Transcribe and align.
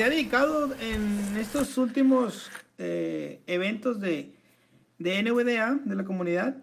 se 0.00 0.04
ha 0.04 0.08
dedicado 0.08 0.74
en 0.80 1.36
estos 1.36 1.76
últimos 1.76 2.50
eh, 2.78 3.42
eventos 3.46 4.00
de, 4.00 4.34
de 4.98 5.22
NVDA, 5.22 5.78
de 5.84 5.94
la 5.94 6.06
comunidad, 6.06 6.56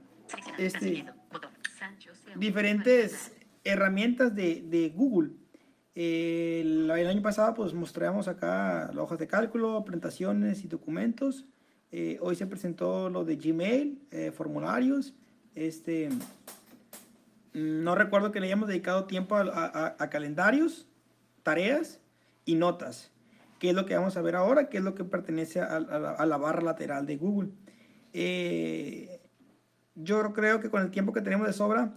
este, 0.58 1.05
diferentes 2.36 3.31
herramientas 3.63 4.34
de, 4.34 4.63
de 4.63 4.89
Google. 4.89 5.34
el, 5.94 6.89
año 6.89 7.21
pasado 7.21 7.54
pues 7.54 7.76
mostramos 7.76 8.28
acá 8.28 8.88
las 8.88 8.97
hojas 9.04 9.20
de 9.20 9.27
cálculo, 9.27 9.85
presentaciones 9.85 10.63
y 10.63 10.67
documentos. 10.67 11.45
Eh, 11.91 12.17
hoy 12.21 12.35
se 12.35 12.47
presentó 12.47 13.07
lo 13.11 13.23
de 13.23 13.35
Gmail, 13.35 14.01
eh, 14.09 14.31
formularios. 14.31 15.13
Este, 15.54 16.09
no 17.54 17.93
recuerdo 17.93 18.31
que 18.31 18.39
le 18.39 18.47
hayamos 18.47 18.67
dedicado 18.67 19.05
tiempo 19.05 19.35
a 19.35 20.09
calendarios, 20.09 20.88
tareas 21.43 22.01
y 22.43 22.55
notas 22.55 23.11
que 23.60 23.70
es 23.70 23.76
lo 23.76 23.86
que 23.86 23.96
vamos 23.96 24.18
a 24.18 24.21
ver 24.21 24.36
ahora, 24.36 24.70
que 24.70 24.78
es 24.78 24.84
lo 24.84 24.96
que 24.96 25.04
pertenece 25.04 25.60
a, 25.61 25.75
a, 25.75 26.25
la 26.25 26.38
barra 26.38 26.61
lateral 26.61 27.06
de 27.06 27.18
Google. 27.18 27.50
Eh, 28.14 29.20
yo 29.96 30.34
creo 30.34 30.60
que 30.60 30.70
con 30.70 30.82
el 30.82 30.92
tiempo 30.92 31.14
que 31.14 31.21
tenemos 31.21 31.48
de 31.48 31.54
sobra, 31.54 31.93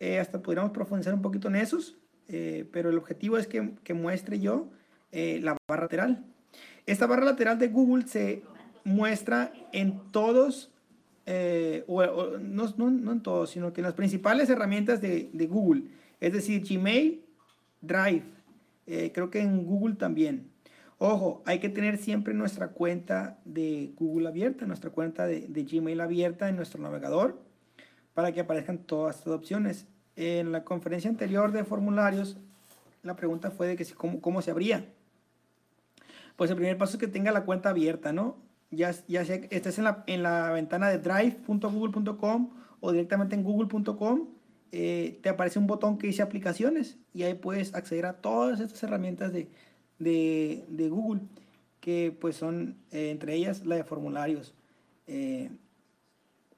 eh, 0.00 0.18
hasta 0.18 0.42
podríamos 0.42 0.72
profundizar 0.72 1.14
un 1.14 1.22
poquito 1.22 1.48
en 1.48 1.56
esos, 1.56 1.98
eh, 2.28 2.66
pero 2.72 2.90
el 2.90 2.98
objetivo 2.98 3.36
es 3.36 3.46
que, 3.46 3.74
que 3.84 3.94
muestre 3.94 4.40
yo 4.40 4.70
eh, 5.10 5.38
la 5.42 5.56
barra 5.68 5.82
lateral. 5.82 6.24
Esta 6.86 7.06
barra 7.06 7.24
lateral 7.24 7.58
de 7.58 7.68
Google 7.68 8.06
se 8.06 8.42
muestra 8.84 9.52
en 9.72 10.00
todos, 10.12 10.72
eh, 11.26 11.84
o, 11.86 12.02
o 12.02 12.38
no, 12.38 12.72
no, 12.76 12.90
no, 12.90 13.12
en 13.12 13.22
todos, 13.22 13.50
sino 13.50 13.72
que 13.72 13.80
en 13.80 13.84
las 13.84 13.94
principales 13.94 14.48
herramientas 14.50 15.00
de, 15.00 15.30
de 15.32 15.46
Google, 15.46 15.84
es 16.20 16.32
decir, 16.32 16.64
Gmail, 16.66 17.24
Drive, 17.80 18.24
creo 19.12 19.30
que 19.30 19.40
en 19.40 19.64
Google 19.64 19.96
también. 19.96 20.51
Ojo, 21.04 21.42
hay 21.46 21.58
que 21.58 21.68
tener 21.68 21.98
siempre 21.98 22.32
nuestra 22.32 22.68
cuenta 22.68 23.40
de 23.44 23.92
Google 23.96 24.28
abierta, 24.28 24.66
nuestra 24.66 24.90
cuenta 24.90 25.26
de, 25.26 25.48
Gmail 25.48 26.00
abierta 26.00 26.48
en 26.48 26.54
nuestro 26.54 26.80
navegador 26.80 27.42
para 28.14 28.30
que 28.30 28.38
aparezcan 28.38 28.78
todas 28.78 29.16
estas 29.16 29.32
opciones. 29.32 29.88
En 30.14 30.52
la 30.52 30.62
conferencia 30.62 31.10
anterior 31.10 31.50
de 31.50 31.64
formularios, 31.64 32.36
la 33.02 33.16
pregunta 33.16 33.50
fue 33.50 33.66
de 33.66 33.74
que 33.74 33.84
cómo, 33.94 34.42
se 34.42 34.52
abría. 34.52 34.92
Pues 36.36 36.50
el 36.50 36.56
primer 36.56 36.78
paso 36.78 36.92
es 36.92 37.00
que 37.00 37.08
tenga 37.08 37.32
la 37.32 37.44
cuenta 37.44 37.70
abierta, 37.70 38.12
¿no? 38.12 38.36
Ya, 38.70 38.92
ya 39.08 39.22
estés 39.22 39.78
en 39.78 39.84
la, 39.84 40.04
en 40.06 40.22
la 40.22 40.52
ventana 40.52 40.88
de 40.88 40.98
drive.google.com 40.98 42.50
o 42.78 42.92
directamente 42.92 43.34
en 43.34 43.42
google.com, 43.42 44.28
eh, 44.70 45.18
te 45.20 45.30
aparece 45.30 45.58
un 45.58 45.66
botón 45.66 45.98
que 45.98 46.06
dice 46.06 46.22
aplicaciones 46.22 46.96
y 47.12 47.24
ahí 47.24 47.34
puedes 47.34 47.74
acceder 47.74 48.06
a 48.06 48.12
todas 48.12 48.60
estas 48.60 48.84
herramientas 48.84 49.32
de, 49.32 49.50
de, 50.02 50.88
Google, 50.90 51.22
que 51.80 52.16
pues 52.18 52.36
son 52.36 52.76
eh, 52.90 53.10
entre 53.10 53.34
ellas 53.34 53.64
la 53.64 53.76
de 53.76 53.84
formularios. 53.84 54.54
Eh, 55.06 55.50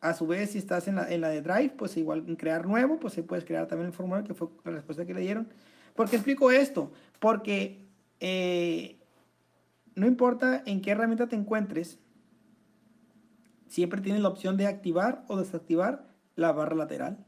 a 0.00 0.12
su 0.12 0.26
vez, 0.26 0.50
si 0.50 0.58
estás 0.58 0.86
en 0.88 0.96
la, 0.96 1.10
en 1.10 1.20
la, 1.20 1.28
de 1.28 1.40
Drive, 1.40 1.74
pues 1.76 1.96
igual 1.96 2.24
en 2.28 2.36
crear 2.36 2.66
nuevo, 2.66 2.98
pues 2.98 3.16
ahí 3.16 3.22
puedes 3.22 3.44
crear 3.44 3.66
también 3.66 3.86
el 3.86 3.92
formulario, 3.94 4.26
que 4.26 4.34
fue 4.34 4.48
la 4.64 4.72
respuesta 4.72 5.06
que 5.06 5.14
le 5.14 5.20
dieron. 5.20 5.48
¿Por 5.94 6.10
qué 6.10 6.16
explico 6.16 6.50
esto? 6.50 6.92
Porque 7.20 7.86
eh, 8.20 8.98
no 9.94 10.06
importa 10.06 10.62
en 10.66 10.82
qué 10.82 10.90
herramienta 10.90 11.26
te 11.26 11.36
encuentres, 11.36 11.98
siempre 13.68 14.00
tienes 14.02 14.20
la 14.20 14.28
opción 14.28 14.56
de 14.56 14.66
activar 14.66 15.24
o 15.28 15.38
desactivar 15.38 16.06
la 16.36 16.52
barra 16.52 16.76
lateral, 16.76 17.24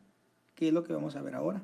que 0.55 0.69
es 0.69 0.75
lo 0.75 0.85
que 0.85 0.93
vamos 0.93 1.17
a 1.17 1.23
ver 1.23 1.35
ahora. 1.35 1.63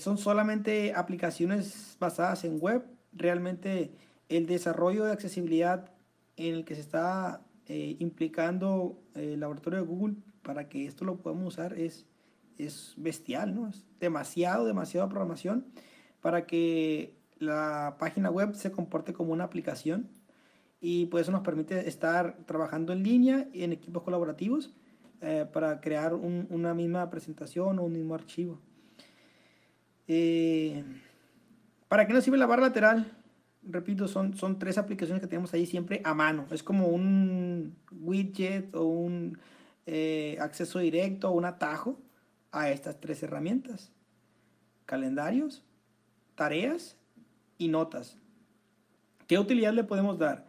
Son 0.00 0.18
solamente 0.18 0.94
aplicaciones 0.96 1.96
basadas 2.00 2.42
en 2.44 2.58
web 2.58 2.84
realmente 3.12 3.92
el 4.28 4.46
desarrollo 4.46 5.04
de 5.04 5.12
accesibilidad 5.12 5.90
en 6.36 6.54
el 6.54 6.64
que 6.64 6.74
se 6.74 6.80
está 6.80 7.42
eh, 7.66 7.96
implicando 7.98 9.00
el 9.14 9.40
laboratorio 9.40 9.80
de 9.80 9.86
Google 9.86 10.14
para 10.42 10.68
que 10.68 10.86
esto 10.86 11.04
lo 11.04 11.18
podamos 11.18 11.54
usar 11.54 11.78
es, 11.78 12.06
es 12.58 12.94
bestial, 12.96 13.54
¿no? 13.54 13.68
Es 13.68 13.84
demasiado, 13.98 14.64
demasiada 14.64 15.08
programación 15.08 15.66
para 16.20 16.46
que 16.46 17.14
la 17.38 17.96
página 17.98 18.30
web 18.30 18.54
se 18.54 18.70
comporte 18.70 19.12
como 19.12 19.32
una 19.32 19.44
aplicación 19.44 20.08
y 20.80 21.06
pues 21.06 21.22
eso 21.22 21.32
nos 21.32 21.42
permite 21.42 21.88
estar 21.88 22.38
trabajando 22.46 22.92
en 22.92 23.02
línea 23.02 23.48
y 23.52 23.64
en 23.64 23.72
equipos 23.72 24.02
colaborativos 24.02 24.72
eh, 25.20 25.46
para 25.52 25.80
crear 25.80 26.14
un, 26.14 26.46
una 26.50 26.72
misma 26.72 27.10
presentación 27.10 27.78
o 27.78 27.84
un 27.84 27.92
mismo 27.92 28.14
archivo. 28.14 28.58
Eh, 30.08 30.82
¿Para 31.90 32.06
qué 32.06 32.12
nos 32.12 32.22
sirve 32.22 32.38
la 32.38 32.46
barra 32.46 32.62
lateral? 32.68 33.10
Repito, 33.64 34.06
son, 34.06 34.36
son 34.36 34.60
tres 34.60 34.78
aplicaciones 34.78 35.20
que 35.20 35.26
tenemos 35.26 35.52
ahí 35.54 35.66
siempre 35.66 36.00
a 36.04 36.14
mano. 36.14 36.46
Es 36.52 36.62
como 36.62 36.86
un 36.86 37.74
widget 37.90 38.72
o 38.76 38.84
un 38.84 39.36
eh, 39.86 40.38
acceso 40.40 40.78
directo 40.78 41.28
o 41.28 41.32
un 41.32 41.46
atajo 41.46 41.98
a 42.52 42.70
estas 42.70 43.00
tres 43.00 43.24
herramientas. 43.24 43.90
Calendarios, 44.86 45.64
tareas 46.36 46.96
y 47.58 47.66
notas. 47.66 48.16
¿Qué 49.26 49.40
utilidad 49.40 49.72
le 49.72 49.82
podemos 49.82 50.16
dar? 50.16 50.46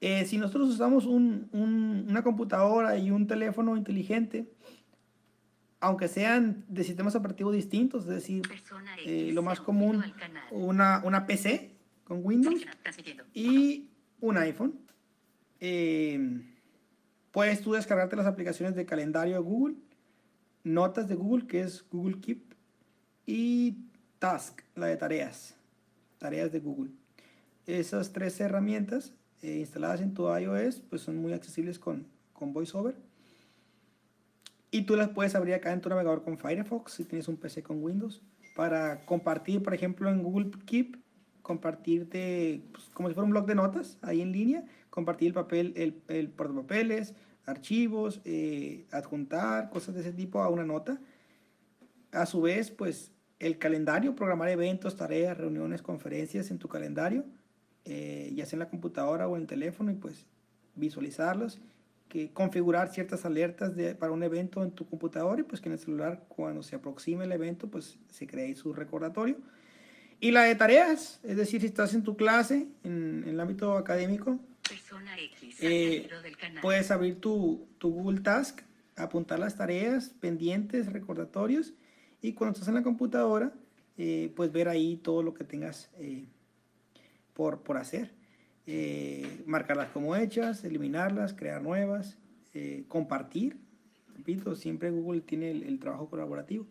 Eh, 0.00 0.24
si 0.24 0.36
nosotros 0.36 0.68
usamos 0.68 1.06
un, 1.06 1.48
un, 1.52 2.06
una 2.08 2.24
computadora 2.24 2.96
y 2.98 3.12
un 3.12 3.28
teléfono 3.28 3.76
inteligente, 3.76 4.50
aunque 5.82 6.06
sean 6.06 6.64
de 6.68 6.84
sistemas 6.84 7.16
operativos 7.16 7.52
distintos, 7.52 8.04
es 8.04 8.08
decir, 8.08 8.42
eh, 9.04 9.30
lo 9.34 9.42
más 9.42 9.60
común, 9.60 10.00
una, 10.52 11.02
una 11.04 11.26
PC 11.26 11.72
con 12.04 12.24
Windows 12.24 12.64
y 13.34 13.90
un 14.20 14.38
iPhone. 14.38 14.78
Eh, 15.58 16.40
puedes 17.32 17.62
tú 17.62 17.72
descargarte 17.72 18.14
las 18.14 18.26
aplicaciones 18.26 18.76
de 18.76 18.86
calendario 18.86 19.34
de 19.34 19.40
Google, 19.40 19.74
notas 20.62 21.08
de 21.08 21.16
Google, 21.16 21.48
que 21.48 21.62
es 21.62 21.84
Google 21.90 22.20
Keep, 22.20 22.54
y 23.26 23.76
Task, 24.20 24.60
la 24.76 24.86
de 24.86 24.96
tareas, 24.96 25.56
tareas 26.18 26.52
de 26.52 26.60
Google. 26.60 26.92
Esas 27.66 28.12
tres 28.12 28.40
herramientas 28.40 29.14
eh, 29.42 29.58
instaladas 29.58 30.00
en 30.00 30.14
tu 30.14 30.32
iOS, 30.32 30.80
pues 30.88 31.02
son 31.02 31.16
muy 31.16 31.32
accesibles 31.32 31.80
con, 31.80 32.06
con 32.32 32.52
VoiceOver 32.52 32.94
y 34.72 34.82
tú 34.82 34.96
las 34.96 35.10
puedes 35.10 35.34
abrir 35.34 35.54
acá 35.54 35.72
en 35.72 35.82
tu 35.82 35.90
navegador 35.90 36.24
con 36.24 36.38
Firefox 36.38 36.94
si 36.94 37.04
tienes 37.04 37.28
un 37.28 37.36
PC 37.36 37.62
con 37.62 37.82
Windows 37.82 38.22
para 38.56 39.04
compartir, 39.04 39.62
por 39.62 39.74
ejemplo, 39.74 40.10
en 40.10 40.22
Google 40.22 40.50
Keep, 40.64 40.96
compartirte 41.42 42.62
pues, 42.72 42.86
como 42.94 43.08
si 43.08 43.14
fuera 43.14 43.26
un 43.26 43.32
blog 43.32 43.46
de 43.46 43.54
notas 43.54 43.98
ahí 44.00 44.22
en 44.22 44.32
línea, 44.32 44.64
compartir 44.88 45.28
el 45.28 45.34
papel, 45.34 45.74
el, 45.76 46.02
el 46.08 46.30
portapapeles, 46.30 47.14
archivos, 47.44 48.22
eh, 48.24 48.86
adjuntar, 48.90 49.68
cosas 49.68 49.94
de 49.94 50.00
ese 50.00 50.12
tipo 50.12 50.40
a 50.40 50.48
una 50.48 50.64
nota. 50.64 51.00
A 52.12 52.24
su 52.24 52.40
vez, 52.40 52.70
pues 52.70 53.12
el 53.40 53.58
calendario, 53.58 54.14
programar 54.14 54.48
eventos, 54.48 54.96
tareas, 54.96 55.36
reuniones, 55.36 55.82
conferencias 55.82 56.50
en 56.50 56.58
tu 56.58 56.68
calendario, 56.68 57.24
eh, 57.84 58.32
ya 58.34 58.46
sea 58.46 58.56
en 58.56 58.60
la 58.60 58.70
computadora 58.70 59.28
o 59.28 59.36
en 59.36 59.42
el 59.42 59.48
teléfono, 59.48 59.90
y 59.90 59.94
pues 59.94 60.26
visualizarlos 60.76 61.60
que 62.12 62.30
configurar 62.30 62.92
ciertas 62.92 63.24
alertas 63.24 63.74
de, 63.74 63.94
para 63.94 64.12
un 64.12 64.22
evento 64.22 64.62
en 64.62 64.72
tu 64.72 64.86
computador 64.86 65.40
y 65.40 65.44
pues 65.44 65.62
que 65.62 65.70
en 65.70 65.72
el 65.72 65.78
celular 65.78 66.22
cuando 66.28 66.62
se 66.62 66.76
aproxime 66.76 67.24
el 67.24 67.32
evento 67.32 67.68
pues 67.68 67.98
se 68.10 68.26
cree 68.26 68.54
su 68.54 68.74
recordatorio. 68.74 69.38
Y 70.20 70.30
la 70.30 70.42
de 70.42 70.54
tareas, 70.54 71.20
es 71.22 71.38
decir, 71.38 71.62
si 71.62 71.68
estás 71.68 71.94
en 71.94 72.02
tu 72.02 72.14
clase, 72.14 72.68
en, 72.84 73.22
en 73.22 73.28
el 73.30 73.40
ámbito 73.40 73.78
académico, 73.78 74.38
X, 75.16 75.56
eh, 75.62 76.06
puedes 76.60 76.90
abrir 76.90 77.18
tu, 77.18 77.66
tu, 77.78 77.90
Google 77.90 78.20
Task, 78.20 78.60
apuntar 78.94 79.38
las 79.38 79.56
tareas, 79.56 80.10
pendientes, 80.20 80.92
recordatorios 80.92 81.72
y 82.20 82.34
cuando 82.34 82.52
estás 82.52 82.68
en 82.68 82.74
la 82.74 82.82
computadora, 82.82 83.54
eh, 83.96 84.30
pues 84.36 84.52
ver 84.52 84.68
ahí 84.68 84.98
todo 84.98 85.22
lo 85.22 85.32
que 85.32 85.44
tengas 85.44 85.88
eh, 85.96 86.26
por, 87.32 87.62
por 87.62 87.78
hacer 87.78 88.12
eh, 88.66 89.42
marcarlas 89.46 89.88
como 89.90 90.14
hechas, 90.14 90.64
eliminarlas, 90.64 91.34
crear 91.34 91.62
nuevas, 91.62 92.16
eh, 92.54 92.84
compartir. 92.88 93.56
Repito, 94.16 94.54
siempre 94.54 94.90
Google 94.90 95.20
tiene 95.22 95.50
el, 95.50 95.78
trabajo 95.80 96.08
colaborativo. 96.08 96.66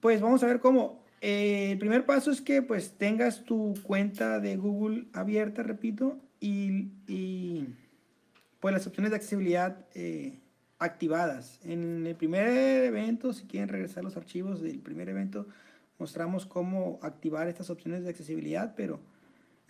Pues 0.00 0.20
vamos 0.20 0.42
a 0.42 0.46
ver 0.46 0.60
cómo. 0.60 1.02
Eh, 1.22 1.72
el 1.72 1.78
primer 1.78 2.06
paso 2.06 2.30
es 2.30 2.40
que 2.40 2.62
pues 2.62 2.96
tengas 2.96 3.44
tu 3.44 3.74
cuenta 3.82 4.40
de 4.40 4.56
Google 4.56 5.06
abierta, 5.12 5.62
repito, 5.62 6.18
y, 6.40 6.92
y 7.06 7.66
pues 8.58 8.72
las 8.72 8.86
opciones 8.86 9.10
de 9.10 9.16
accesibilidad 9.16 9.86
activadas. 10.78 11.60
En 11.64 12.06
el 12.06 12.16
primer 12.16 12.48
evento, 12.84 13.32
si 13.32 13.46
quieren 13.46 13.68
regresar 13.68 14.02
los 14.02 14.16
archivos 14.16 14.62
del 14.62 14.80
primer 14.80 15.08
evento, 15.10 15.46
mostramos 15.98 16.46
cómo 16.46 16.98
activar 17.02 17.48
estas 17.48 17.68
opciones 17.68 18.02
de 18.02 18.10
accesibilidad, 18.10 18.74
pero 18.74 19.00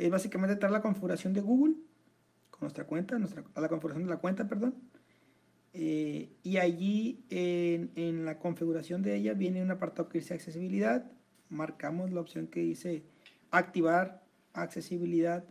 es 0.00 0.10
básicamente 0.10 0.56
traer 0.56 0.72
la 0.72 0.80
configuración 0.80 1.34
de 1.34 1.42
Google 1.42 1.74
con 2.50 2.60
nuestra 2.62 2.84
cuenta, 2.86 3.18
nuestra, 3.18 3.44
a 3.54 3.60
la 3.60 3.68
configuración 3.68 4.04
de 4.04 4.10
la 4.10 4.16
cuenta, 4.16 4.48
perdón. 4.48 4.74
Eh, 5.74 6.32
y 6.42 6.56
allí 6.56 7.24
en, 7.28 7.92
en, 7.94 8.24
la 8.24 8.38
configuración 8.38 9.02
de 9.02 9.14
ella 9.14 9.34
viene 9.34 9.62
un 9.62 9.70
apartado 9.70 10.08
que 10.08 10.18
dice 10.18 10.34
accesibilidad. 10.34 11.10
Marcamos 11.50 12.12
la 12.12 12.20
opción 12.20 12.46
que 12.46 12.60
dice 12.60 13.04
activar 13.50 14.24
accesibilidad 14.54 15.44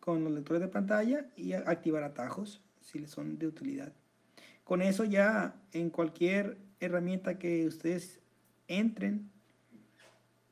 con 0.00 0.22
los 0.22 0.32
lectores 0.32 0.60
de 0.60 0.68
pantalla 0.68 1.26
y 1.34 1.54
activar 1.54 2.02
atajos 2.04 2.62
si 2.82 2.98
les 2.98 3.10
son 3.10 3.38
de 3.38 3.46
utilidad. 3.46 3.94
Con 4.64 4.82
eso 4.82 5.04
ya 5.04 5.56
en 5.72 5.88
cualquier 5.88 6.58
herramienta 6.78 7.38
que 7.38 7.66
ustedes 7.66 8.20
entren 8.68 9.30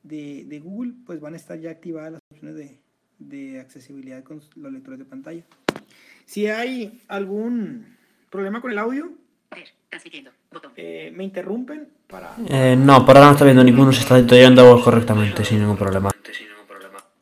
de, 0.02 0.46
de 0.46 0.58
Google, 0.58 0.94
pues 1.04 1.20
van 1.20 1.34
a 1.34 1.36
estar 1.36 1.58
ya 1.60 1.70
activadas 1.70 2.12
las 2.12 2.20
opciones 2.30 2.56
de, 2.56 2.81
de 3.28 3.60
accesibilidad 3.60 4.22
con 4.22 4.40
los 4.56 4.72
lectores 4.72 4.98
de 4.98 5.04
pantalla. 5.04 5.42
Si 6.24 6.46
hay 6.46 7.00
algún 7.08 7.96
problema 8.30 8.60
con 8.60 8.70
el 8.70 8.78
audio, 8.78 9.12
eh, 10.76 11.12
me 11.14 11.24
interrumpen 11.24 11.88
para... 12.06 12.34
Eh, 12.48 12.76
no, 12.76 13.04
por 13.04 13.16
ahora 13.16 13.28
no 13.28 13.32
está 13.32 13.44
viendo 13.44 13.64
ninguno, 13.64 13.92
se 13.92 14.00
está 14.00 14.16
detallando 14.16 14.80
correctamente, 14.82 15.44
sin 15.44 15.60
ningún 15.60 15.76
problema. 15.76 16.10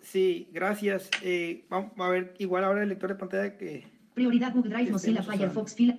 Sí, 0.02 0.48
gracias. 0.52 1.08
Eh, 1.22 1.64
vamos 1.68 1.92
a 1.98 2.08
ver, 2.08 2.34
igual 2.38 2.64
ahora 2.64 2.82
el 2.82 2.88
lector 2.88 3.10
de 3.10 3.14
pantalla 3.16 3.56
que... 3.56 3.86
Prioridad 4.14 4.52
Google 4.52 4.74
Drive, 4.74 4.90
Mozilla 4.90 5.22
Firefox, 5.22 5.74
fila. 5.74 5.96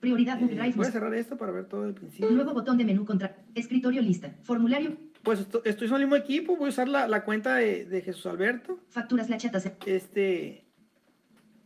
Prioridad 0.00 0.38
Google 0.38 0.56
Eh, 0.56 0.58
Drive. 0.58 0.74
voy 0.76 0.86
a 0.86 0.90
cerrar 0.90 1.14
esto 1.14 1.36
para 1.38 1.52
ver 1.52 1.66
todo 1.66 1.86
el 1.86 1.94
principio. 1.94 2.30
Nuevo 2.30 2.52
botón 2.52 2.76
de 2.76 2.84
menú 2.84 3.04
contra. 3.04 3.36
Escritorio 3.54 4.02
lista. 4.02 4.34
Formulario. 4.42 4.96
Pues 5.24 5.40
esto- 5.40 5.62
estoy 5.64 5.88
en 5.88 5.94
el 5.94 6.00
mismo 6.02 6.16
equipo, 6.16 6.56
voy 6.56 6.66
a 6.66 6.68
usar 6.70 6.88
la, 6.88 7.08
la 7.08 7.24
cuenta 7.24 7.56
de, 7.56 7.84
de 7.86 8.02
Jesús 8.02 8.26
Alberto, 8.26 8.78
Facturas 8.88 9.30
la 9.30 9.38
chatas. 9.38 9.70
este, 9.86 10.64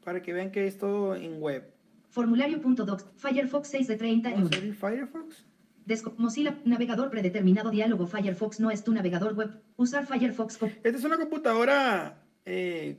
para 0.05 0.23
que 0.23 0.33
vean 0.33 0.51
que 0.53 0.67
es 0.67 0.79
todo 0.79 1.17
en 1.17 1.41
web. 1.41 1.65
Formulario.docs. 2.11 3.07
Firefox 3.17 3.69
6 3.69 3.89
de 3.89 3.97
30 3.97 4.31
y 4.31 4.33
Vamos 4.33 4.49
1. 4.49 4.55
a 4.55 4.59
abrir 4.59 4.75
Firefox. 4.75 5.45
Desco- 5.87 6.15
Mozilla. 6.17 6.59
Navegador 6.65 7.11
predeterminado. 7.11 7.71
Diálogo. 7.71 8.07
Firefox 8.07 8.61
no 8.61 8.71
es 8.71 8.83
tu 8.85 8.93
navegador 8.93 9.35
web. 9.35 9.51
Usar 9.77 10.07
Firefox. 10.07 10.59
Esta 10.63 10.89
es 10.89 11.05
una 11.05 11.19
computadora 11.19 12.23
eh, 12.47 12.99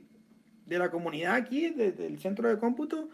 de 0.66 0.78
la 0.78 0.90
comunidad 0.90 1.34
aquí, 1.34 1.70
de- 1.70 1.92
del 1.92 2.18
centro 2.20 2.48
de 2.48 2.58
cómputo. 2.58 3.08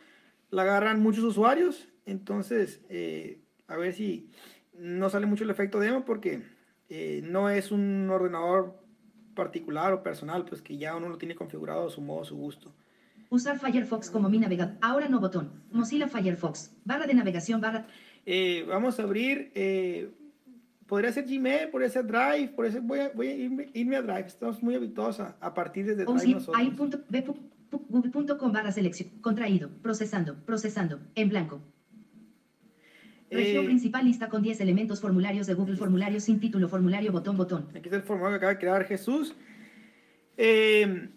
La 0.51 0.63
agarran 0.63 1.01
muchos 1.01 1.25
usuarios, 1.25 1.89
entonces 2.05 2.81
eh, 2.89 3.41
a 3.67 3.77
ver 3.77 3.93
si 3.95 4.31
no 4.79 5.11
sale 5.11 5.27
mucho 5.27 5.43
el 5.45 5.51
efecto 5.51 5.81
demo 5.81 6.05
porque 6.05 6.43
eh, 6.89 7.23
no 7.25 7.51
es 7.51 7.73
un 7.73 8.09
ordenador 8.11 8.81
particular 9.35 9.93
o 9.93 10.03
personal, 10.03 10.45
pues 10.45 10.63
que 10.63 10.77
ya 10.77 10.97
uno 10.97 11.09
lo 11.09 11.19
tiene 11.19 11.35
configurado 11.35 11.87
a 11.87 11.91
su 11.91 12.01
modo, 12.01 12.23
a 12.23 12.25
su 12.25 12.37
gusto. 12.37 12.73
Usar 13.29 13.59
Firefox 13.59 14.11
como 14.11 14.29
mi 14.29 14.39
navegador. 14.39 14.77
Ahora 14.81 15.09
no 15.09 15.21
botón. 15.21 15.51
Mozilla 15.73 16.09
Firefox. 16.09 16.73
Barra 16.85 17.07
de 17.07 17.15
navegación. 17.15 17.61
Barra. 17.61 17.87
Eh, 18.25 18.65
vamos 18.69 18.99
a 18.99 19.03
abrir, 19.03 19.51
eh, 19.55 20.11
podría 20.87 21.13
ser 21.13 21.27
Gmail, 21.27 21.71
podría 21.71 21.91
ser 21.91 22.07
Drive, 22.07 22.49
por 22.55 22.67
eso 22.67 22.81
voy 22.83 23.01
a, 23.01 23.11
voy 23.11 23.29
a 23.29 23.35
irme, 23.35 23.69
irme 23.75 23.97
a 23.97 24.03
Drive. 24.03 24.27
Estamos 24.27 24.63
muy 24.63 24.75
habituados 24.75 25.21
a, 25.21 25.37
a 25.41 25.55
partir 25.55 25.87
desde 25.87 26.05
Drive 26.05 26.35
nosotros. 26.35 26.57
Google.com 27.89 28.53
barra 28.53 28.73
selección. 28.73 29.11
Contraído. 29.21 29.71
Procesando. 29.83 30.37
Procesando. 30.45 31.01
En 31.15 31.29
blanco. 31.29 31.61
Región 33.31 33.65
Eh, 33.65 33.67
principal 33.67 34.05
lista 34.05 34.29
con 34.29 34.43
10 34.43 34.61
elementos 34.61 35.01
formularios 35.01 35.47
de 35.47 35.55
Google 35.55 35.77
formulario 35.77 36.21
sin 36.21 36.39
título 36.39 36.69
formulario 36.69 37.11
botón 37.13 37.37
botón. 37.37 37.67
Aquí 37.71 37.81
está 37.85 37.97
el 37.97 38.03
formulario 38.03 38.39
que 38.39 38.47
acaba 38.47 38.55
de 38.55 38.59
crear 38.61 38.85
Jesús. 38.85 39.35
Eh, 40.37 41.09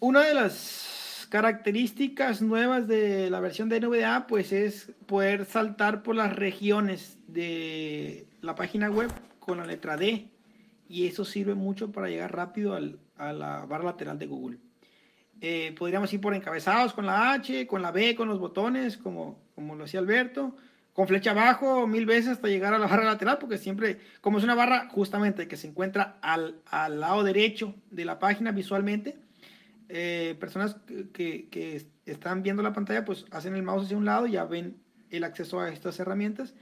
una 0.00 0.20
de 0.26 0.34
las 0.34 1.26
características 1.30 2.42
nuevas 2.42 2.88
de 2.88 3.30
la 3.30 3.40
versión 3.40 3.68
de 3.68 3.80
NVDA 3.80 4.26
pues 4.26 4.52
es 4.52 4.92
poder 5.06 5.44
saltar 5.44 6.02
por 6.02 6.16
las 6.16 6.34
regiones 6.34 7.18
de 7.28 8.26
la 8.42 8.54
página 8.54 8.90
web 8.90 9.10
con 9.38 9.58
la 9.58 9.66
letra 9.66 9.96
D 9.96 10.28
y 10.88 11.06
eso 11.06 11.24
sirve 11.24 11.54
mucho 11.54 11.92
para 11.92 12.08
llegar 12.08 12.34
rápido 12.34 12.74
al- 12.74 12.98
a 13.16 13.32
la 13.32 13.64
barra 13.64 13.84
lateral 13.84 14.18
de 14.18 14.26
Google. 14.26 14.58
Eh, 15.40 15.74
podríamos 15.78 16.12
ir 16.12 16.20
por 16.20 16.34
encabezados 16.34 16.92
con 16.92 17.06
la 17.06 17.32
H, 17.32 17.66
con 17.66 17.80
la 17.80 17.92
B, 17.92 18.14
con 18.14 18.28
los 18.28 18.38
botones, 18.40 18.96
como, 18.98 19.38
como 19.54 19.74
lo 19.76 19.84
hacía 19.84 20.00
Alberto, 20.00 20.56
con 21.00 21.08
flecha 21.08 21.30
abajo 21.30 21.86
mil 21.86 22.04
veces 22.04 22.32
hasta 22.32 22.48
llegar 22.48 22.74
a 22.74 22.78
la 22.78 22.86
barra 22.86 23.04
lateral, 23.06 23.38
porque 23.38 23.56
siempre, 23.56 23.98
como 24.20 24.36
es 24.36 24.44
una 24.44 24.54
barra 24.54 24.86
justamente 24.90 25.48
que 25.48 25.56
se 25.56 25.66
encuentra 25.66 26.18
al, 26.20 26.60
al 26.66 27.00
lado 27.00 27.24
derecho 27.24 27.74
de 27.90 28.04
la 28.04 28.18
página 28.18 28.52
visualmente, 28.52 29.16
eh, 29.88 30.36
personas 30.38 30.76
que, 31.14 31.48
que- 31.48 31.86
están 32.04 32.42
viendo 32.42 32.62
la 32.62 32.74
pantalla, 32.74 33.06
pues 33.06 33.24
hacen 33.30 33.54
el 33.54 33.62
mouse 33.62 33.84
hacia 33.86 33.96
un 33.96 34.04
lado 34.04 34.26
y 34.26 34.32
ya 34.32 34.44
ven 34.44 34.76
el 35.08 35.24
acceso 35.24 35.58
a 35.60 35.70
estas 35.70 35.98
herramientas. 36.00 36.54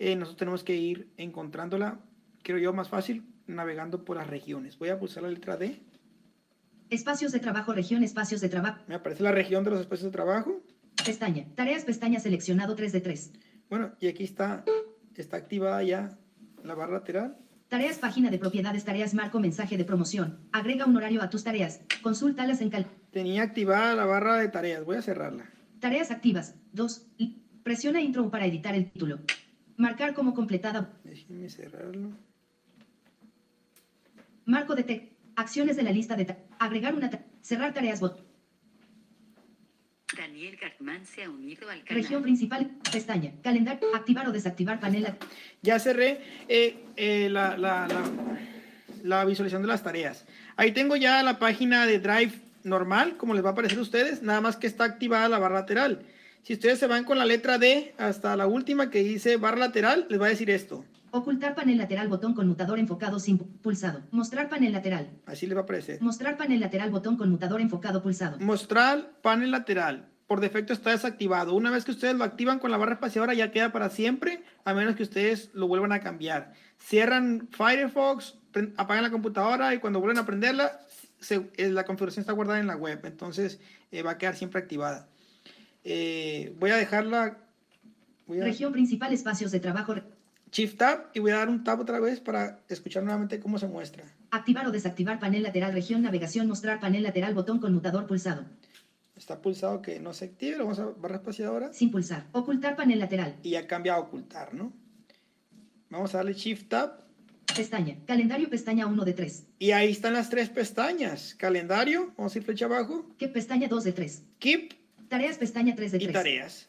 Eh, 0.00 0.16
nosotros 0.16 0.36
tenemos 0.38 0.64
que 0.64 0.74
ir 0.74 1.08
encontrándola, 1.16 2.00
creo 2.42 2.58
yo, 2.58 2.72
más 2.72 2.88
fácil, 2.88 3.22
navegando 3.46 4.04
por 4.04 4.16
las 4.16 4.26
regiones. 4.26 4.76
Voy 4.80 4.88
a 4.88 4.98
pulsar 4.98 5.22
la 5.22 5.28
letra 5.30 5.56
D. 5.56 5.80
Espacios 6.90 7.30
de 7.30 7.38
trabajo 7.38 7.72
región 7.72 8.02
espacios 8.02 8.40
de 8.40 8.48
trabajo. 8.48 8.82
Me 8.88 8.96
aparece 8.96 9.22
la 9.22 9.30
región 9.30 9.62
de 9.62 9.70
los 9.70 9.80
espacios 9.80 10.06
de 10.10 10.12
trabajo. 10.12 10.60
Pestaña. 11.04 11.46
Tareas 11.54 11.84
pestaña 11.84 12.18
seleccionado 12.18 12.74
3 12.74 12.90
de 12.92 13.00
3. 13.00 13.32
Bueno, 13.68 13.92
y 14.00 14.08
aquí 14.08 14.24
está, 14.24 14.64
está 15.16 15.36
activada 15.36 15.82
ya 15.82 16.16
la 16.64 16.74
barra 16.74 16.94
lateral. 16.94 17.36
Tareas 17.68 17.98
página 17.98 18.30
de 18.30 18.38
propiedades 18.38 18.84
tareas 18.84 19.12
marco 19.14 19.40
mensaje 19.40 19.76
de 19.76 19.84
promoción. 19.84 20.38
Agrega 20.52 20.86
un 20.86 20.96
horario 20.96 21.20
a 21.22 21.30
tus 21.30 21.42
tareas. 21.42 21.80
Consúltalas 22.00 22.60
en 22.60 22.70
cal. 22.70 22.86
Tenía 23.10 23.42
activada 23.42 23.94
la 23.96 24.04
barra 24.06 24.36
de 24.36 24.48
tareas. 24.48 24.84
Voy 24.84 24.96
a 24.96 25.02
cerrarla. 25.02 25.46
Tareas 25.80 26.10
activas. 26.12 26.54
2. 26.72 27.06
Presiona 27.64 28.00
intro 28.00 28.30
para 28.30 28.46
editar 28.46 28.74
el 28.76 28.90
título. 28.92 29.18
Marcar 29.76 30.14
como 30.14 30.32
completada. 30.32 30.92
Déjenme 31.02 31.48
cerrarlo. 31.48 32.10
Marco 34.44 34.74
de 34.76 34.84
texto. 34.84 35.12
Acciones 35.34 35.76
de 35.76 35.82
la 35.82 35.90
lista 35.90 36.16
de 36.16 36.24
ta- 36.24 36.38
agregar 36.58 36.94
una 36.94 37.10
ta- 37.10 37.24
cerrar 37.42 37.74
tareas 37.74 38.00
bot. 38.00 38.24
Daniel 40.16 40.56
Gartman 40.60 41.04
se 41.06 41.24
ha 41.24 41.30
unido 41.30 41.68
al 41.68 41.82
canal. 41.84 42.02
Región 42.02 42.22
principal. 42.22 42.70
Pestaña. 42.90 43.32
Calendario. 43.42 43.94
Activar 43.94 44.28
o 44.28 44.32
desactivar 44.32 44.80
panel. 44.80 45.06
Ya 45.62 45.78
cerré 45.78 46.20
eh, 46.48 46.76
eh, 46.96 47.28
la, 47.30 47.56
la- 47.56 47.86
la- 47.88 48.10
la 49.02 49.24
visualización 49.24 49.62
de 49.62 49.68
las 49.68 49.82
tareas. 49.84 50.26
Ahí 50.56 50.72
tengo 50.72 50.96
ya 50.96 51.22
la 51.22 51.38
página 51.38 51.86
de 51.86 52.00
Drive 52.00 52.32
normal, 52.64 53.16
como 53.16 53.34
les 53.34 53.44
va 53.44 53.50
a 53.50 53.52
aparecer 53.52 53.78
a 53.78 53.82
ustedes, 53.82 54.22
nada 54.22 54.40
más 54.40 54.56
que 54.56 54.66
está 54.66 54.82
activada 54.84 55.28
la 55.28 55.38
barra 55.38 55.60
lateral. 55.60 56.02
Si 56.42 56.54
ustedes 56.54 56.78
se 56.80 56.86
van 56.88 57.04
con 57.04 57.18
la 57.18 57.24
letra 57.24 57.58
D 57.58 57.94
hasta 57.98 58.34
la 58.36 58.46
última 58.48 58.90
que 58.90 59.04
dice 59.04 59.36
barra 59.36 59.58
lateral, 59.58 60.06
les 60.08 60.20
va 60.20 60.26
a 60.26 60.30
decir 60.30 60.50
esto. 60.50 60.84
Ocultar 61.10 61.54
panel 61.54 61.78
lateral 61.78 62.08
botón 62.08 62.34
conmutador 62.34 62.78
enfocado 62.78 63.18
sin 63.20 63.38
pu- 63.38 63.46
pulsado. 63.62 64.02
Mostrar 64.10 64.48
panel 64.48 64.72
lateral. 64.72 65.10
Así 65.26 65.46
les 65.46 65.56
va 65.56 65.60
a 65.60 65.64
aparecer. 65.64 66.00
Mostrar 66.02 66.36
panel 66.36 66.60
lateral 66.60 66.90
botón 66.90 67.16
conmutador 67.16 67.60
enfocado 67.60 68.02
pulsado. 68.02 68.38
Mostrar 68.40 69.12
panel 69.22 69.50
lateral. 69.50 70.08
Por 70.26 70.40
defecto 70.40 70.72
está 70.72 70.90
desactivado. 70.90 71.54
Una 71.54 71.70
vez 71.70 71.84
que 71.84 71.92
ustedes 71.92 72.16
lo 72.16 72.24
activan 72.24 72.58
con 72.58 72.70
la 72.72 72.76
barra 72.76 72.94
espaciadora 72.94 73.32
ya 73.34 73.52
queda 73.52 73.70
para 73.72 73.90
siempre, 73.90 74.42
a 74.64 74.74
menos 74.74 74.96
que 74.96 75.04
ustedes 75.04 75.50
lo 75.54 75.68
vuelvan 75.68 75.92
a 75.92 76.00
cambiar. 76.00 76.52
Cierran 76.80 77.48
Firefox, 77.52 78.34
apagan 78.76 79.04
la 79.04 79.10
computadora 79.10 79.72
y 79.74 79.78
cuando 79.78 80.00
vuelven 80.00 80.18
a 80.18 80.26
prenderla, 80.26 80.80
se- 81.20 81.48
eh, 81.56 81.68
la 81.70 81.84
configuración 81.84 82.22
está 82.22 82.32
guardada 82.32 82.58
en 82.58 82.66
la 82.66 82.76
web. 82.76 83.00
Entonces 83.04 83.60
eh, 83.92 84.02
va 84.02 84.12
a 84.12 84.18
quedar 84.18 84.34
siempre 84.34 84.60
activada. 84.60 85.08
Eh, 85.84 86.54
voy 86.58 86.70
a 86.70 86.76
dejarla. 86.76 87.38
Voy 88.26 88.40
a 88.40 88.44
Región 88.44 88.72
principal 88.72 89.12
espacios 89.12 89.52
de 89.52 89.60
trabajo. 89.60 89.94
Shift 90.56 90.78
Tab 90.78 91.10
y 91.12 91.20
voy 91.20 91.32
a 91.32 91.36
dar 91.36 91.50
un 91.50 91.64
tab 91.64 91.80
otra 91.80 92.00
vez 92.00 92.18
para 92.18 92.60
escuchar 92.70 93.02
nuevamente 93.02 93.38
cómo 93.38 93.58
se 93.58 93.66
muestra. 93.66 94.04
Activar 94.30 94.66
o 94.66 94.70
desactivar 94.70 95.18
panel 95.18 95.42
lateral 95.42 95.74
región 95.74 96.00
navegación 96.00 96.48
mostrar 96.48 96.80
panel 96.80 97.02
lateral 97.02 97.34
botón 97.34 97.58
conmutador 97.58 98.06
pulsado. 98.06 98.46
Está 99.14 99.42
pulsado 99.42 99.82
que 99.82 100.00
no 100.00 100.14
se 100.14 100.24
active, 100.24 100.56
lo 100.56 100.64
vamos 100.64 100.78
a 100.78 100.86
barra 100.86 101.16
espaciadora. 101.16 101.74
Sin 101.74 101.90
pulsar. 101.90 102.24
Ocultar 102.32 102.74
panel 102.74 102.98
lateral. 102.98 103.36
y 103.42 103.50
ya 103.50 103.66
cambia 103.66 103.96
a 103.96 103.98
ocultar, 103.98 104.54
¿no? 104.54 104.72
Vamos 105.90 106.14
a 106.14 106.18
darle 106.18 106.32
Shift 106.32 106.70
Tab 106.70 107.04
Pestaña. 107.54 107.98
Calendario 108.06 108.48
pestaña 108.48 108.86
1 108.86 109.04
de 109.04 109.12
3. 109.12 109.46
y 109.58 109.72
ahí 109.72 109.90
están 109.90 110.14
las 110.14 110.30
tres 110.30 110.48
pestañas. 110.48 111.34
Calendario, 111.34 112.14
vamos 112.16 112.34
a 112.34 112.38
ir 112.38 112.44
flecha 112.44 112.64
abajo, 112.64 113.06
Que 113.18 113.28
pestaña 113.28 113.68
2 113.68 113.84
de 113.84 113.92
3. 113.92 114.22
Keep 114.38 114.74
Tareas 115.10 115.36
pestaña 115.36 115.74
3 115.74 115.92
de 115.92 115.98
y 115.98 116.00
3. 116.00 116.12
tareas. 116.14 116.68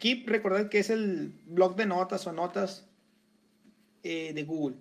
Keep, 0.00 0.28
recordad 0.28 0.68
que 0.68 0.80
es 0.80 0.90
el 0.90 1.32
blog 1.46 1.74
de 1.74 1.86
notas 1.86 2.26
o 2.26 2.32
notas 2.32 2.86
eh, 4.06 4.34
de 4.34 4.44
Google. 4.44 4.76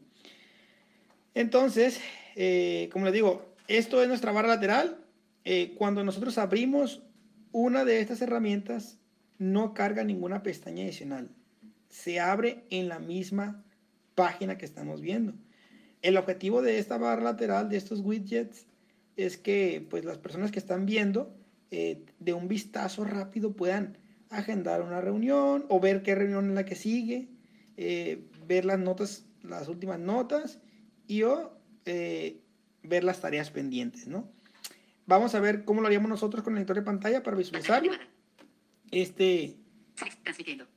Entonces, 1.34 1.98
eh, 2.36 2.90
como 2.92 3.06
les 3.06 3.14
digo, 3.14 3.56
esto 3.70 4.02
es 4.02 4.10
nuestra 4.10 4.34
barra 4.34 4.50
lateral. 4.50 4.98
Eh, 5.46 5.76
cuando 5.78 6.04
nosotros 6.04 6.38
abrimos 6.38 7.02
una 7.54 7.86
de 7.86 8.02
estas 8.02 8.22
herramientas, 8.22 9.00
no 9.38 9.74
carga 9.74 10.04
ninguna 10.04 10.44
pestaña 10.44 10.84
adicional. 10.84 11.30
Se 11.88 12.20
abre 12.20 12.66
en 12.70 12.90
la 12.90 13.00
misma 13.00 13.64
página 14.14 14.58
que 14.58 14.66
estamos 14.66 15.00
viendo. 15.00 15.34
El 16.02 16.18
objetivo 16.18 16.62
de 16.62 16.78
esta 16.78 16.98
barra 16.98 17.24
lateral, 17.24 17.70
de 17.70 17.78
estos 17.78 18.02
widgets, 18.02 18.68
es 19.16 19.38
que 19.38 19.88
pues, 19.90 20.04
las 20.04 20.18
personas 20.18 20.52
que 20.52 20.60
están 20.60 20.86
viendo 20.86 21.34
de 21.72 22.34
un 22.34 22.50
vistazo 22.50 23.06
rápido 23.06 23.56
puedan 23.56 23.98
agendar 24.30 24.82
una 24.82 25.00
reunión 25.00 25.66
o 25.70 25.80
ver 25.80 26.04
qué 26.04 26.14
reunión 26.14 26.50
es 26.50 26.56
la 26.56 26.66
que 26.66 26.76
sigue, 26.76 27.30
ver 28.48 28.66
las 28.66 28.80
notas, 28.80 29.26
las 29.42 29.68
últimas 29.68 30.00
notas 30.00 30.60
y 31.08 31.24
o 31.24 31.58
eh, 31.86 32.42
ver 32.84 33.04
las 33.04 33.22
tareas 33.22 33.52
pendientes, 33.52 34.08
¿no? 34.08 34.30
vamos 35.06 35.36
a 35.36 35.40
ver 35.40 35.66
cómo 35.66 35.82
lo 35.82 35.88
haríamos 35.88 36.10
nosotros 36.10 36.44
con 36.44 36.54
el 36.54 36.60
lector 36.60 36.76
de 36.76 36.82
pantalla 36.82 37.24
para 37.24 37.38
visualizarlo. 37.38 37.92
Este, 38.92 39.58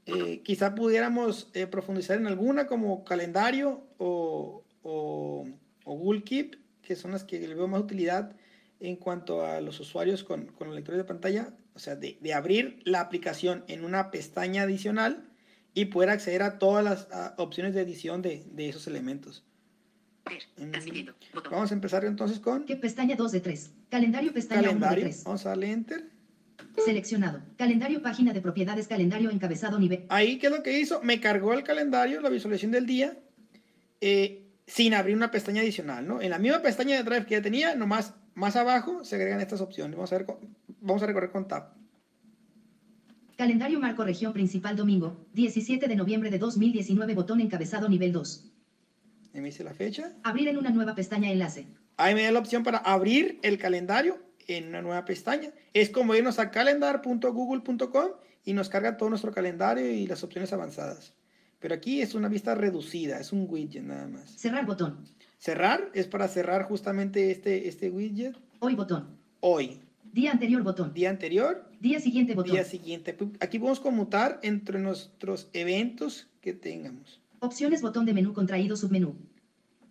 eh, 0.07 0.41
quizá 0.43 0.75
pudiéramos 0.75 1.51
eh, 1.55 1.67
profundizar 1.67 2.19
en 2.19 2.27
alguna 2.27 2.67
como 2.67 3.05
calendario 3.05 3.87
o, 3.99 4.65
o, 4.83 5.45
Google 5.85 6.25
Keep, 6.25 6.57
que 6.83 6.97
son 6.97 7.13
las 7.13 7.25
que 7.25 7.39
le 7.41 7.55
veo 7.55 7.69
más 7.69 7.81
utilidad 7.81 8.35
en 8.81 8.97
cuanto 8.97 9.45
a 9.47 9.61
los 9.61 9.81
usuarios 9.81 10.25
con, 10.25 10.47
con 10.47 10.75
lectores 10.75 10.99
de 10.99 11.05
pantalla, 11.05 11.55
o 11.75 11.79
sea, 11.79 11.97
de, 11.97 12.19
de 12.21 12.35
abrir 12.35 12.81
la 12.85 13.01
aplicación 13.01 13.65
en 13.69 13.85
una 13.85 14.11
pestaña 14.11 14.63
adicional 14.63 15.29
y 15.77 15.85
poder 15.85 16.09
acceder 16.09 16.43
a 16.43 16.59
todas 16.59 16.83
las 16.83 17.07
opciones 17.37 17.75
de 17.75 17.83
edición 17.83 18.23
de, 18.23 18.43
de 18.51 18.71
esos 18.71 18.87
elementos. 18.87 19.45
Mm. 20.57 21.05
Botón. 21.35 21.53
Vamos 21.53 21.71
a 21.71 21.75
empezar 21.75 22.05
entonces 22.07 22.41
con 22.41 22.65
¿Qué 22.65 22.77
pestaña 22.77 23.15
2 23.15 23.31
de 23.31 23.41
3? 23.41 23.71
Calendario 23.91 24.33
pestaña 24.33 24.63
1 24.63 24.69
de 24.69 24.75
calendario. 24.81 25.05
3. 25.05 25.25
Vamos 25.25 25.45
a 25.45 25.51
darle 25.51 25.71
enter. 25.71 26.11
Seleccionado. 26.83 27.43
Calendario 27.59 28.01
página 28.01 28.33
de 28.33 28.41
propiedades 28.41 28.89
calendario 28.89 29.31
encabezado 29.31 29.79
nivel. 29.79 30.07
Ahí, 30.09 30.39
¿qué 30.39 30.47
es 30.47 30.53
lo 30.53 30.63
que 30.63 30.81
hizo? 30.81 31.03
Me 31.03 31.21
cargó 31.21 31.53
el 31.53 31.63
calendario, 31.63 32.23
la 32.23 32.31
visualización 32.31 32.73
del 32.73 32.87
día, 32.87 33.19
eh, 34.01 34.47
sin 34.67 34.95
abrir 34.95 35.15
una 35.15 35.31
pestaña 35.31 35.61
adicional, 35.61 36.09
¿no? 36.09 36.23
En 36.23 36.31
la 36.31 36.39
misma 36.39 36.63
pestaña 36.63 36.97
de 36.97 37.03
Drive 37.03 37.27
que 37.27 37.35
ya 37.35 37.43
tenía, 37.43 37.75
nomás 37.77 38.15
más 38.35 38.57
abajo 38.57 39.05
se 39.05 39.17
agregan 39.17 39.43
estas 39.43 39.61
opciones. 39.61 39.95
Vamos 39.95 40.11
a, 40.13 40.17
ver, 40.17 40.27
con- 40.27 40.39
vamos 40.81 41.03
a 41.03 41.07
recorrer 41.07 41.31
con 41.31 41.47
Tab. 41.47 41.75
Calendario 43.37 43.79
marco 43.79 44.03
región 44.03 44.33
principal 44.33 44.77
domingo, 44.77 45.27
17 45.35 45.89
de 45.89 45.97
noviembre 45.97 46.31
de 46.31 46.39
2019 46.39 47.15
botón 47.15 47.41
encabezado 47.41 47.87
nivel 47.87 48.11
2. 48.13 48.51
Ahí 49.35 49.41
me 49.43 49.49
dice 49.49 49.63
la 49.63 49.75
fecha. 49.75 50.15
Abrir 50.23 50.49
en 50.49 50.57
una 50.57 50.71
nueva 50.71 50.95
pestaña 50.95 51.31
enlace. 51.31 51.67
Ahí 51.99 52.15
me 52.15 52.23
da 52.23 52.31
la 52.33 52.39
opción 52.39 52.63
para 52.63 52.79
abrir 52.79 53.39
el 53.43 53.59
calendario 53.59 54.19
en 54.47 54.69
una 54.69 54.81
nueva 54.81 55.05
pestaña. 55.05 55.51
Es 55.75 55.91
como 55.91 56.15
irnos 56.15 56.39
a 56.39 56.51
calendar.google.com 56.51 58.11
y 58.45 58.55
nos 58.55 58.71
carga 58.71 58.97
todo 58.97 59.11
nuestro 59.11 59.33
calendario 59.33 59.87
y 59.93 60.07
las 60.07 60.25
opciones 60.25 60.55
avanzadas. 60.55 61.13
Pero 61.59 61.75
aquí 61.75 62.01
es 62.01 62.15
una 62.15 62.29
vista 62.29 62.55
reducida, 62.55 63.21
es 63.21 63.33
un 63.33 63.47
widget 63.51 63.83
nada 63.83 64.09
más. 64.09 64.31
Cerrar 64.31 64.65
botón. 64.65 65.05
Cerrar 65.39 65.91
es 65.93 66.07
para 66.07 66.29
cerrar 66.29 66.63
justamente 66.63 67.31
este, 67.31 67.69
este 67.69 67.91
widget 67.91 68.35
Hoy 68.61 68.75
botón. 68.75 69.19
hoy. 69.41 69.83
Día 70.05 70.33
anterior 70.33 70.63
botón. 70.63 70.95
Día 70.95 71.11
anterior, 71.11 71.66
Día 71.81 72.01
siguiente 72.01 72.35
botón. 72.35 72.53
día 72.53 72.65
siguiente. 72.65 73.17
Aquí 73.41 73.59
podemos 73.59 73.81
conmutar 73.81 74.41
entre 74.43 74.79
nuestros 74.79 75.49
eventos 75.53 76.29
que 76.41 76.53
tengamos. 76.53 77.21
Opciones 77.41 77.83
botón 77.83 78.07
de 78.07 78.15
menú 78.15 78.33
contraído 78.33 78.77
submenú. 78.77 79.15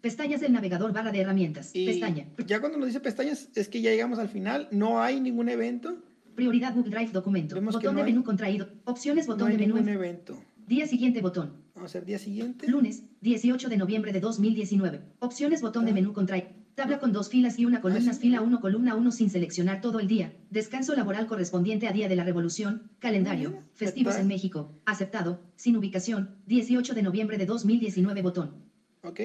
Pestañas 0.02 0.42
del 0.42 0.54
navegador 0.54 0.94
barra 0.94 1.12
de 1.12 1.22
herramientas. 1.22 1.72
Y 1.74 1.86
Pestaña. 1.86 2.28
ya 2.46 2.60
cuando 2.60 2.78
nos 2.78 2.88
dice 2.88 3.00
pestañas 3.00 3.50
es 3.56 3.68
que 3.70 3.82
ya 3.82 3.92
llegamos 3.92 4.20
al 4.20 4.30
final. 4.30 4.68
No 4.72 5.02
hay 5.02 5.20
ningún 5.20 5.50
evento. 5.50 5.98
Prioridad 6.36 6.74
Google 6.76 6.92
Drive 6.92 7.12
documento. 7.12 7.56
Vemos 7.56 7.76
Botón 7.76 7.94
no 7.96 8.00
de 8.02 8.06
hay- 8.08 8.12
menú 8.14 8.24
contraído. 8.24 8.68
Opciones 8.86 9.28
No 9.28 9.34
botón 9.34 9.48
hay 9.50 9.54
de 9.58 9.64
menú. 9.64 9.76
ningún 9.76 9.90
en- 9.90 9.96
evento. 9.96 10.38
Día 10.68 10.86
siguiente 10.88 11.22
botón. 11.22 11.54
Vamos 11.76 11.90
a 11.90 11.92
hacer 11.92 12.06
día 12.06 12.20
siguiente. 12.20 12.68
Lunes, 12.68 13.04
18 13.22 13.70
de 13.70 13.78
noviembre 13.78 14.12
de 14.12 14.20
2019. 14.20 15.02
Opciones 15.20 15.62
botón 15.62 15.86
de 15.86 15.92
Ah. 15.92 15.96
menú 15.96 16.14
contraído. 16.14 16.48
Tabla 16.76 17.00
con 17.00 17.14
dos 17.14 17.30
filas 17.30 17.58
y 17.58 17.66
una 17.66 17.80
columna, 17.80 18.14
sí. 18.14 18.20
fila 18.20 18.42
1, 18.42 18.60
columna 18.60 18.96
1 18.96 19.12
sin 19.14 19.30
seleccionar 19.30 19.80
todo 19.80 20.00
el 20.02 20.08
día. 20.08 20.34
Descanso 20.50 20.94
laboral 20.94 21.26
correspondiente 21.26 21.88
a 21.88 21.94
Día 21.94 22.10
de 22.10 22.18
la 22.18 22.26
Revolución. 22.26 22.92
Calendario. 23.00 23.64
Festivos 23.74 24.18
en 24.18 24.28
México. 24.28 24.74
Aceptado. 24.86 25.42
Sin 25.56 25.78
ubicación. 25.78 26.36
18 26.48 26.94
de 26.94 27.02
noviembre 27.02 27.38
de 27.38 27.46
2019 27.46 28.22
botón. 28.22 28.56
Ok. 29.04 29.22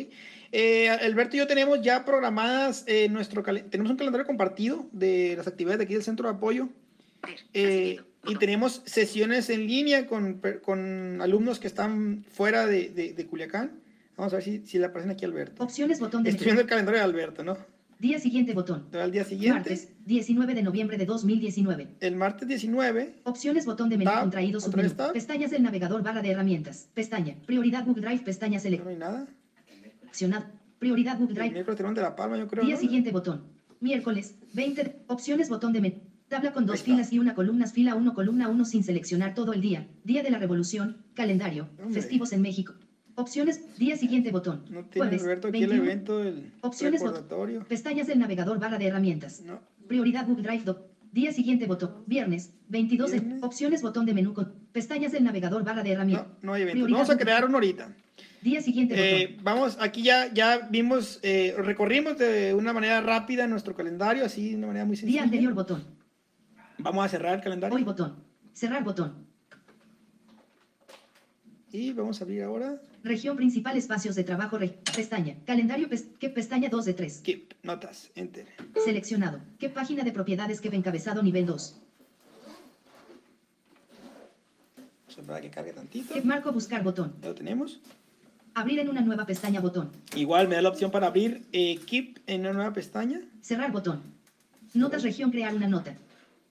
Eh, 0.53 0.91
Alberto 0.91 1.35
y 1.37 1.39
yo 1.41 1.47
tenemos 1.49 1.81
ya 1.83 2.05
programadas 2.05 2.85
eh, 2.87 3.09
nuestro 3.09 3.43
tenemos 3.43 3.91
un 3.91 3.97
calendario 3.97 4.27
compartido 4.27 4.87
de 4.93 5.35
las 5.37 5.47
actividades 5.49 5.79
de 5.79 5.85
aquí 5.85 5.95
del 5.95 6.03
centro 6.05 6.29
de 6.29 6.37
apoyo. 6.37 6.69
Eh, 7.53 8.01
y 8.29 8.37
tenemos 8.37 8.83
sesiones 8.85 9.51
en 9.51 9.67
línea 9.67 10.07
con, 10.07 10.41
con 10.63 11.21
alumnos 11.21 11.59
que 11.59 11.67
están 11.67 12.25
fuera 12.31 12.67
de, 12.67 12.91
de- 12.91 13.13
de 13.15 13.27
Culiacán. 13.27 13.81
Vamos 14.21 14.35
a 14.35 14.37
ver 14.37 14.45
si, 14.45 14.67
si 14.67 14.79
le 14.79 14.85
aparecen 14.85 15.11
aquí 15.13 15.25
Alberto. 15.25 15.65
Opciones 15.65 15.99
botón 15.99 16.23
de 16.23 16.29
Estoy 16.29 16.45
viendo 16.45 16.61
el 16.61 16.69
calendario 16.69 16.99
de 16.99 17.05
Alberto, 17.05 17.43
¿no? 17.43 17.57
Día 17.99 18.19
siguiente 18.19 18.53
botón. 18.53 18.87
Al 18.93 19.11
día 19.11 19.25
siguiente, 19.25 19.61
Martes, 19.61 19.89
19 20.05 20.55
de 20.55 20.63
noviembre 20.63 20.99
de 20.99 21.07
2019. 21.07 21.89
el 22.01 22.17
martes 22.17 22.47
19, 22.47 23.15
Opciones 23.25 23.65
botón 23.65 23.89
de 23.89 23.97
menú 23.97 24.11
Tab, 24.11 24.21
contraído 24.21 24.61
submenú. 24.61 24.91
Pestañas 25.15 25.51
del 25.51 25.63
navegador 25.63 26.03
barra 26.03 26.21
de 26.21 26.33
herramientas. 26.33 26.91
Pestaña. 26.93 27.35
Prioridad 27.47 27.87
Google 27.87 28.03
Drive. 28.03 28.23
Pestaña 28.23 28.59
no 28.59 28.63
select. 28.63 28.87
hay 28.87 28.97
nada. 28.97 29.27
Accionado. 30.07 30.45
Prioridad 30.79 31.15
Google 31.19 31.33
El 31.33 31.39
Drive. 31.41 31.53
miércoles 31.55 31.95
de 31.97 32.03
la 32.03 32.15
palma, 32.15 32.37
yo 32.37 32.47
creo. 32.47 32.63
Día 32.65 32.75
¿no? 32.75 32.81
siguiente 32.81 33.13
botón. 33.13 33.45
Miércoles, 33.81 34.35
20. 34.53 34.83
de- 34.85 34.97
Opciones 35.07 35.49
botón 35.49 35.73
de 35.73 35.81
menú. 35.81 35.97
Tabla 36.29 36.53
con 36.53 36.67
dos 36.67 36.83
filas 36.83 37.11
y 37.13 37.19
una 37.19 37.35
columna, 37.35 37.67
fila 37.67 37.95
1, 37.95 38.15
columna 38.15 38.49
1 38.49 38.65
sin 38.67 38.85
seleccionar 38.85 39.35
todo 39.35 39.55
el 39.55 39.63
día. 39.63 39.89
Día 40.05 40.23
de 40.23 40.31
la 40.31 40.39
Revolución, 40.39 40.99
calendario, 41.15 41.69
Hombre. 41.79 41.95
festivos 42.01 42.33
en 42.35 42.43
México. 42.43 42.75
Opciones, 43.21 43.77
día 43.79 43.97
siguiente 43.97 44.31
botón. 44.31 44.65
No 44.71 44.85
tiene 44.85 45.09
Jueves, 45.09 45.23
Alberto 45.23 45.49
aquí 45.49 45.61
21. 45.61 45.83
el 45.83 45.89
evento, 45.89 46.23
el 46.23 46.53
Opciones, 46.63 47.01
bot- 47.03 47.07
recordatorio. 47.07 47.65
Pestañas 47.69 48.07
del 48.07 48.19
navegador 48.19 48.59
barra 48.59 48.79
de 48.79 48.87
herramientas. 48.87 49.41
No. 49.43 49.61
Prioridad 49.87 50.27
Google 50.27 50.43
Drive 50.45 50.65
Doc. 50.65 50.81
Día 51.13 51.33
siguiente 51.33 51.67
botón. 51.67 52.05
Viernes, 52.07 52.53
22. 52.69 53.11
de- 53.11 53.19
Viernes. 53.21 53.43
Opciones 53.43 53.83
botón 53.83 54.07
de 54.07 54.15
menú 54.15 54.33
con 54.33 54.53
pestañas 54.73 55.13
del 55.13 55.25
navegador 55.25 55.65
barra 55.65 55.83
de 55.83 55.93
herramientas. 55.93 56.29
No, 56.29 56.35
no 56.43 56.53
hay 56.55 56.63
evento. 56.63 56.77
Prioridad 56.77 56.99
Vamos 56.99 57.11
a 57.11 57.19
crear 57.19 57.45
uno 57.45 57.55
ahorita. 57.57 57.89
Día 58.43 58.61
siguiente 58.63 58.95
Eh, 58.97 59.27
botón. 59.27 59.45
vamos, 59.45 59.77
aquí 59.81 60.03
ya, 60.03 60.33
ya 60.33 60.69
vimos, 60.71 61.19
eh, 61.23 61.55
recorrimos 61.59 62.17
de 62.17 62.55
una 62.55 62.73
manera 62.73 63.01
rápida 63.03 63.47
nuestro 63.47 63.75
calendario, 63.75 64.25
así 64.25 64.51
de 64.51 64.57
una 64.57 64.69
manera 64.69 64.85
muy 64.87 64.95
Día 64.97 65.01
sencilla. 65.03 65.23
anterior 65.25 65.53
botón. 65.53 65.85
Vamos 66.79 67.05
a 67.05 67.09
cerrar 67.09 67.35
el 67.35 67.41
calendario 67.43 67.77
Hoy 67.77 67.85
botón. 67.85 68.25
Cerrar 68.55 68.83
botón. 68.83 69.27
Y 71.73 71.93
vamos 71.93 72.21
a 72.21 72.25
abrir 72.25 72.43
ahora 72.43 72.81
Región 73.03 73.37
principal 73.37 73.77
espacios 73.77 74.15
de 74.17 74.25
trabajo. 74.25 74.59
re- 74.59 74.79
pestaña. 74.95 75.35
Calendario. 75.47 75.89
pes- 75.89 76.07
¿Qué 76.19 76.29
pestaña 76.29 76.69
2 76.69 76.85
de 76.85 76.95
3? 76.95 77.19
Keep, 77.23 77.55
notas, 77.63 78.11
enter. 78.15 78.47
Seleccionado. 78.85 79.41
¿Qué 79.59 79.69
página 79.71 80.03
de 80.05 80.13
propiedades 80.13 80.61
que 80.61 80.69
ve 80.69 80.77
encabezado 80.77 81.23
nivel 81.23 81.47
2? 81.47 81.77
Vamos 84.77 85.17
a 85.17 85.21
esperar 85.21 85.39
a 85.39 85.41
que 85.41 85.51
cargue 85.51 85.73
tantito. 85.73 86.13
¿Qué 86.15 86.23
marco 86.23 86.53
buscar 86.53 86.83
botón? 86.83 87.15
Ya 87.23 87.29
lo 87.29 87.35
tenemos. 87.35 87.81
Abrir 88.55 88.81
en 88.81 88.89
una 88.89 89.01
nueva 89.01 89.27
pestaña 89.27 89.61
botón. 89.61 89.91
Igual 90.17 90.49
me 90.49 90.57
da 90.57 90.63
la 90.63 90.69
opción 90.69 90.91
para 90.91 91.07
abrir 91.07 91.47
eh, 91.53 91.79
Keep 91.87 92.19
en 92.27 92.41
una 92.43 92.53
nueva 92.53 92.73
pestaña. 92.73 93.21
Cerrar 93.41 93.73
botón. 93.73 94.03
Notas 94.75 95.03
región 95.03 95.31
crear 95.31 95.55
una 95.55 95.69
nota. 95.69 95.97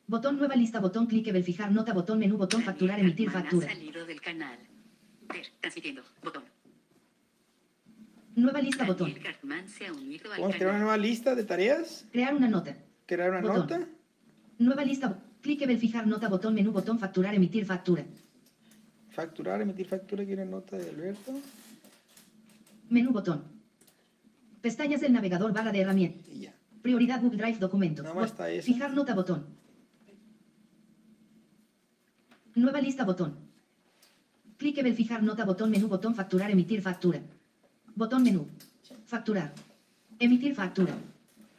Botón 0.08 0.38
nueva 0.38 0.56
lista 0.56 0.80
botón 0.80 1.06
clique 1.06 1.32
ver 1.32 1.44
fijar 1.44 1.72
nota 1.72 1.94
botón 1.94 2.18
menú 2.20 2.38
botón 2.38 2.64
facturar 2.64 3.00
emitir 3.00 3.30
factura. 3.30 3.68
Ha 3.68 3.74
salido 3.74 4.06
del 4.06 4.20
canal. 4.22 4.58
Ver. 5.34 5.46
Transmitiendo. 5.62 6.02
Botón. 6.24 6.44
Nueva 8.36 8.62
lista 8.62 8.86
botón. 8.86 9.14
Se 9.68 9.88
ha 9.88 9.94
unido 9.94 10.32
al 10.32 10.40
Vamos 10.42 10.56
a 10.56 10.58
crear 10.58 10.72
una 10.72 10.80
nueva 10.80 10.98
lista 10.98 11.36
de 11.36 11.44
tareas. 11.44 12.06
Crear 12.12 12.34
una 12.34 12.48
nota. 12.48 12.78
Crear 13.06 13.32
una 13.32 13.42
Botón. 13.42 13.58
nota. 13.58 13.88
Nueva 14.60 14.84
lista. 14.86 15.20
Clique 15.42 15.66
ver 15.66 15.78
fijar 15.78 16.06
nota 16.08 16.28
botón 16.28 16.54
menú 16.54 16.72
botón 16.72 17.00
facturar 17.00 17.34
emitir 17.34 17.66
factura. 17.66 18.06
Facturar, 19.12 19.62
emitir 19.62 19.88
factura. 19.88 20.26
Quiero 20.26 20.46
nota 20.46 20.78
de 20.78 20.90
Alberto. 20.90 21.34
Menú 22.90 23.12
botón. 23.12 23.44
Pestañas 24.62 25.02
del 25.02 25.14
navegador 25.14 25.54
barra 25.54 25.72
de 25.72 25.82
herramientas. 25.82 26.28
Ya. 26.28 26.54
Prioridad 26.82 27.22
Google 27.22 27.38
Drive 27.38 27.58
documento. 27.60 28.04
Nada 28.04 28.16
más 28.16 28.32
está 28.32 28.50
eso. 28.50 28.66
Fijar 28.66 28.94
nota 28.94 29.14
botón. 29.16 29.46
Nueva 32.56 32.82
lista 32.82 33.06
botón. 33.06 33.49
Clique 34.60 34.84
ver 34.84 34.94
fijar 34.94 35.24
nota 35.24 35.46
botón 35.46 35.72
menú 35.72 35.88
botón 35.88 36.14
facturar 36.20 36.52
emitir 36.52 36.82
factura. 36.82 37.20
Botón 37.96 38.24
menú. 38.24 38.46
Facturar. 39.06 39.54
Emitir 40.20 40.54
factura. 40.54 40.94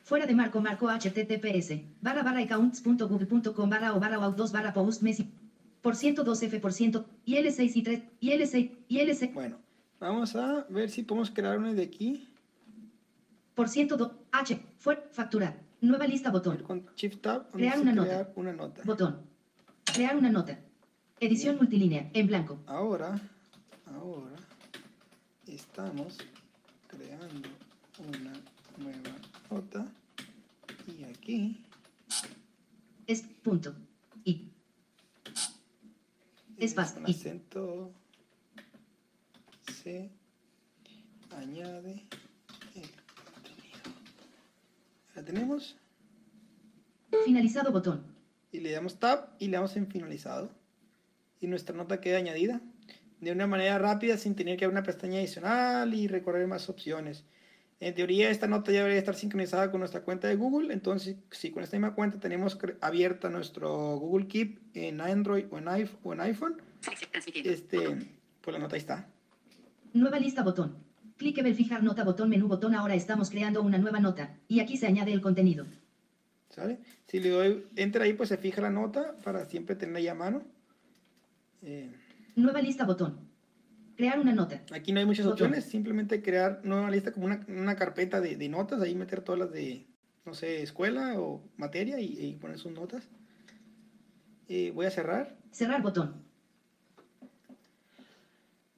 Fuera 0.04 0.26
de 0.26 0.35
marco 0.35 0.61
marco 0.61 0.87
https 0.90 1.69
barra 2.02 2.23
barra 2.23 2.40
accounts.google.com 2.40 3.71
barra 3.71 3.95
o 3.95 4.00
barra 4.00 4.19
o 4.21 4.30
2 4.33 4.52
barra 4.52 4.75
post 4.75 5.02
por 5.80 5.97
ciento 5.97 6.25
2 6.25 6.42
f 6.42 6.61
por 6.61 6.75
ciento 6.75 7.07
y 7.25 7.37
L6 7.37 7.73
y 7.75 7.83
3 7.83 8.02
y 8.21 8.30
L6 8.33 8.71
y 8.88 8.99
L6 8.99 9.33
Bueno, 9.33 9.57
vamos 9.99 10.37
a 10.37 10.66
ver 10.69 10.90
si 10.90 11.02
podemos 11.02 11.30
crear 11.30 11.59
una 11.59 11.73
de 11.73 11.83
aquí. 11.83 12.28
por 13.54 13.71
ciento 13.71 13.97
2 13.97 14.12
h 14.30 14.61
fue 14.76 15.09
facturar 15.11 15.57
nueva 15.80 16.07
lista 16.07 16.30
botón 16.30 16.59
Con 16.59 16.85
Shift 16.97 17.23
Tab. 17.23 17.50
Crear 17.52 17.80
una 17.80 17.92
nota. 17.92 18.09
crear 18.09 18.33
una 18.37 18.52
nota. 18.52 18.83
Botón. 18.85 19.23
Crear 19.95 20.16
una 20.19 20.28
nota. 20.28 20.59
Edición 21.22 21.58
multilínea, 21.58 22.10
en 22.14 22.26
blanco. 22.28 22.58
Ahora, 22.66 23.20
ahora 23.84 24.36
estamos 25.46 26.16
creando 26.86 27.50
una 27.98 28.32
nueva 28.78 29.18
nota 29.50 29.86
y 30.86 31.04
aquí 31.04 31.62
Es 33.06 33.20
punto. 33.20 33.76
Y. 34.24 34.48
Espacio. 36.56 37.02
con 37.02 37.10
Y. 37.10 37.12
acento 37.12 37.92
se 39.82 40.10
añade 41.36 42.02
el 42.76 42.90
contenido. 43.34 43.90
¿La 45.14 45.22
tenemos? 45.22 45.76
Finalizado 47.26 47.72
botón. 47.72 48.06
Y 48.52 48.60
le 48.60 48.70
damos 48.70 48.98
tab 48.98 49.36
y 49.38 49.48
le 49.48 49.58
damos 49.58 49.76
en 49.76 49.86
finalizado. 49.86 50.58
Nuestra 51.50 51.76
nota 51.76 52.00
queda 52.00 52.19
añadida 52.19 52.61
de 53.21 53.33
una 53.33 53.47
manera 53.47 53.78
rápida 53.78 54.16
sin 54.16 54.35
tener 54.35 54.57
que 54.57 54.64
abrir 54.64 54.78
una 54.78 54.87
pestaña 54.87 55.19
adicional 55.19 55.92
y 55.92 56.09
recorrer 56.09 56.47
más 56.47 56.69
opciones. 56.69 57.25
En 57.80 57.95
teoría 57.95 58.30
esta 58.30 58.47
nota 58.47 58.73
ya 58.73 58.78
debería 58.78 58.99
estar 58.99 59.14
sincronizada 59.14 59.71
con 59.71 59.80
nuestra 59.80 60.02
cuenta 60.02 60.28
de 60.28 60.37
Google, 60.37 60.73
entonces 60.73 61.16
si 61.30 61.50
con 61.50 61.62
esta 61.62 61.76
misma 61.76 61.95
cuenta 61.95 62.21
tenemos 62.21 62.59
abierta 62.80 63.30
nuestro 63.30 63.97
Google 63.97 64.26
Keep 64.26 64.61
en 64.75 65.00
Android 65.00 65.47
o 65.50 65.59
en, 65.59 65.69
en 65.69 66.21
iPhone, 66.21 66.62
este, 67.45 67.78
pues 68.40 68.52
la 68.52 68.59
nota 68.59 68.76
ahí 68.76 68.80
está. 68.80 69.09
Nueva 69.92 70.19
lista 70.19 70.42
botón. 70.42 70.76
Clique 71.16 71.42
ver 71.42 71.54
fijar 71.54 71.83
nota 71.83 72.04
botón 72.04 72.30
menú 72.30 72.49
botón. 72.49 72.75
Ahora 72.75 72.95
estamos 72.95 73.28
creando 73.28 73.61
una 73.62 73.76
nueva 73.76 74.00
nota. 74.00 74.38
Y 74.49 74.61
aquí 74.61 74.76
se 74.76 74.87
añade 74.87 75.12
el 75.12 75.21
contenido. 75.21 75.66
¿Sale? 76.49 76.78
Si 77.07 77.21
le 77.21 77.28
doy 77.30 77.66
enter 77.76 78.02
ahí, 78.02 78.14
pues 78.14 78.30
se 78.30 78.38
fija 78.38 78.62
la 78.62 78.71
nota 78.71 79.16
para 79.23 79.45
siempre 79.45 79.76
tenerla 79.76 79.99
ahí 79.99 80.09
a 80.09 80.14
mano. 80.14 80.42
Eh, 81.62 81.90
Nueva 82.37 82.61
lista 82.62 82.85
botón. 82.85 83.29
Crear 83.97 84.19
una 84.19 84.33
nota. 84.33 84.62
aquí 84.73 84.93
no 84.93 85.00
hay 85.00 85.05
muchas 85.07 85.26
Botón. 85.26 85.49
opciones, 85.49 85.64
simplemente 85.67 86.23
crear 86.23 86.62
nueva 86.64 86.90
lista 86.90 87.12
como 87.12 87.26
una, 87.26 87.45
una 87.49 87.76
carpeta 87.76 88.21
de, 88.23 88.37
de 88.37 88.49
notas, 88.49 88.81
ahí 88.81 88.95
meter 88.95 89.21
todas 89.21 89.38
las 89.38 89.52
de, 89.52 89.87
no 90.25 90.33
sé, 90.33 90.62
escuela 90.62 91.21
o 91.21 91.43
materia 91.59 92.00
y, 92.00 92.19
y 92.19 92.33
poner 92.37 92.59
sus 92.59 92.73
notas. 92.73 93.07
Eh, 94.49 94.73
voy 94.75 94.87
a 94.87 94.90
cerrar. 94.90 95.37
Cerrar 95.50 95.83
botón. 95.83 96.23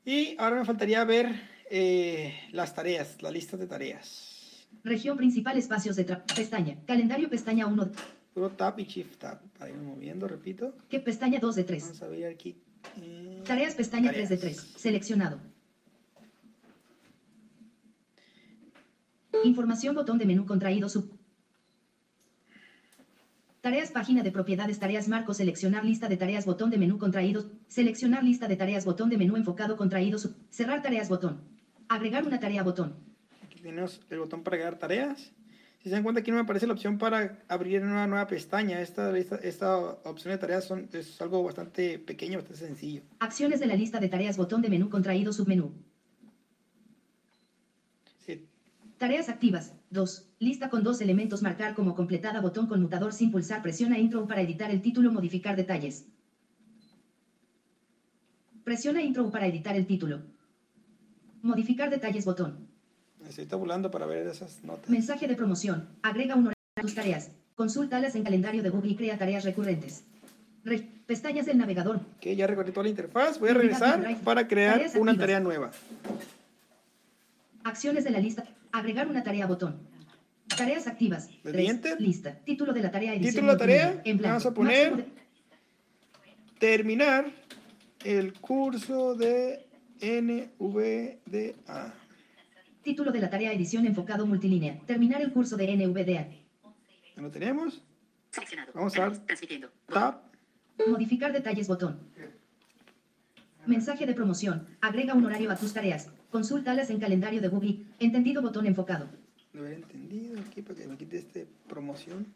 Y 0.05 0.35
ahora 0.39 0.57
me 0.57 0.65
faltaría 0.65 1.05
ver 1.05 1.29
eh, 1.71 2.35
las 2.51 2.75
tareas, 2.75 3.23
las 3.23 3.33
listas 3.33 3.61
de 3.61 3.67
tareas. 3.69 4.67
Región 4.83 5.17
principal 5.17 5.57
espacios 5.57 5.95
de 5.97 6.05
pestaña. 6.35 6.79
Calendario 6.85 7.31
pestaña 7.31 7.67
1. 7.69 7.93
Puro 8.35 8.51
tab 8.51 8.79
y 8.81 8.85
shift 8.85 9.19
tab 9.19 9.41
para 9.57 9.71
irme 9.71 9.85
moviendo, 9.85 10.27
repito. 10.27 10.75
Que 10.89 10.99
pestaña 10.99 11.39
2 11.39 11.55
de 11.55 11.65
3. 11.65 11.83
Vamos 11.85 12.03
a 12.03 12.09
ver 12.09 12.27
aquí. 12.33 12.61
Eh, 12.97 13.43
Tareas 13.45 13.75
pestaña 13.75 14.13
3 14.13 14.29
de 14.29 14.37
tareas. 14.37 14.57
3. 14.57 14.81
Seleccionado. 14.81 15.41
Información 19.45 19.95
botón 19.95 20.19
de 20.19 20.27
menú 20.27 20.47
contraído 20.47 20.89
sub. 20.89 21.19
Tareas 23.61 23.91
página 23.93 24.23
de 24.23 24.33
propiedades 24.33 24.79
tareas 24.79 25.09
marco 25.09 25.35
seleccionar 25.35 25.85
lista 25.85 26.09
de 26.09 26.17
tareas 26.17 26.45
botón 26.47 26.71
de 26.71 26.79
menú 26.79 26.99
contraído 26.99 27.51
seleccionar 27.69 28.25
lista 28.25 28.49
de 28.49 28.57
tareas 28.57 28.85
botón 28.85 29.09
de 29.09 29.17
menú 29.17 29.37
enfocado 29.37 29.77
contraído 29.77 30.19
sub. 30.19 30.35
cerrar 30.51 30.83
tareas 30.83 31.09
botón 31.09 31.41
agregar 31.89 32.27
una 32.27 32.41
tarea 32.41 32.65
botón 32.65 32.97
Aquí 33.45 33.61
tenemos 33.61 34.01
el 34.11 34.19
botón 34.19 34.43
para 34.43 34.57
agregar 34.57 34.79
tareas. 34.79 35.33
Si 35.83 35.89
se 35.89 35.97
dan 35.97 36.05
cuenta, 36.05 36.21
aquí 36.21 36.31
no 36.31 36.37
me 36.37 36.45
aparece 36.45 36.69
la 36.69 36.75
opción 36.75 36.97
para 36.97 37.43
abrir 37.49 37.83
una 37.83 38.07
nueva 38.07 38.29
pestaña. 38.29 38.81
Esta, 38.81 39.11
esta 39.17 39.77
opción 40.05 40.33
de 40.33 40.39
tareas 40.39 40.65
son, 40.65 40.89
es 40.93 41.21
algo 41.21 41.43
bastante 41.43 41.99
pequeño, 41.99 42.39
bastante 42.39 42.65
sencillo. 42.65 43.03
acciones 43.19 43.59
de 43.59 43.67
la 43.67 43.75
lista 43.75 43.99
de 43.99 44.09
tareas 44.09 44.37
botón 44.37 44.63
de 44.63 44.69
menú 44.69 44.89
contraído 44.89 45.33
submenú 45.33 45.73
Sí, 48.25 48.47
Tareas 48.97 49.29
activas. 49.29 49.75
2. 49.91 50.29
Lista 50.39 50.71
con 50.71 50.85
dos 50.85 51.01
elementos 51.01 51.43
marcar 51.43 51.75
como 51.75 51.97
completada 51.97 52.41
botón 52.41 52.69
conmutador 52.69 53.13
sin 53.13 53.33
pulsar 53.33 53.61
presiona 53.61 53.99
intro 53.99 54.29
para 54.29 54.43
editar 54.43 54.71
el 54.71 54.83
título 54.83 55.11
modificar 55.11 55.57
detalles. 55.57 56.07
Presiona 58.63 59.03
intro 59.03 59.29
para 59.33 59.49
editar 59.49 59.75
el 59.75 59.87
título. 59.89 60.23
Modificar 61.43 61.91
detalles 61.91 62.25
botón. 62.25 62.72
Estoy 63.29 63.47
tabulando 63.47 63.91
para 63.91 64.07
ver 64.07 64.27
esas 64.27 64.63
notas. 64.65 64.89
Mensaje 64.91 65.27
de 65.29 65.35
promoción. 65.37 65.89
Agrega 66.03 66.35
un 66.35 66.47
horario 66.49 66.57
a 66.77 66.83
tus 66.83 66.95
tareas. 66.95 67.31
Consúltalas 67.55 68.15
en 68.15 68.23
calendario 68.25 68.63
de 68.63 68.71
Google 68.71 68.93
y 68.93 68.97
crea 68.97 69.19
tareas 69.19 69.45
recurrentes. 69.45 70.05
Re- 70.65 70.87
pestañas 71.07 71.47
del 71.47 71.59
navegador. 71.59 71.97
Ok, 71.97 72.27
ya 72.37 72.47
recorrí 72.47 72.71
toda 72.73 72.85
la 72.85 72.91
interfaz. 72.91 73.39
Voy 73.39 73.51
a 73.51 73.55
regresar 73.55 74.17
para 74.25 74.47
crear 74.49 74.75
Tareas 74.75 74.95
una 74.95 75.13
activas. 75.13 75.19
tarea 75.27 75.41
nueva. 75.41 75.71
Acciones 77.65 78.05
de 78.05 78.11
la 78.11 78.19
lista. 78.21 78.45
Agregar 78.73 79.07
una 79.09 79.23
tarea 79.23 79.47
botón. 79.47 79.77
Tareas 80.57 80.87
activas. 80.87 81.29
¿Le 81.45 81.53
di 81.53 81.79
Tres. 81.79 82.01
Lista. 82.01 82.35
Título 82.45 82.73
de 82.73 82.81
la 82.83 82.91
tarea. 82.91 83.15
edición 83.15 83.33
Título 83.35 83.53
de 83.53 83.55
la 83.55 83.59
tarea. 83.59 84.03
En 84.05 84.19
vamos 84.21 84.47
a 84.47 84.55
poner- 84.55 84.97
de- 84.97 85.05
Terminar 86.59 87.27
el 88.05 88.35
curso 88.35 89.15
de 89.15 89.67
NVDA. 90.01 91.95
Título 92.83 93.13
de 93.13 93.21
la 93.21 93.31
tarea 93.31 93.53
edición 93.53 93.87
enfocado 93.87 94.27
multilínea. 94.27 94.81
Terminar 94.87 95.23
el 95.23 95.33
curso 95.33 95.57
de 95.57 95.77
NVDA. 95.77 96.29
¿Ya 97.17 97.23
lo 97.23 97.31
tenemos? 97.31 97.81
Seleccionado. 98.31 98.73
Vamos 98.75 98.97
a 98.97 99.03
dar 99.03 99.19
Transmitiendo. 99.19 99.71
Tab. 99.87 100.23
Modificar 100.89 101.33
detalles 101.33 101.69
botón. 101.69 102.01
Mensaje 103.67 104.05
de 104.05 104.15
promoción. 104.15 104.67
Agrega 104.81 105.15
un 105.15 105.25
horario 105.25 105.53
a 105.53 105.57
tus 105.57 105.73
tareas. 105.73 106.11
Consúltalas 106.33 106.91
en 106.91 106.99
calendario 106.99 107.41
de 107.41 107.49
Google. 107.49 107.85
Entendido 108.01 108.43
botón 108.43 108.67
enfocado. 108.67 109.09
Lo 109.53 109.61
haber 109.61 109.75
entendido 109.75 110.41
aquí 110.41 110.63
para 110.63 110.81
que 110.81 110.89
me 110.89 110.97
quite 110.97 111.19
este 111.19 111.47
promoción. 111.69 112.27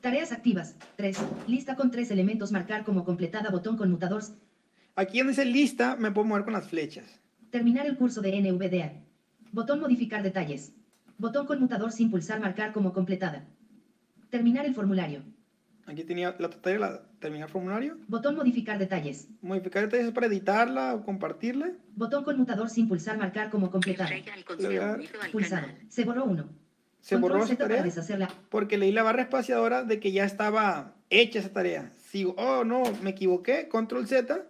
Tareas 0.00 0.32
activas. 0.32 0.74
3. 0.96 1.18
Lista 1.48 1.76
con 1.76 1.90
tres 1.90 2.10
elementos 2.10 2.50
marcar 2.50 2.84
como 2.84 3.04
completada 3.04 3.50
botón 3.50 3.76
conmutador. 3.76 4.22
Aquí 4.94 5.18
donde 5.18 5.32
dice 5.32 5.44
lista, 5.44 5.96
me 5.96 6.10
puedo 6.12 6.26
mover 6.28 6.44
con 6.44 6.54
las 6.54 6.66
flechas. 6.66 7.20
Terminar 7.50 7.86
el 7.86 7.98
curso 7.98 8.22
de 8.22 8.40
NVDA. 8.40 9.05
Botón 9.52 9.80
modificar 9.80 10.22
detalles. 10.22 10.72
Botón 11.18 11.46
conmutador 11.46 11.92
sin 11.92 12.10
pulsar 12.10 12.40
marcar 12.40 12.72
como 12.72 12.92
completada. 12.92 13.44
Terminar 14.30 14.66
el 14.66 14.74
formulario. 14.74 15.22
Aquí 15.86 16.02
tenía 16.02 16.34
la 16.38 16.50
tarea, 16.50 16.78
la 16.78 17.02
terminar 17.20 17.48
formulario. 17.48 17.96
Botón 18.08 18.34
modificar 18.34 18.78
detalles. 18.78 19.28
Modificar 19.40 19.84
detalles 19.84 20.08
es 20.08 20.12
para 20.12 20.26
editarla 20.26 20.94
o 20.94 21.04
compartirla. 21.04 21.70
Botón 21.94 22.24
conmutador 22.24 22.68
sin 22.68 22.88
pulsar 22.88 23.16
marcar 23.16 23.50
como 23.50 23.70
completada. 23.70 24.10
Pulsado. 25.32 25.68
Se 25.88 26.04
borró 26.04 26.24
uno. 26.24 26.48
Se 27.00 27.14
Control 27.14 27.32
borró 27.32 27.44
esa 27.44 27.54
Z 27.54 27.56
para 27.58 27.68
tarea 27.68 27.84
deshacerla. 27.84 28.28
porque 28.50 28.78
leí 28.78 28.90
la 28.90 29.04
barra 29.04 29.22
espaciadora 29.22 29.84
de 29.84 30.00
que 30.00 30.10
ya 30.10 30.24
estaba 30.24 30.96
hecha 31.08 31.38
esa 31.38 31.52
tarea. 31.52 31.92
Sigo, 31.96 32.34
oh 32.36 32.64
no, 32.64 32.82
me 33.00 33.10
equivoqué, 33.10 33.68
control 33.68 34.08
Z 34.08 34.44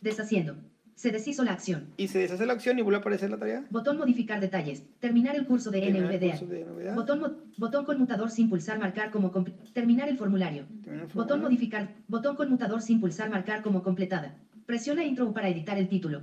Deshaciendo. 0.00 0.56
Se 0.98 1.12
deshizo 1.12 1.44
la 1.44 1.52
acción. 1.52 1.86
y 1.96 2.08
se 2.08 2.18
deshace 2.18 2.44
la 2.44 2.54
acción 2.54 2.76
y 2.76 2.82
vuelve 2.82 2.96
a 2.96 3.00
aparecer 3.00 3.30
la 3.30 3.36
tarea. 3.36 3.64
Botón 3.70 3.98
modificar 3.98 4.40
detalles. 4.40 4.82
Terminar 4.98 5.36
el 5.36 5.46
curso 5.46 5.70
de 5.70 5.88
NVDA. 5.92 6.92
Botón, 6.96 7.36
botón 7.56 7.84
conmutador 7.84 8.32
sin 8.32 8.50
pulsar 8.50 8.80
marcar 8.80 9.12
como 9.12 9.30
terminar 9.72 10.08
el 10.08 10.18
formulario. 10.18 10.64
Terminar 10.82 11.04
el 11.04 11.12
Botón 11.14 11.14
formulario. 11.28 11.42
modificar. 11.44 11.88
Botón 12.08 12.34
conmutador 12.34 12.82
sin 12.82 13.00
pulsar 13.00 13.30
marcar 13.30 13.62
como 13.62 13.84
completada. 13.84 14.34
Presiona 14.66 15.04
intro 15.04 15.32
para 15.32 15.48
editar 15.48 15.78
el 15.78 15.88
título. 15.88 16.22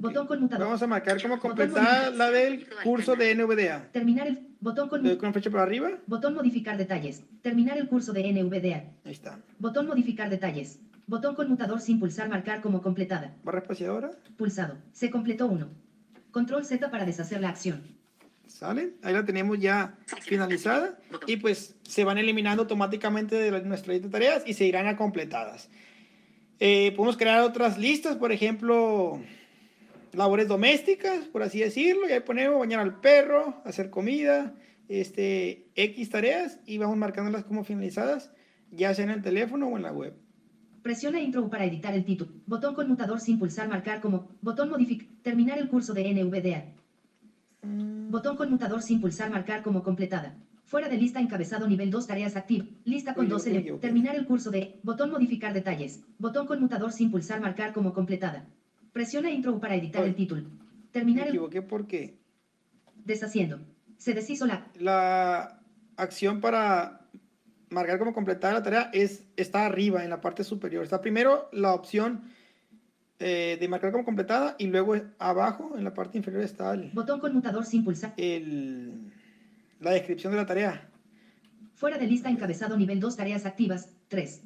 Botón 0.00 0.26
conmutador. 0.26 0.66
Vamos 0.66 0.82
a 0.82 0.86
marcar 0.88 1.22
como 1.22 1.36
Botón 1.36 1.50
completada 1.52 2.10
modificar. 2.10 2.14
la 2.16 2.30
del 2.32 2.66
curso 2.82 3.14
de 3.14 3.34
NVDA. 3.36 3.88
Terminar 3.92 4.26
el 4.26 4.48
botón 4.58 4.88
con 4.88 5.02
con 5.02 5.26
la 5.28 5.32
flecha 5.32 5.50
para 5.50 5.62
arriba. 5.62 5.90
botón 6.08 6.34
modificar 6.34 6.76
detalles. 6.76 7.22
Terminar 7.40 7.78
el 7.78 7.86
curso 7.86 8.12
de 8.12 8.32
NVDA. 8.32 8.82
Ahí 9.04 9.12
está. 9.12 9.38
Botón 9.60 9.86
modificar 9.86 10.28
detalles. 10.28 10.80
Botón 11.06 11.34
conmutador 11.34 11.80
sin 11.80 11.98
pulsar 11.98 12.28
marcar 12.28 12.60
como 12.60 12.82
completada. 12.82 13.34
Barra 13.44 13.58
espaciadora. 13.58 14.10
Pulsado. 14.36 14.78
Se 14.92 15.10
completó 15.10 15.46
uno. 15.46 15.68
Control 16.30 16.64
Z 16.64 16.90
para 16.90 17.04
deshacer 17.04 17.40
la 17.40 17.50
acción. 17.50 17.82
¿Sale? 18.46 18.94
Ahí 19.02 19.12
la 19.12 19.24
tenemos 19.24 19.58
ya 19.58 19.96
finalizada. 20.22 20.98
Y 21.26 21.36
pues 21.36 21.76
se 21.82 22.04
van 22.04 22.18
eliminando 22.18 22.62
automáticamente 22.62 23.36
de 23.36 23.50
nuestra 23.62 23.92
lista 23.92 24.08
de 24.08 24.12
tareas 24.12 24.42
y 24.46 24.54
se 24.54 24.64
irán 24.66 24.86
a 24.86 24.96
completadas. 24.96 25.68
Eh, 26.60 26.92
podemos 26.96 27.16
crear 27.16 27.40
otras 27.40 27.78
listas, 27.78 28.16
por 28.16 28.30
ejemplo, 28.30 29.20
labores 30.12 30.48
domésticas, 30.48 31.26
por 31.26 31.42
así 31.42 31.60
decirlo. 31.60 32.08
Y 32.08 32.12
ahí 32.12 32.20
ponemos 32.20 32.58
bañar 32.58 32.80
al 32.80 33.00
perro, 33.00 33.60
hacer 33.64 33.90
comida, 33.90 34.54
este, 34.88 35.66
X 35.74 36.10
tareas 36.10 36.60
y 36.66 36.78
vamos 36.78 36.96
marcándolas 36.96 37.44
como 37.44 37.64
finalizadas, 37.64 38.32
ya 38.70 38.94
sea 38.94 39.04
en 39.04 39.10
el 39.10 39.22
teléfono 39.22 39.68
o 39.68 39.76
en 39.76 39.82
la 39.82 39.92
web. 39.92 40.14
Presiona 40.82 41.20
intro 41.20 41.48
para 41.48 41.64
editar 41.64 41.94
el 41.94 42.04
título. 42.04 42.32
Botón 42.46 42.74
conmutador 42.74 43.20
sin 43.20 43.38
pulsar 43.38 43.68
marcar 43.68 44.00
como. 44.00 44.28
Botón 44.40 44.68
modificar. 44.70 45.06
Terminar 45.22 45.58
el 45.58 45.68
curso 45.68 45.94
de 45.94 46.12
NVDA. 46.12 46.64
Botón 48.10 48.36
conmutador 48.36 48.82
sin 48.82 49.00
pulsar 49.00 49.30
marcar 49.30 49.62
como 49.62 49.82
completada. 49.82 50.34
Fuera 50.64 50.88
de 50.88 50.96
lista 50.96 51.20
encabezado 51.20 51.68
nivel 51.68 51.90
2 51.90 52.06
tareas 52.06 52.34
activ. 52.36 52.66
Lista 52.84 53.14
con 53.14 53.24
Uy, 53.26 53.30
yo 53.30 53.36
12. 53.36 53.48
me 53.50 53.54
ele- 53.56 53.60
equivoqué. 53.62 53.82
Terminar 53.86 54.16
el 54.16 54.26
curso 54.26 54.50
de. 54.50 54.80
Botón 54.82 55.10
modificar 55.10 55.52
detalles. 55.54 56.02
Botón 56.18 56.46
conmutador 56.46 56.92
sin 56.92 57.10
pulsar 57.10 57.40
marcar 57.40 57.72
como 57.72 57.92
completada. 57.92 58.46
Presiona 58.92 59.30
intro 59.30 59.58
para 59.60 59.76
editar 59.76 60.02
Uy. 60.02 60.08
el 60.08 60.14
título. 60.16 60.42
Me 60.42 60.48
Terminar 60.90 61.24
el. 61.28 61.34
equivoqué 61.34 61.62
porque 61.62 62.18
Deshaciendo. 63.04 63.60
Se 63.98 64.14
deshizo 64.14 64.46
la. 64.46 64.66
la 64.80 65.60
acción 65.96 66.40
para 66.40 67.01
marcar 67.72 67.98
como 67.98 68.12
completada 68.12 68.54
la 68.54 68.62
tarea 68.62 68.90
es, 68.92 69.24
está 69.36 69.66
arriba, 69.66 70.04
en 70.04 70.10
la 70.10 70.20
parte 70.20 70.44
superior. 70.44 70.84
Está 70.84 71.00
primero 71.00 71.48
la 71.52 71.74
opción 71.74 72.22
eh, 73.18 73.56
de 73.60 73.68
marcar 73.68 73.92
como 73.92 74.04
completada 74.04 74.56
y 74.58 74.66
luego 74.66 74.94
abajo, 75.18 75.74
en 75.76 75.84
la 75.84 75.94
parte 75.94 76.18
inferior, 76.18 76.42
está 76.42 76.74
el, 76.74 76.90
Botón 76.92 77.20
conmutador 77.20 77.64
sin 77.64 77.84
pulsar. 77.84 78.14
el- 78.16 79.12
la 79.80 79.90
descripción 79.92 80.32
de 80.32 80.36
la 80.38 80.46
tarea. 80.46 80.88
Fuera 81.74 81.98
de 81.98 82.06
lista 82.06 82.30
encabezado 82.30 82.76
nivel 82.76 83.00
2 83.00 83.16
tareas 83.16 83.46
activas, 83.46 83.88
3. 84.08 84.42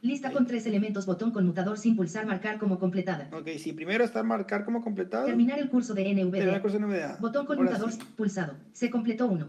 Lista 0.00 0.30
con 0.30 0.46
tres 0.46 0.64
elementos 0.66 1.06
botón 1.06 1.32
conmutador 1.32 1.76
sin 1.76 1.96
pulsar 1.96 2.24
marcar 2.24 2.58
como 2.58 2.78
completada. 2.78 3.28
Ok, 3.32 3.48
sí, 3.58 3.72
primero 3.72 4.04
está 4.04 4.22
marcar 4.22 4.64
como 4.64 4.80
completado. 4.80 5.26
Terminar 5.26 5.58
el 5.58 5.68
curso 5.68 5.92
de 5.92 6.04
Terminar 6.04 6.36
el 6.36 6.46
NVDA. 6.50 6.62
curso 6.62 6.78
de 6.78 6.84
NVDA. 6.86 7.16
Botón 7.20 7.46
conmutador 7.46 7.90
sí. 7.90 7.98
pulsado. 8.16 8.54
Se 8.72 8.90
completó 8.90 9.26
1. 9.26 9.48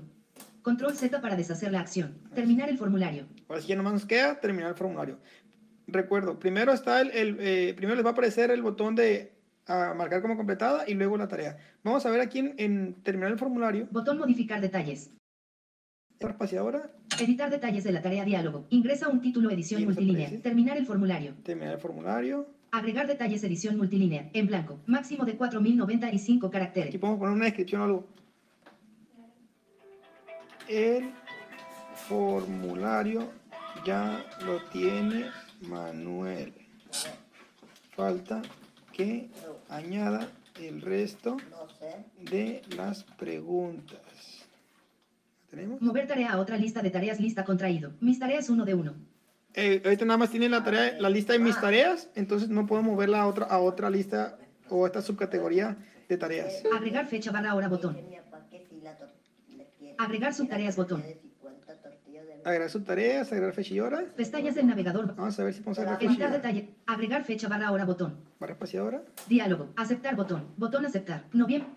Control 0.62 0.94
Z 0.94 1.22
para 1.22 1.36
deshacer 1.36 1.72
la 1.72 1.80
acción. 1.80 2.18
Terminar 2.34 2.70
el 2.70 2.78
formulario. 2.78 3.28
Ahora 3.48 3.62
sí 3.62 3.68
ya 3.68 3.76
nomás 3.76 3.94
nos 3.94 4.06
queda 4.06 4.40
terminar 4.40 4.70
el 4.70 4.76
formulario. 4.76 5.18
Recuerdo, 5.88 6.38
primero 6.38 6.72
está 6.74 7.02
el, 7.02 7.12
el, 7.12 7.38
eh, 7.40 7.74
primero 7.76 7.96
les 7.96 8.06
va 8.06 8.10
a 8.10 8.14
aparecer 8.14 8.52
el 8.52 8.62
botón 8.62 8.94
de 8.96 9.32
ah, 9.68 9.94
marcar 9.98 10.22
como 10.22 10.38
completada 10.38 10.84
y 10.88 10.94
luego 10.94 11.18
la 11.18 11.28
tarea. 11.28 11.58
Vamos 11.84 12.06
a 12.06 12.12
ver 12.12 12.22
aquí 12.22 12.40
en, 12.40 12.54
en 12.58 12.94
terminar 13.02 13.32
el 13.32 13.40
formulario. 13.40 13.88
Botón 13.92 14.18
modificar 14.20 14.62
detalles. 14.62 15.12
Espaciadora, 16.20 16.92
Editar 17.18 17.50
detalles 17.50 17.84
de 17.86 17.92
la 17.94 18.02
tarea 18.02 18.26
diálogo. 18.26 18.66
Ingresa 18.70 19.08
un 19.08 19.22
título 19.22 19.50
edición 19.52 19.86
multilínea. 19.86 20.30
Terminar 20.42 20.78
el 20.78 20.86
formulario. 20.86 21.34
terminar 21.44 21.74
el 21.74 21.80
formulario. 21.80 22.48
Agregar 22.72 23.08
detalles 23.08 23.44
edición 23.44 23.78
multilínea. 23.78 24.30
En 24.34 24.48
blanco. 24.48 24.80
Máximo 24.86 25.26
de 25.26 25.36
4095 25.38 26.48
Aquí 26.48 26.54
caracteres. 26.54 26.98
podemos 26.98 27.20
poner 27.20 27.36
una 27.36 27.46
descripción 27.46 27.82
o 27.82 27.84
algo. 27.86 28.08
El 30.70 31.12
formulario 31.96 33.28
ya 33.84 34.24
lo 34.46 34.62
tiene 34.66 35.26
Manuel. 35.62 36.54
Falta 37.96 38.44
que 38.94 39.32
añada 39.68 40.30
el 40.62 40.84
resto 40.84 41.38
de 42.22 42.62
las 42.78 43.04
preguntas. 43.04 44.00
¿La 45.50 45.50
¿Tenemos? 45.50 45.82
Mover 45.82 46.06
tarea 46.06 46.34
a 46.34 46.40
otra 46.40 46.56
lista 46.56 46.84
de 46.84 46.92
tareas 46.92 47.20
lista 47.20 47.44
contraído. 47.44 47.94
Mis 48.00 48.20
tareas 48.20 48.48
1 48.48 48.64
de 48.64 48.74
1. 48.76 48.94
Eh, 49.56 49.82
ahorita 49.84 50.06
nada 50.06 50.18
más 50.18 50.30
tiene 50.30 50.50
la 50.50 50.64
tarea, 50.64 50.96
la 51.00 51.10
lista 51.10 51.34
de 51.34 51.40
mis 51.40 51.60
tareas, 51.60 52.12
entonces 52.14 52.50
no 52.50 52.68
puedo 52.68 52.84
moverla 52.84 53.22
a 53.22 53.28
otra, 53.28 53.48
a 53.48 53.58
otra 53.58 53.90
lista 53.90 54.38
o 54.70 54.86
esta 54.86 55.02
subcategoría 55.02 55.78
de 56.08 56.18
tareas. 56.18 56.62
Agregar 56.72 57.08
fecha 57.08 57.32
barra 57.32 57.56
hora 57.56 57.68
botón. 57.68 57.98
Agregar 60.00 60.34
subtareas 60.34 60.78
botón. 60.78 61.04
Agregar 62.46 62.70
subtareas, 62.70 63.30
agregar 63.34 63.54
fecha 63.54 63.74
y 63.74 63.80
hora. 63.82 64.06
Pestañas 64.16 64.56
del 64.56 64.66
navegador. 64.66 65.14
Vamos 65.14 65.38
a 65.38 65.44
ver 65.44 65.54
si 65.54 65.60
podemos 65.60 65.78
agregar 65.80 66.00
fecha 66.00 66.12
Editar 66.12 66.32
detalle. 66.32 66.70
Agregar 66.86 67.26
fecha 67.26 67.50
barra 67.50 67.70
hora 67.74 67.84
botón. 67.84 68.16
Barra 68.40 68.54
espaciadora. 68.54 69.04
Diálogo. 69.28 69.68
Aceptar 69.76 70.16
botón. 70.16 70.46
Botón 70.56 70.86
aceptar. 70.86 71.26
Noviembre. 71.34 71.70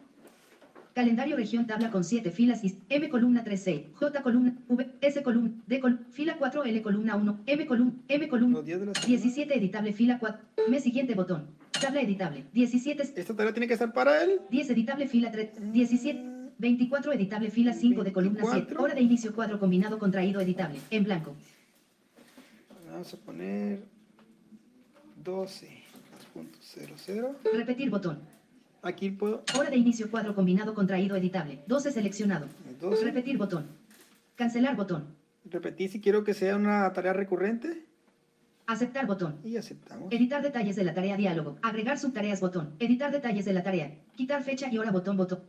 Calendario 0.95 1.37
región 1.37 1.67
tabla 1.67 1.91
con 1.91 2.05
7 2.05 2.31
filas 2.31 2.63
y 2.63 2.79
M 2.91 3.09
columna 3.09 3.43
3 3.43 3.61
6, 3.61 3.83
J 3.95 4.23
columna, 4.23 4.55
V, 4.69 4.87
S 5.01 5.23
columna, 5.23 5.51
D 5.67 5.81
columna, 5.81 6.07
fila 6.11 6.37
4 6.39 6.65
L 6.65 6.83
columna 6.83 7.17
1, 7.17 7.41
M 7.47 7.67
columna, 7.67 7.95
M 8.09 8.29
columna, 8.29 8.59
Los 8.59 8.67
días 8.67 8.79
de 8.79 8.87
la 8.87 8.95
semana. 8.95 9.07
17 9.09 9.57
editable 9.57 9.95
fila 9.95 10.19
4, 10.19 10.43
mes 10.69 10.83
siguiente 10.83 11.15
botón, 11.15 11.47
tabla 11.81 12.03
editable, 12.03 12.45
17, 12.53 13.05
Esta 13.17 13.35
tarea 13.35 13.55
tiene 13.55 13.69
que 13.69 13.73
estar 13.73 13.91
para 13.95 14.23
él. 14.23 14.43
10 14.51 14.69
editable 14.69 15.09
fila 15.09 15.31
3, 15.33 15.73
17, 15.73 16.32
24 16.67 17.13
editable 17.13 17.51
fila 17.51 17.73
5 17.75 18.05
de 18.05 18.13
columna 18.13 18.41
7, 18.43 18.53
24. 18.55 18.83
hora 18.85 18.95
de 18.95 19.01
inicio 19.03 19.35
cuadro 19.35 19.59
combinado 19.59 19.99
contraído 19.99 20.41
editable, 20.41 20.79
en 20.91 21.03
blanco, 21.05 21.35
Vamos 22.89 23.13
a 23.13 23.17
poner 23.17 23.81
12.00. 25.25 27.35
repetir 27.53 27.91
botón, 27.91 28.21
Aquí 28.83 29.11
puedo. 29.11 29.43
hora 29.59 29.71
de 29.71 29.77
inicio 29.77 30.09
cuadro 30.11 30.35
combinado 30.37 30.73
contraído 30.75 31.17
editable, 31.17 31.59
12 31.67 31.91
seleccionado, 31.91 32.47
12. 32.81 33.05
repetir 33.05 33.39
botón, 33.39 33.67
cancelar 34.37 34.77
botón, 34.77 35.21
Repetir 35.45 35.91
si 35.91 36.01
quiero 36.01 36.23
que 36.23 36.35
sea 36.35 36.55
una 36.55 36.93
tarea 36.93 37.13
recurrente. 37.13 37.85
aceptar 38.69 39.09
botón. 39.09 39.41
Y 39.43 39.57
aceptamos. 39.57 40.07
Editar 40.13 40.41
detalles 40.41 40.77
de 40.77 40.85
la 40.85 40.95
tarea 40.95 41.17
diálogo. 41.17 41.57
Agregar 41.63 41.99
subtareas 41.99 42.41
botón. 42.41 42.77
Editar 42.79 43.11
detalles 43.11 43.45
de 43.45 43.53
la 43.53 43.65
tarea. 43.65 43.93
Quitar 44.15 44.45
fecha 44.45 44.69
y 44.73 44.79
hora 44.79 44.93
botón 44.93 45.17
botón. 45.17 45.41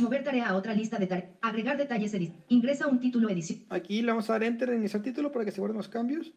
Mover 0.00 0.24
tarea 0.24 0.48
a 0.48 0.56
otra 0.56 0.74
lista 0.74 0.98
de 0.98 1.06
tareas. 1.06 1.28
Agregar 1.40 1.76
detalles. 1.76 2.12
Ingresa 2.48 2.86
un 2.88 2.98
título 3.00 3.28
edición. 3.28 3.60
Aquí 3.68 4.02
le 4.02 4.08
vamos 4.08 4.28
a 4.28 4.34
dar 4.34 4.44
enter 4.44 4.70
en 4.70 4.80
iniciar 4.80 5.02
título 5.02 5.30
para 5.32 5.44
que 5.44 5.52
se 5.52 5.60
guarden 5.60 5.76
los 5.76 5.88
cambios. 5.88 6.32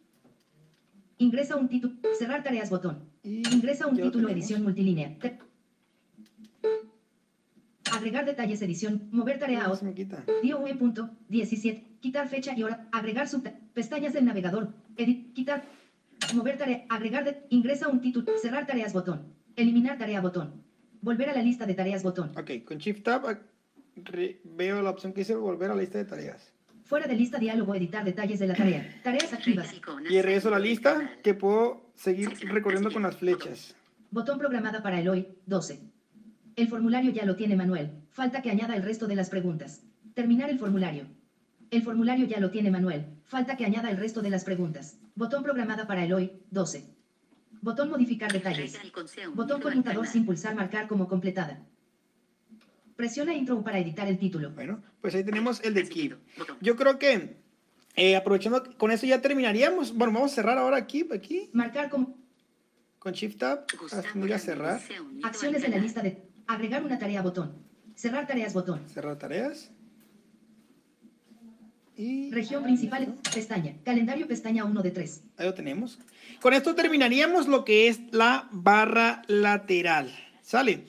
Ingresa 1.18 1.56
un 1.56 1.68
título. 1.68 1.96
Cerrar 2.20 2.44
tareas 2.44 2.70
botón. 2.70 3.00
Y 3.24 3.42
Ingresa 3.54 3.88
un 3.88 3.98
título 3.98 4.30
edición 4.30 4.64
multilínea. 4.64 5.18
Te- 5.20 5.40
Agregar 7.92 8.26
detalles 8.26 8.62
edición. 8.62 9.08
Mover 9.12 9.40
tarea 9.40 9.64
a 9.66 9.72
otra. 9.72 9.92
punto, 10.78 11.10
17, 11.30 11.84
quitar 12.00 12.28
fecha 12.28 12.54
y 12.56 12.62
hora, 12.64 12.88
agregar 12.92 13.28
sub, 13.28 13.44
pestañas 13.74 14.14
del 14.14 14.26
navegador, 14.26 14.74
edit, 14.98 15.34
quitar, 15.34 15.64
mover 16.36 16.58
tarea, 16.58 16.86
agregar 16.90 17.24
de, 17.26 17.44
ingresa 17.50 17.88
un 17.88 18.02
título, 18.02 18.32
cerrar 18.42 18.68
tareas 18.68 18.94
botón, 18.94 19.34
eliminar 19.56 19.98
tarea 19.98 20.22
botón, 20.22 20.62
volver 21.02 21.30
a 21.30 21.34
la 21.34 21.42
lista 21.42 21.66
de 21.66 21.74
tareas 21.74 22.04
botón, 22.04 22.32
Ok, 22.38 22.52
con 22.66 22.78
Shift 22.78 23.04
Tab 23.04 23.40
veo 24.44 24.82
la 24.82 24.90
opción 24.90 25.14
que 25.14 25.22
dice 25.22 25.36
volver 25.36 25.72
a 25.72 25.76
la 25.76 25.82
lista 25.82 25.98
de 25.98 26.06
tareas. 26.06 26.54
fuera 26.84 27.08
de 27.08 27.16
lista 27.16 27.38
diálogo, 27.38 27.76
editar 27.76 28.04
detalles 28.06 28.40
de 28.40 28.48
la 28.48 28.56
tarea, 28.56 28.88
tareas 29.04 29.34
activas, 29.34 29.74
Y 30.10 30.22
regreso 30.22 30.48
a 30.50 30.52
la 30.52 30.60
lista 30.60 31.12
que 31.24 31.34
puedo 31.34 31.92
seguir 31.96 32.30
recorriendo 32.50 32.92
con 32.92 33.04
las 33.04 33.18
flechas. 33.18 33.76
botón 34.12 34.38
programada 34.40 34.82
para 34.84 35.00
el 35.00 35.10
hoy, 35.10 35.28
12. 35.46 35.80
El 36.56 36.68
formulario 36.68 37.12
ya 37.12 37.26
lo 37.26 37.36
tiene 37.36 37.56
Manuel, 37.56 37.92
falta 38.10 38.42
que 38.42 38.50
añada 38.50 38.76
el 38.76 38.84
resto 38.84 39.08
de 39.08 39.16
las 39.16 39.30
preguntas. 39.30 39.84
Terminar 40.14 40.50
el 40.50 40.58
formulario. 40.58 41.06
El 41.70 41.84
formulario 41.84 42.26
ya 42.26 42.40
lo 42.40 42.50
tiene 42.50 42.72
Manuel, 42.72 43.06
falta 43.26 43.58
que 43.58 43.66
añada 43.66 43.92
el 43.92 43.98
resto 43.98 44.22
de 44.22 44.30
las 44.30 44.44
preguntas. 44.46 44.98
Botón 45.16 45.44
programada 45.44 45.86
para 45.86 46.04
el 46.06 46.14
hoy, 46.14 46.32
12. 46.52 46.86
Botón 47.68 47.90
modificar 47.90 48.32
detalles. 48.32 48.80
Botón 49.34 49.60
conmutador 49.60 50.08
sin 50.08 50.26
pulsar 50.26 50.56
marcar 50.56 50.88
como 50.88 51.06
completada. 51.06 51.60
Presiona 52.96 53.34
intro 53.34 53.62
para 53.62 53.78
editar 53.78 54.08
el 54.08 54.18
título. 54.18 54.52
Bueno, 54.52 54.82
pues 55.02 55.14
ahí 55.16 55.26
tenemos 55.26 55.62
el 55.66 55.74
de 55.74 55.82
aquí. 55.82 56.14
Yo 56.62 56.78
creo 56.78 56.98
que 56.98 57.36
eh, 57.98 58.16
aprovechando, 58.16 58.64
con 58.78 58.92
eso 58.92 59.06
ya 59.06 59.20
terminaríamos. 59.20 59.94
Bueno, 59.94 60.14
vamos 60.14 60.32
a 60.32 60.36
cerrar 60.36 60.58
ahora 60.58 60.78
aquí, 60.78 61.06
aquí, 61.14 61.50
Marcar 61.52 61.90
como 61.90 62.18
con 63.00 63.12
Shift 63.12 63.38
Tab, 63.38 63.66
que 63.66 63.78
diga 64.18 64.40
cerrar. 64.40 64.80
acciones 65.24 65.62
de 65.62 65.68
la 65.68 65.78
lista 65.78 66.02
de 66.02 66.24
agregar 66.48 66.86
una 66.86 66.98
tarea 66.98 67.22
botón. 67.22 67.52
Cerrar 67.96 68.26
tareas 68.28 68.54
botón. 68.54 68.88
Cerrar 68.88 69.18
tareas. 69.20 69.72
Y 71.98 72.30
Región 72.32 72.64
principal, 72.64 73.16
pestaña. 73.34 73.74
Calendario 73.84 74.28
pestaña 74.28 74.64
1 74.66 74.82
de 74.84 74.92
3. 74.92 75.22
ahí 75.38 75.46
lo 75.48 75.54
tenemos. 75.56 75.98
Con 76.42 76.54
esto 76.54 76.76
terminaríamos 76.76 77.48
lo 77.48 77.66
que 77.66 77.88
es 77.88 78.00
la 78.12 78.48
barra 78.52 79.24
lateral. 79.28 80.14
¿Sale? 80.44 80.84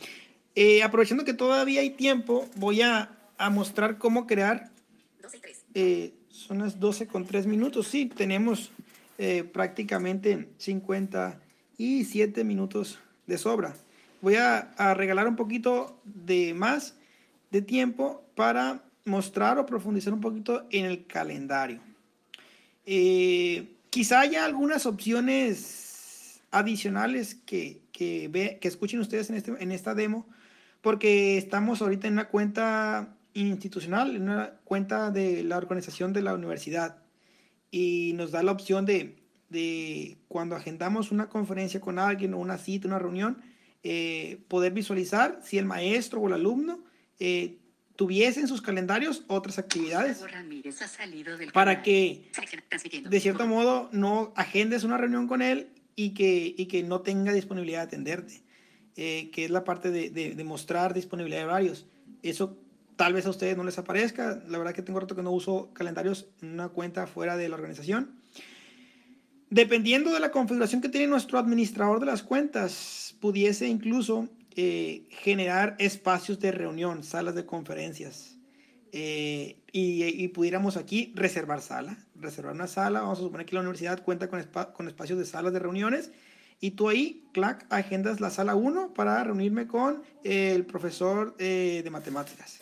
Eh, 0.54 0.82
aprovechando 0.82 1.24
que 1.24 1.32
todavía 1.34 1.80
hay 1.80 1.90
tiempo, 1.90 2.46
voy 2.56 2.82
a, 2.82 3.10
a 3.38 3.48
mostrar 3.48 3.96
cómo 3.98 4.26
crear. 4.26 4.70
eh, 5.74 6.12
son 6.28 6.58
las 6.58 6.78
12 6.78 7.06
con 7.06 7.24
3 7.26 7.46
minutos. 7.46 7.88
Sí, 7.88 8.06
tenemos 8.06 8.70
eh, 9.16 9.44
prácticamente 9.44 10.48
57 10.58 12.44
minutos 12.44 12.98
de 13.26 13.38
sobra. 13.38 13.74
Voy 14.20 14.34
a, 14.34 14.58
a 14.76 14.94
regalar 14.94 15.26
un 15.28 15.36
poquito 15.36 16.00
de 16.04 16.52
más 16.54 16.94
de 17.50 17.62
tiempo 17.62 18.24
para 18.34 18.82
mostrar 19.04 19.58
o 19.58 19.66
profundizar 19.66 20.12
un 20.12 20.20
poquito 20.20 20.66
en 20.70 20.84
el 20.84 21.06
calendario. 21.06 21.80
Eh, 22.86 23.76
quizá 23.90 24.20
haya 24.20 24.44
algunas 24.44 24.86
opciones 24.86 26.40
adicionales 26.50 27.34
que, 27.34 27.82
que, 27.92 28.28
ve- 28.28 28.58
que 28.60 28.68
escuchen 28.68 29.00
ustedes 29.00 29.28
en, 29.30 29.36
este, 29.36 29.52
en 29.58 29.72
esta 29.72 29.94
demo, 29.94 30.26
porque 30.80 31.36
estamos 31.36 31.82
ahorita 31.82 32.06
en 32.06 32.14
una 32.14 32.28
cuenta 32.28 33.14
institucional, 33.34 34.16
en 34.16 34.22
una 34.22 34.52
cuenta 34.64 35.10
de 35.10 35.44
la 35.44 35.58
organización 35.58 36.12
de 36.12 36.22
la 36.22 36.34
universidad, 36.34 37.02
y 37.70 38.12
nos 38.14 38.30
da 38.30 38.42
la 38.42 38.52
opción 38.52 38.86
de, 38.86 39.16
de 39.50 40.16
cuando 40.28 40.56
agendamos 40.56 41.12
una 41.12 41.28
conferencia 41.28 41.80
con 41.80 41.98
alguien 41.98 42.32
o 42.32 42.38
una 42.38 42.56
cita, 42.56 42.88
una 42.88 42.98
reunión, 42.98 43.42
eh, 43.82 44.40
poder 44.48 44.72
visualizar 44.72 45.40
si 45.44 45.58
el 45.58 45.66
maestro 45.66 46.20
o 46.20 46.26
el 46.28 46.32
alumno 46.32 46.80
eh, 47.20 47.57
tuviese 47.98 48.38
en 48.38 48.46
sus 48.46 48.62
calendarios 48.62 49.24
otras 49.26 49.58
actividades 49.58 50.24
para 51.52 51.82
que 51.82 52.30
de 53.10 53.20
cierto 53.20 53.44
modo 53.48 53.88
no 53.90 54.32
agendes 54.36 54.84
una 54.84 54.96
reunión 54.96 55.26
con 55.26 55.42
él 55.42 55.66
y 55.96 56.10
que, 56.10 56.54
y 56.56 56.66
que 56.66 56.84
no 56.84 57.00
tenga 57.00 57.32
disponibilidad 57.32 57.80
de 57.80 57.86
atenderte, 57.86 58.40
eh, 58.94 59.30
que 59.32 59.46
es 59.46 59.50
la 59.50 59.64
parte 59.64 59.90
de, 59.90 60.10
de, 60.10 60.36
de 60.36 60.44
mostrar 60.44 60.94
disponibilidad 60.94 61.40
de 61.40 61.46
horarios. 61.46 61.86
Eso 62.22 62.56
tal 62.94 63.14
vez 63.14 63.26
a 63.26 63.30
ustedes 63.30 63.56
no 63.56 63.64
les 63.64 63.78
aparezca, 63.78 64.44
la 64.46 64.58
verdad 64.58 64.74
que 64.74 64.82
tengo 64.82 65.00
rato 65.00 65.16
que 65.16 65.24
no 65.24 65.32
uso 65.32 65.70
calendarios 65.72 66.28
en 66.40 66.52
una 66.52 66.68
cuenta 66.68 67.08
fuera 67.08 67.36
de 67.36 67.48
la 67.48 67.56
organización. 67.56 68.12
Dependiendo 69.50 70.12
de 70.12 70.20
la 70.20 70.30
configuración 70.30 70.80
que 70.80 70.88
tiene 70.88 71.08
nuestro 71.08 71.36
administrador 71.36 71.98
de 71.98 72.06
las 72.06 72.22
cuentas, 72.22 73.16
pudiese 73.20 73.66
incluso 73.66 74.28
eh, 74.60 75.06
generar 75.10 75.76
espacios 75.78 76.40
de 76.40 76.50
reunión, 76.50 77.04
salas 77.04 77.34
de 77.36 77.46
conferencias. 77.46 78.34
eh, 78.92 79.60
y, 79.70 80.02
y 80.04 80.28
pudiéramos 80.28 80.76
aquí 80.76 81.12
reservar 81.14 81.60
sala, 81.60 81.98
reservar 82.16 82.54
una 82.54 82.66
sala, 82.66 83.02
vamos 83.02 83.18
a 83.18 83.22
suponer 83.22 83.44
que 83.46 83.54
la 83.54 83.60
universidad 83.60 84.02
cuenta 84.02 84.28
con, 84.28 84.42
con 84.74 84.88
espacios 84.88 85.18
de 85.18 85.26
salas 85.26 85.52
de 85.52 85.58
reuniones 85.58 86.10
y 86.58 86.70
tú 86.72 86.88
ahí, 86.88 87.22
clac, 87.34 87.66
agendas 87.70 88.18
la 88.20 88.30
sala 88.30 88.54
1 88.56 88.94
para 88.94 89.22
reunirme 89.22 89.66
con 89.66 90.02
eh, 90.24 90.52
el 90.56 90.64
profesor 90.64 91.36
eh, 91.38 91.82
de 91.84 91.90
matemáticas. 91.90 92.58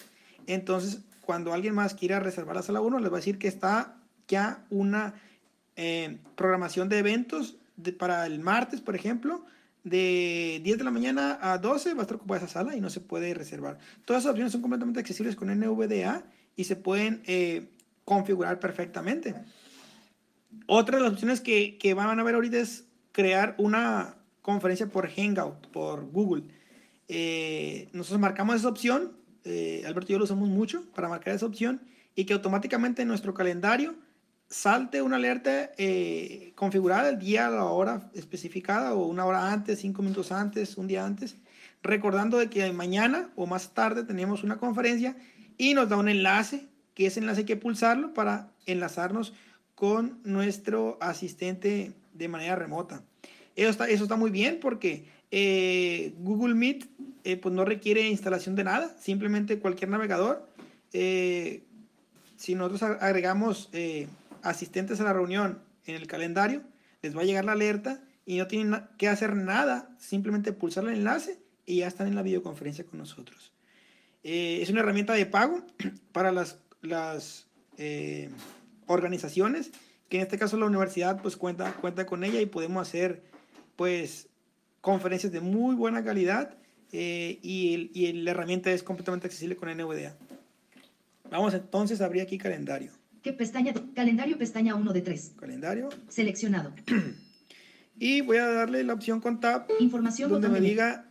Entonces, 0.49 1.01
cuando 1.23 1.53
alguien 1.55 1.75
más 1.75 1.95
quiera 1.95 2.21
reservar 2.21 2.57
la 2.57 2.63
sala 2.63 2.81
1, 2.83 2.99
les 2.99 3.11
va 3.11 3.17
a 3.17 3.21
decir 3.23 3.39
que 3.39 3.49
está 3.49 3.97
ya 4.29 4.67
una 4.69 5.15
eh, 5.77 6.19
programación 6.35 6.89
de 6.89 6.99
eventos 6.99 7.57
de- 7.77 7.93
para 7.93 8.27
el 8.27 8.41
martes, 8.41 8.81
por 8.81 8.97
ejemplo, 8.97 9.45
de 9.87 10.61
10 10.65 10.79
de 10.79 10.85
la 10.85 10.91
mañana 10.91 11.39
a 11.41 11.59
12 11.59 11.95
va 11.95 12.01
a 12.01 12.03
estar 12.03 12.17
ocupada 12.17 12.45
esa 12.45 12.53
sala 12.53 12.75
y 12.75 12.81
no 12.81 12.91
se 12.91 13.01
puede 13.01 13.33
reservar. 13.35 13.79
Todas 14.05 14.25
esas 14.25 14.31
opciones 14.31 14.51
son 14.51 14.61
completamente 14.61 14.99
accesibles 14.99 15.37
con 15.37 15.49
NVDA 15.49 16.25
y 16.57 16.65
se 16.65 16.75
pueden 16.75 17.23
eh, 17.27 17.69
configurar 18.05 18.59
perfectamente. 18.59 19.37
Otra 20.67 20.97
de 20.97 21.05
las 21.05 21.13
opciones 21.13 21.41
que, 21.41 21.79
que 21.79 21.95
van 21.95 22.19
a 22.19 22.25
ver 22.25 22.35
ahorita 22.35 22.59
es 22.59 22.87
crear 23.13 23.55
una 23.59 24.17
conferencia 24.43 24.89
por 24.89 25.09
Hangout, 25.09 25.69
por 25.69 26.11
Google. 26.11 26.43
Eh, 27.07 27.89
nosotros 27.93 28.19
marcamos 28.19 28.57
esa 28.57 28.69
opción, 28.69 29.13
eh, 29.45 29.85
Alberto 29.87 30.11
y 30.11 30.13
yo 30.15 30.19
lo 30.19 30.25
usamos 30.25 30.49
mucho 30.49 30.83
para 30.97 31.09
marcar 31.09 31.33
esa 31.33 31.47
opción 31.47 31.81
y 32.17 32.25
que 32.25 32.33
automáticamente 32.33 33.03
en 33.03 33.09
nuestro 33.09 33.35
calendario 33.35 33.95
salte 34.49 35.03
una 35.03 35.17
alerta 35.17 35.73
eh, 35.77 36.53
configurada 36.55 37.09
el 37.11 37.19
día, 37.19 37.51
la 37.51 37.65
hora 37.65 38.11
especificada 38.15 38.95
o 38.95 39.07
una 39.07 39.25
hora 39.25 39.53
antes, 39.53 39.81
cinco 39.81 40.03
minutos 40.03 40.31
antes, 40.33 40.77
un 40.77 40.87
día 40.87 41.05
antes, 41.05 41.37
recordando 41.83 42.39
de 42.39 42.49
que 42.49 42.73
mañana 42.73 43.31
o 43.37 43.47
más 43.47 43.75
tarde 43.75 44.05
tenemos 44.05 44.45
una 44.45 44.59
conferencia 44.59 45.17
y 45.59 45.75
nos 45.75 45.89
da 45.89 45.97
un 45.97 46.09
enlace, 46.09 46.67
que 46.95 47.07
ese 47.07 47.21
enlace 47.21 47.41
hay 47.41 47.47
que 47.47 47.57
pulsarlo 47.57 48.15
para 48.15 48.49
enlazarnos 48.67 49.33
con 49.75 50.21
nuestro 50.25 50.97
asistente 51.01 51.93
de 52.15 52.29
manera 52.29 52.57
remota. 52.57 53.03
Eso 53.57 53.71
está, 53.71 53.89
eso 53.89 54.05
está 54.05 54.17
muy 54.17 54.31
bien 54.31 54.59
porque 54.61 55.07
eh, 55.31 56.15
Google 56.19 56.55
Meet 56.55 56.87
eh, 57.25 57.37
pues 57.37 57.55
no 57.55 57.65
requiere 57.65 58.09
instalación 58.09 58.55
de 58.55 58.65
nada, 58.65 58.95
simplemente 59.01 59.59
cualquier 59.59 59.91
navegador. 59.91 60.49
eh, 60.93 61.63
si 62.37 62.55
nosotros 62.55 62.83
ag- 62.83 62.99
agregamos 63.01 63.71
asistentes 64.49 65.01
a 65.01 65.05
la 65.05 65.13
reunión 65.13 65.61
en 65.87 65.95
el 65.97 66.07
calendario, 66.07 66.63
les 67.03 67.17
va 67.17 67.23
a 67.23 67.25
llegar 67.25 67.45
la 67.45 67.53
alerta 67.53 68.03
y 68.25 68.39
no 68.39 68.47
tienen 68.47 68.83
que 68.99 69.09
hacer 69.09 69.37
nada, 69.37 69.95
simplemente 69.99 70.53
pulsar 70.53 70.85
el 70.85 70.95
enlace 70.95 71.39
y 71.65 71.79
ya 71.79 71.87
están 71.89 72.07
en 72.09 72.15
la 72.15 72.23
videoconferencia 72.23 72.85
con 72.85 72.99
nosotros. 72.99 73.53
Eh, 74.25 74.59
es 74.63 74.71
una 74.71 74.81
herramienta 74.81 75.13
de 75.13 75.27
pago 75.27 75.65
para 76.13 76.33
las, 76.33 76.59
las 76.83 77.47
eh, 77.79 78.31
organizaciones, 78.87 79.71
que 80.09 80.17
en 80.19 80.23
este 80.25 80.39
caso 80.39 80.57
la 80.57 80.67
universidad 80.67 81.21
pues 81.23 81.37
cuenta, 81.37 81.73
cuenta 81.75 82.07
con 82.07 82.25
ella 82.25 82.41
y 82.41 82.47
podemos 82.47 82.87
hacer 82.89 83.23
pues 83.77 84.29
conferencias 84.81 85.33
de 85.33 85.41
muy 85.41 85.75
buena 85.75 86.03
calidad 86.05 86.57
eh, 86.93 87.39
y, 87.43 87.75
el- 87.75 87.91
y 87.95 88.13
la 88.13 88.31
herramienta 88.33 88.71
es 88.73 88.83
completamente 88.83 89.27
accesible 89.27 89.57
con 89.57 89.69
NVDA. 89.69 90.17
Vamos 91.31 91.55
entonces 91.55 92.01
a 92.01 92.05
abrir 92.07 92.23
aquí 92.23 92.39
calendario. 92.39 92.93
¿Qué 93.27 93.33
pestaña? 93.33 93.73
de- 93.73 93.93
Calendario 93.93 94.39
pestaña 94.39 94.77
1 94.77 94.93
de 94.93 95.01
3. 95.03 95.33
Calendario. 95.41 95.89
Seleccionado. 96.09 96.73
Y 97.99 98.21
voy 98.21 98.37
a 98.37 98.47
darle 98.47 98.85
la 98.85 98.93
opción 98.93 99.21
con 99.23 99.41
tab 99.41 99.67
Información 99.81 100.31
donde 100.31 100.49
me 100.51 100.61
de 100.61 100.69
diga 100.69 101.07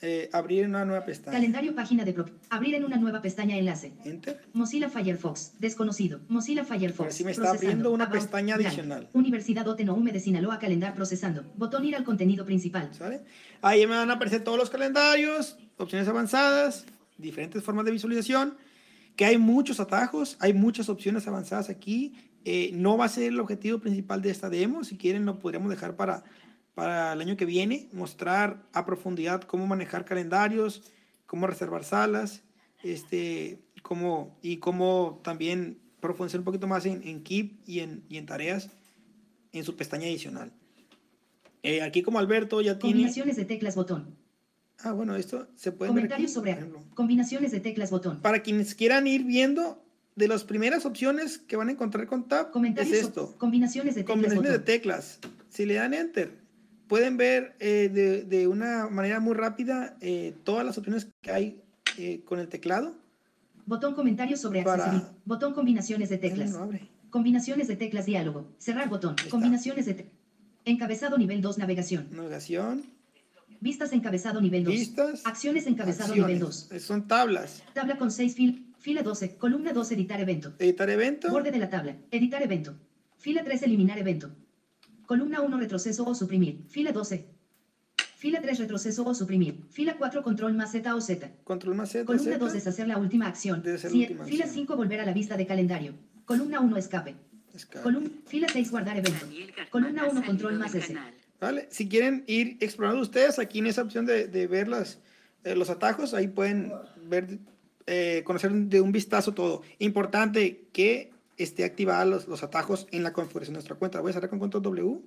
eh, 0.00 0.28
abrir 0.32 0.66
una 0.66 0.84
nueva 0.84 1.04
pestaña. 1.04 1.36
Calendario 1.36 1.74
página 1.74 2.04
de 2.04 2.14
pro- 2.14 2.24
Abrir 2.50 2.74
en 2.74 2.84
una 2.84 2.96
nueva 2.96 3.20
pestaña 3.22 3.56
enlace. 3.58 3.92
Enter. 4.04 4.40
Mozilla 4.54 4.88
Firefox. 4.88 5.52
Desconocido. 5.60 6.20
Mozilla 6.28 6.64
Firefox. 6.64 6.98
Ahora 7.00 7.12
sí 7.12 7.22
me 7.22 7.30
está 7.30 7.42
Procesando. 7.42 7.68
abriendo 7.68 7.90
una 7.92 8.04
About. 8.06 8.18
pestaña 8.18 8.54
adicional. 8.56 9.08
Universidad 9.12 9.68
Oteno 9.68 9.94
de 9.94 10.18
Sinaloa 10.20 10.58
Calendar 10.58 10.94
procesando. 10.94 11.44
Botón 11.56 11.84
ir 11.84 11.94
al 11.94 12.02
contenido 12.02 12.44
principal. 12.44 12.88
¿Sale? 12.92 13.20
Ahí 13.62 13.86
me 13.86 13.94
van 13.94 14.10
a 14.10 14.14
aparecer 14.14 14.42
todos 14.42 14.58
los 14.58 14.70
calendarios, 14.70 15.58
opciones 15.76 16.08
avanzadas, 16.08 16.86
diferentes 17.18 17.62
formas 17.62 17.84
de 17.84 17.92
visualización, 17.92 18.56
que 19.16 19.24
hay 19.24 19.38
muchos 19.38 19.80
atajos, 19.80 20.36
hay 20.40 20.52
muchas 20.52 20.88
opciones 20.88 21.26
avanzadas 21.28 21.70
aquí. 21.70 22.14
Eh, 22.44 22.70
no 22.74 22.96
va 22.96 23.06
a 23.06 23.08
ser 23.08 23.24
el 23.24 23.40
objetivo 23.40 23.78
principal 23.78 24.20
de 24.20 24.30
esta 24.30 24.50
demo, 24.50 24.84
si 24.84 24.96
quieren 24.96 25.24
lo 25.24 25.38
podríamos 25.38 25.70
dejar 25.70 25.96
para, 25.96 26.24
para 26.74 27.14
el 27.14 27.20
año 27.20 27.36
que 27.36 27.46
viene, 27.46 27.88
mostrar 27.92 28.66
a 28.72 28.84
profundidad 28.84 29.42
cómo 29.42 29.66
manejar 29.66 30.04
calendarios, 30.04 30.82
cómo 31.26 31.46
reservar 31.46 31.84
salas, 31.84 32.42
este, 32.82 33.62
cómo, 33.82 34.38
y 34.42 34.58
cómo 34.58 35.20
también 35.24 35.78
profundizar 36.00 36.40
un 36.40 36.44
poquito 36.44 36.66
más 36.66 36.84
en, 36.84 37.02
en 37.02 37.22
Keep 37.22 37.62
y 37.66 37.80
en, 37.80 38.04
y 38.10 38.18
en 38.18 38.26
tareas 38.26 38.70
en 39.52 39.64
su 39.64 39.74
pestaña 39.76 40.06
adicional. 40.06 40.52
Eh, 41.62 41.80
aquí 41.80 42.02
como 42.02 42.18
Alberto 42.18 42.60
ya 42.60 42.78
tiene... 42.78 42.96
Combinaciones 42.96 43.36
de 43.36 43.46
teclas 43.46 43.74
botón. 43.74 44.18
Ah, 44.82 44.92
bueno, 44.92 45.16
esto 45.16 45.46
se 45.54 45.72
puede 45.72 45.90
ver 45.90 45.96
Comentarios 45.96 46.30
aquí, 46.30 46.34
sobre 46.34 46.56
por 46.56 46.94
combinaciones 46.94 47.52
de 47.52 47.60
teclas 47.60 47.90
botón. 47.90 48.20
Para 48.20 48.42
quienes 48.42 48.74
quieran 48.74 49.06
ir 49.06 49.24
viendo, 49.24 49.80
de 50.16 50.28
las 50.28 50.44
primeras 50.44 50.84
opciones 50.86 51.38
que 51.38 51.56
van 51.56 51.68
a 51.68 51.72
encontrar 51.72 52.06
con 52.06 52.28
Tab, 52.28 52.46
es 52.46 52.52
Comentarios 52.52 52.98
so- 52.98 53.06
esto. 53.08 53.34
combinaciones 53.38 53.94
de 53.94 54.02
teclas 54.02 54.14
Combinaciones 54.14 54.50
de 54.52 54.58
botón. 54.58 54.64
teclas. 54.66 55.18
Si 55.48 55.64
le 55.66 55.74
dan 55.74 55.92
Enter, 55.94 56.38
pueden 56.86 57.16
ver 57.16 57.56
eh, 57.60 57.90
de, 57.92 58.22
de 58.22 58.46
una 58.46 58.88
manera 58.88 59.18
muy 59.20 59.34
rápida 59.34 59.96
eh, 60.00 60.34
todas 60.44 60.64
las 60.66 60.76
opciones 60.78 61.08
que 61.22 61.30
hay 61.32 61.60
eh, 61.98 62.20
con 62.24 62.38
el 62.38 62.48
teclado. 62.48 62.94
Botón 63.66 63.94
comentarios 63.94 64.40
sobre 64.40 64.62
Para- 64.62 64.84
accesibilidad. 64.84 65.12
Botón 65.24 65.54
combinaciones 65.54 66.10
de 66.10 66.18
teclas. 66.18 66.50
no 66.50 66.58
abre. 66.58 66.88
Combinaciones 67.10 67.68
de 67.68 67.76
teclas 67.76 68.06
diálogo. 68.06 68.46
Cerrar 68.58 68.88
botón. 68.88 69.16
Combinaciones 69.30 69.86
de 69.86 69.94
te- 69.94 70.10
Encabezado 70.66 71.16
nivel 71.18 71.40
2 71.42 71.58
navegación. 71.58 72.08
Navegación, 72.12 72.84
Vistas 73.64 73.94
encabezado 73.94 74.42
nivel 74.42 74.62
2. 74.62 74.74
vistas, 74.74 75.22
Acciones 75.24 75.66
encabezado 75.66 76.10
acciones. 76.12 76.26
nivel 76.34 76.40
2. 76.40 76.72
Eh, 76.72 76.80
Son 76.80 77.08
tablas. 77.08 77.62
Tabla 77.72 77.96
con 77.96 78.10
6 78.10 78.34
fil. 78.34 78.74
Fila 78.78 79.02
12. 79.02 79.36
Columna 79.38 79.72
2 79.72 79.92
editar 79.92 80.20
evento. 80.20 80.52
Editar 80.58 80.90
evento. 80.90 81.30
Borde 81.30 81.50
de 81.50 81.56
la 81.58 81.70
tabla. 81.70 81.96
Editar 82.10 82.42
evento. 82.42 82.74
Fila 83.16 83.42
3 83.42 83.62
eliminar 83.62 83.98
evento. 83.98 84.30
Columna 85.06 85.40
1 85.40 85.56
retroceso 85.58 86.04
o 86.04 86.14
suprimir. 86.14 86.60
Fila 86.68 86.92
12. 86.92 87.24
Fila 88.18 88.42
3 88.42 88.58
retroceso 88.58 89.02
o 89.06 89.14
suprimir. 89.14 89.62
Fila 89.70 89.96
4 89.96 90.22
control 90.22 90.52
más 90.52 90.70
Z 90.72 90.94
o 90.94 91.00
Z. 91.00 91.30
Control 91.44 91.74
más 91.74 91.88
Z. 91.90 92.04
Columna 92.04 92.32
Z. 92.32 92.38
2 92.38 92.52
deshacer 92.52 92.86
la 92.86 92.98
última 92.98 93.28
acción. 93.28 93.62
Deshacer 93.62 93.92
la 93.92 93.98
última 93.98 94.24
fila 94.26 94.44
acción. 94.44 94.66
5 94.66 94.76
volver 94.76 95.00
a 95.00 95.06
la 95.06 95.14
vista 95.14 95.38
de 95.38 95.46
calendario. 95.46 95.94
Columna 96.26 96.60
1 96.60 96.76
escape. 96.76 97.14
Escape. 97.54 97.82
Columna, 97.82 98.10
fila 98.26 98.46
6 98.52 98.70
guardar 98.70 98.98
evento. 98.98 99.26
Columna 99.70 100.02
ha 100.02 100.04
1 100.04 100.12
salido 100.12 100.26
control 100.26 100.58
más 100.58 100.74
S. 100.74 100.92
canal. 100.92 101.14
¿Vale? 101.44 101.68
Si 101.70 101.88
quieren 101.90 102.24
ir 102.26 102.56
explorando 102.60 103.02
ustedes, 103.02 103.38
aquí 103.38 103.58
en 103.58 103.66
esa 103.66 103.82
opción 103.82 104.06
de, 104.06 104.28
de 104.28 104.46
ver 104.46 104.66
las, 104.66 104.98
eh, 105.44 105.54
los 105.54 105.68
atajos, 105.68 106.14
ahí 106.14 106.26
pueden 106.26 106.72
ver, 107.06 107.38
eh, 107.86 108.22
conocer 108.24 108.50
de 108.50 108.80
un 108.80 108.92
vistazo 108.92 109.34
todo. 109.34 109.60
Importante 109.78 110.64
que 110.72 111.10
esté 111.36 111.64
activada 111.64 112.06
los, 112.06 112.28
los 112.28 112.42
atajos 112.42 112.86
en 112.92 113.02
la 113.02 113.12
configuración 113.12 113.52
de 113.52 113.56
nuestra 113.58 113.76
cuenta. 113.76 114.00
Voy 114.00 114.08
a 114.08 114.14
cerrar 114.14 114.30
con 114.30 114.38
control 114.38 114.62
W. 114.62 115.00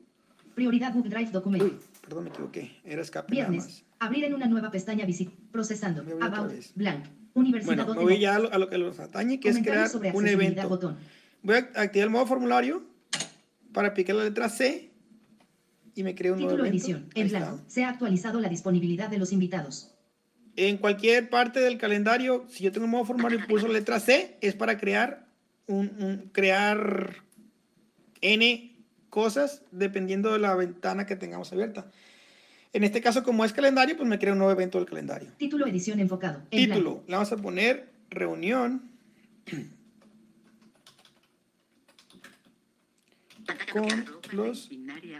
Prioridad 0.53 0.93
Google 0.93 1.09
Drive 1.09 1.31
documento. 1.31 1.65
Uy, 1.65 1.77
perdón, 2.01 2.25
me 2.25 2.29
equivoqué. 2.29 2.71
Era 2.85 3.01
escape 3.01 3.33
nada 3.33 3.49
Viernes. 3.49 3.65
más. 3.65 3.83
Abrir 3.97 4.25
en 4.25 4.35
una 4.35 4.45
nueva 4.45 4.69
pestaña 4.69 5.05
visit. 5.07 5.31
Procesando. 5.51 6.05
About. 6.21 6.53
Blank. 6.75 7.05
Universidad 7.33 7.85
Bueno, 7.85 7.95
me 7.95 8.03
voy 8.03 8.19
ya 8.19 8.35
a 8.35 8.39
lo, 8.39 8.53
a 8.53 8.59
lo 8.59 8.69
que 8.69 8.77
nos 8.77 8.99
atañe, 8.99 9.39
que 9.39 9.49
es 9.49 9.57
crear 9.57 9.89
un 10.13 10.27
evento. 10.27 10.69
botón. 10.69 10.97
Voy 11.41 11.55
a 11.55 11.81
activar 11.81 12.05
el 12.07 12.09
modo 12.11 12.27
formulario 12.27 12.83
para 13.73 13.87
aplicar 13.87 14.15
la 14.15 14.23
letra 14.25 14.49
C 14.49 14.86
y 15.97 16.03
me 16.03 16.13
creo 16.15 16.33
un 16.33 16.39
nuevo 16.41 16.51
Título 16.55 16.69
edición. 16.69 17.09
En 17.15 17.27
blanco. 17.29 17.59
Se 17.67 17.83
ha 17.83 17.89
actualizado 17.89 18.39
la 18.39 18.49
disponibilidad 18.49 19.09
de 19.09 19.17
los 19.17 19.31
invitados. 19.33 19.93
En 20.55 20.77
cualquier 20.77 21.29
parte 21.29 21.59
del 21.59 21.77
calendario, 21.77 22.45
si 22.49 22.63
yo 22.63 22.71
tengo 22.71 22.85
un 22.85 22.91
modo 22.91 23.05
formulario 23.05 23.39
y 23.39 23.43
pulso 23.47 23.67
la 23.67 23.73
letra 23.73 23.99
C, 23.99 24.37
es 24.41 24.55
para 24.55 24.77
crear 24.77 25.27
un, 25.67 25.91
un- 25.99 26.29
crear 26.31 27.15
N 28.21 28.75
cosas 29.09 29.61
dependiendo 29.71 30.33
de 30.33 30.39
la 30.39 30.55
ventana 30.55 31.05
que 31.05 31.15
tengamos 31.15 31.51
abierta. 31.51 31.89
En 32.73 32.83
este 32.83 33.01
caso, 33.01 33.23
como 33.23 33.45
es 33.45 33.53
calendario, 33.53 33.95
pues 33.97 34.07
me 34.07 34.19
crea 34.19 34.33
un 34.33 34.39
nuevo 34.39 34.51
evento 34.51 34.77
del 34.77 34.87
calendario. 34.87 35.29
Título 35.37 35.65
edición 35.67 35.99
enfocado. 35.99 36.41
En 36.51 36.65
blanco. 36.67 36.79
Título, 36.79 37.03
le 37.07 37.13
vamos 37.15 37.31
a 37.31 37.37
poner 37.37 37.89
reunión 38.09 38.83
Con 43.71 44.37
los- 44.37 44.69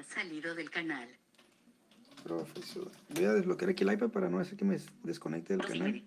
salido 0.08 0.56
del 0.56 0.70
canal. 0.70 1.08
profesor. 2.24 2.92
Voy 3.10 3.24
a 3.24 3.34
desbloquear 3.34 3.70
aquí 3.72 3.84
el 3.86 3.94
iPad 3.94 4.10
para 4.10 4.30
no 4.30 4.40
hacer 4.40 4.58
que 4.58 4.66
me 4.66 4.78
desconecte 5.04 5.56
del 5.56 5.66
canal. 5.66 6.04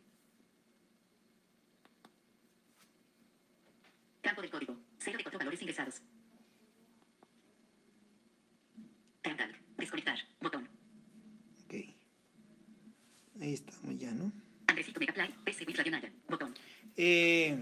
Campo 4.20 4.42
de 4.42 4.50
código. 4.50 4.76
0 4.98 5.16
de 5.16 5.24
4 5.24 5.38
valores 5.38 5.62
ingresados. 5.62 6.02
Cantar. 9.22 9.50
Desconectar. 9.78 10.18
Botón. 10.42 10.68
Ok. 11.64 11.74
Ahí 13.40 13.54
estamos 13.54 13.98
ya, 13.98 14.12
¿no? 14.12 14.30
Andresito 14.66 15.00
Megaplay. 15.00 15.34
PC. 15.44 15.64
Botón. 16.28 16.54
Eh, 16.96 17.56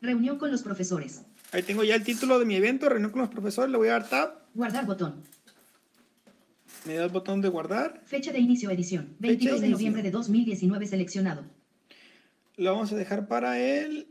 Reunión 0.00 0.38
con 0.38 0.50
los 0.50 0.62
profesores. 0.62 1.22
Ahí 1.52 1.62
tengo 1.62 1.84
ya 1.84 1.94
el 1.94 2.02
título 2.04 2.38
de 2.38 2.44
mi 2.44 2.56
evento, 2.56 2.88
reunión 2.88 3.10
con 3.10 3.20
los 3.20 3.30
profesores. 3.30 3.70
Le 3.70 3.76
voy 3.78 3.88
a 3.88 3.92
dar 3.92 4.08
tab. 4.08 4.34
Guardar 4.54 4.86
botón. 4.86 5.22
Me 6.86 6.94
da 6.94 7.04
el 7.04 7.10
botón 7.10 7.40
de 7.40 7.48
guardar. 7.48 8.00
Fecha 8.04 8.32
de 8.32 8.38
inicio 8.38 8.70
edición. 8.70 9.14
22 9.18 9.60
de 9.60 9.66
inicio. 9.66 9.76
noviembre 9.76 10.02
de 10.02 10.10
2019 10.10 10.86
seleccionado. 10.86 11.44
Lo 12.56 12.72
vamos 12.72 12.92
a 12.92 12.96
dejar 12.96 13.28
para 13.28 13.58
el 13.60 14.08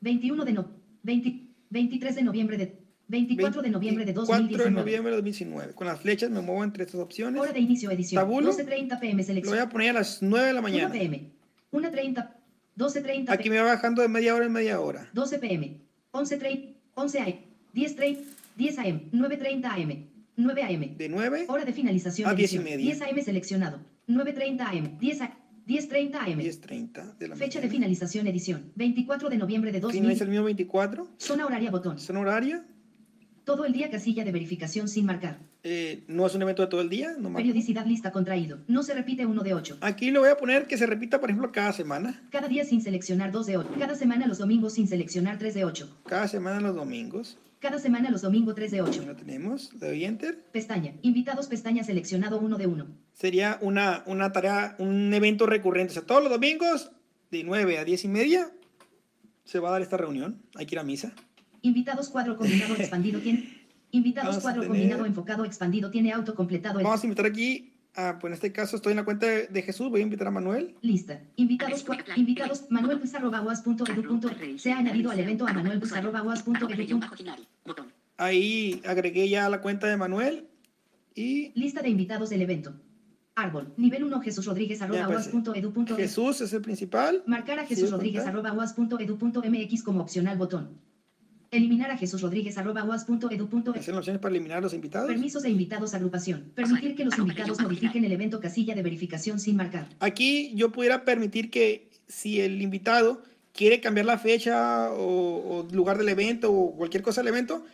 21 0.00 0.44
de 0.44 0.52
no, 0.52 0.70
20 1.02 1.40
23 1.70 2.14
de 2.14 2.22
noviembre 2.22 2.56
de 2.58 2.78
24 3.08 3.62
de 3.62 3.70
noviembre 3.70 4.04
de 4.04 4.12
24 4.12 4.34
de 4.36 4.42
2019. 4.42 4.70
noviembre 4.80 5.10
de 5.10 5.16
2019. 5.16 5.74
Con 5.74 5.86
las 5.86 6.00
flechas 6.00 6.30
me 6.30 6.40
muevo 6.40 6.62
entre 6.64 6.84
estas 6.84 7.00
opciones. 7.00 7.40
Hora 7.40 7.52
de 7.52 7.60
inicio 7.60 7.90
edición. 7.90 8.22
Tabulo. 8.22 8.52
12.30 8.52 9.00
pm 9.00 9.10
Lo 9.10 9.16
voy 9.16 9.24
selección. 9.24 9.58
a 9.58 9.68
poner 9.68 9.90
a 9.90 9.92
las 9.94 10.22
9 10.22 10.46
de 10.46 10.52
la 10.52 10.60
1 10.60 10.68
mañana. 10.68 10.92
pm. 10.92 11.30
1.30. 11.72 12.30
12.30 12.76 13.30
Aquí 13.30 13.50
me 13.50 13.58
va 13.58 13.64
bajando 13.74 14.02
de 14.02 14.08
media 14.08 14.34
hora 14.34 14.46
en 14.46 14.52
media 14.52 14.80
hora. 14.80 15.08
12 15.12 15.38
pm. 15.38 15.80
11.30. 16.12 16.74
11 16.94 17.18
am. 17.20 17.34
10.30. 17.74 18.18
10 18.56 18.78
am. 18.78 19.10
9.30 19.12 19.64
am. 19.64 20.06
9 20.36 20.62
am. 20.62 20.96
De 20.96 21.08
9 21.08 21.44
Hora 21.48 21.64
de 21.64 21.72
finalización. 21.72 22.28
A 22.28 22.34
10 22.34 22.52
y 22.54 22.58
media. 22.58 22.76
10 22.94 23.02
am 23.02 23.22
seleccionado. 23.22 23.80
9.30 24.08 24.60
am. 24.60 24.98
10 24.98 25.20
a 25.22 25.38
10.30 25.66 26.14
a 26.14 26.24
am. 26.24 26.38
10.30 26.38 27.16
de 27.18 27.28
la 27.28 27.36
Fecha 27.36 27.60
de 27.60 27.68
finalización 27.68 28.26
edición. 28.26 28.72
24 28.74 29.30
de 29.30 29.36
noviembre 29.36 29.72
de 29.72 29.78
Finaliza 29.80 30.02
2000. 30.02 30.22
el 30.22 30.28
mío 30.28 30.44
24. 30.44 31.08
Zona 31.18 31.46
horaria 31.46 31.70
botón. 31.70 31.98
Zona 31.98 32.20
horaria. 32.20 32.64
Todo 33.44 33.66
el 33.66 33.72
día 33.74 33.90
casilla 33.90 34.24
de 34.24 34.32
verificación 34.32 34.88
sin 34.88 35.04
marcar. 35.04 35.38
Eh, 35.62 36.04
no 36.08 36.26
es 36.26 36.34
un 36.34 36.40
evento 36.42 36.62
de 36.62 36.68
todo 36.68 36.80
el 36.80 36.88
día. 36.88 37.14
No. 37.18 37.32
Periodicidad 37.34 37.84
lista 37.86 38.10
contraído. 38.10 38.58
No 38.68 38.82
se 38.82 38.94
repite 38.94 39.26
uno 39.26 39.42
de 39.42 39.52
8. 39.52 39.78
Aquí 39.82 40.10
le 40.10 40.18
voy 40.18 40.30
a 40.30 40.36
poner 40.36 40.66
que 40.66 40.78
se 40.78 40.86
repita, 40.86 41.20
por 41.20 41.28
ejemplo, 41.30 41.52
cada 41.52 41.72
semana. 41.72 42.22
Cada 42.30 42.48
día 42.48 42.64
sin 42.64 42.80
seleccionar 42.80 43.32
2 43.32 43.46
de 43.46 43.56
8. 43.58 43.70
Cada 43.78 43.94
semana 43.96 44.26
los 44.26 44.38
domingos 44.38 44.74
sin 44.74 44.88
seleccionar 44.88 45.38
3 45.38 45.54
de 45.54 45.64
8. 45.66 46.00
Cada 46.06 46.26
semana 46.26 46.60
los 46.60 46.74
domingos. 46.74 47.36
Cada 47.60 47.78
semana 47.78 48.10
los 48.10 48.22
domingos 48.22 48.54
3 48.54 48.70
de 48.70 48.80
Ahí 48.80 48.86
8. 48.88 49.04
lo 49.06 49.16
tenemos. 49.16 49.72
Le 49.74 49.88
doy 49.88 50.04
enter. 50.04 50.38
Pestaña. 50.52 50.94
Invitados 51.02 51.46
pestaña 51.46 51.84
seleccionado 51.84 52.38
1 52.40 52.56
de 52.58 52.66
1. 52.66 52.86
Sería 53.12 53.58
una, 53.60 54.02
una 54.06 54.32
tarea, 54.32 54.74
un 54.78 55.12
evento 55.12 55.46
recurrente. 55.46 55.92
O 55.92 55.94
sea, 55.94 56.02
todos 56.02 56.22
los 56.22 56.32
domingos, 56.32 56.92
de 57.30 57.44
9 57.44 57.78
a 57.78 57.84
10 57.84 58.04
y 58.04 58.08
media, 58.08 58.50
se 59.44 59.58
va 59.58 59.68
a 59.68 59.72
dar 59.72 59.82
esta 59.82 59.96
reunión. 59.98 60.42
Hay 60.56 60.64
que 60.66 60.74
ir 60.74 60.78
a 60.78 60.82
misa. 60.84 61.12
Invitados 61.64 62.10
cuadro 62.10 62.36
combinado 62.36 62.74
expandido 62.76 63.20
tiene. 63.20 63.64
Invitados 63.90 64.38
cuadro 64.40 64.60
tener- 64.60 64.76
combinado 64.76 65.06
enfocado 65.06 65.44
expandido 65.46 65.90
tiene 65.90 66.12
autocompletado. 66.12 66.78
el- 66.78 66.84
Vamos 66.84 67.02
a 67.02 67.06
invitar 67.06 67.24
aquí, 67.24 67.72
a, 67.94 68.18
pues 68.18 68.30
en 68.30 68.34
este 68.34 68.52
caso 68.52 68.76
estoy 68.76 68.90
en 68.92 68.96
la 68.98 69.04
cuenta 69.04 69.26
de, 69.26 69.46
de 69.46 69.62
Jesús, 69.62 69.88
voy 69.88 70.00
a 70.00 70.02
invitar 70.02 70.26
a 70.26 70.30
Manuel. 70.30 70.74
Lista. 70.82 71.22
Invitados 71.36 71.84
invitados 72.16 72.66
Manuel 72.68 73.00
Se 74.58 74.72
ha 74.72 74.78
añadido 74.78 75.10
al 75.10 75.20
evento 75.20 75.46
a 75.46 75.52
Manuel. 75.54 75.80
Ahí 78.18 78.82
agregué 78.84 79.28
ya 79.28 79.48
la 79.48 79.62
cuenta 79.62 79.86
de 79.86 79.96
Manuel 79.96 80.46
y 81.14 81.50
Lista 81.58 81.80
de 81.80 81.88
invitados 81.88 82.28
del 82.28 82.42
evento. 82.42 82.74
Árbol. 83.36 83.72
Nivel 83.78 84.04
1 84.04 84.20
Jesús 84.20 84.44
Rodríguez 84.44 84.82
arroba 84.82 85.22
Jesús 85.96 86.40
es 86.42 86.52
el 86.52 86.60
principal. 86.60 87.22
Marcar 87.26 87.58
a 87.58 87.66
Jesús 87.66 87.90
Rodríguez 87.90 88.26
arroba 88.26 88.54
edu 89.00 89.16
punto 89.18 89.42
mx 89.42 89.82
como 89.82 90.02
opcional 90.02 90.36
botón. 90.36 90.93
Eliminar 91.54 91.90
a 91.92 91.96
Jesús 91.96 92.20
Rodríguez 92.20 92.58
arroba 92.58 92.82
uas 92.82 93.04
punto 93.04 93.30
edu 93.30 93.48
punto 93.48 93.72
Hacen 93.76 93.94
opciones 93.94 94.20
para 94.20 94.34
eliminar 94.34 94.58
a 94.58 94.60
los 94.60 94.74
invitados. 94.74 95.06
Permisos 95.08 95.44
de 95.44 95.50
invitados 95.50 95.94
agrupación. 95.94 96.50
Permitir 96.54 96.96
que 96.96 97.04
los 97.04 97.16
invitados 97.16 97.60
modifiquen 97.60 98.04
el 98.04 98.10
evento 98.10 98.40
casilla 98.40 98.74
de 98.74 98.82
verificación 98.82 99.38
sin 99.38 99.56
marcar. 99.56 99.88
Aquí 100.00 100.52
yo 100.56 100.72
pudiera 100.72 101.04
permitir 101.04 101.50
que 101.50 101.90
si 102.08 102.40
el 102.40 102.60
invitado 102.60 103.22
quiere 103.52 103.80
cambiar 103.80 104.06
la 104.06 104.18
fecha 104.18 104.90
o, 104.90 105.60
o 105.60 105.68
lugar 105.72 105.96
del 105.96 106.08
evento 106.08 106.52
o 106.52 106.74
cualquier 106.74 107.04
cosa 107.04 107.20
del 107.20 107.28
evento, 107.28 107.64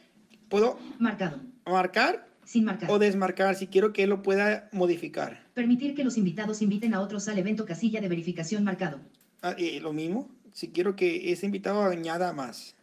puedo 0.51 0.79
Marcado. 0.99 1.41
marcar 1.65 2.27
Sin 2.45 2.65
marcar. 2.67 2.91
o 2.91 2.99
desmarcar 2.99 3.55
si 3.55 3.67
quiero 3.67 3.95
que 3.95 4.03
él 4.03 4.11
lo 4.11 4.23
pueda 4.23 4.69
modificar. 4.73 5.47
Permitir 5.55 5.95
que 5.95 6.05
los 6.05 6.19
invitados 6.19 6.61
inviten 6.61 6.93
a 6.93 7.01
otros 7.01 7.29
al 7.29 7.39
evento 7.39 7.65
casilla 7.65 8.03
de 8.03 8.09
verificación 8.09 8.63
marcado. 8.63 9.01
Ah, 9.41 9.55
y 9.57 9.81
lo 9.81 9.95
mismo, 9.95 10.29
si 10.53 10.69
quiero 10.69 10.97
que 10.97 11.33
ese 11.33 11.47
invitado 11.47 11.83
añada 11.83 12.35
más. 12.35 12.75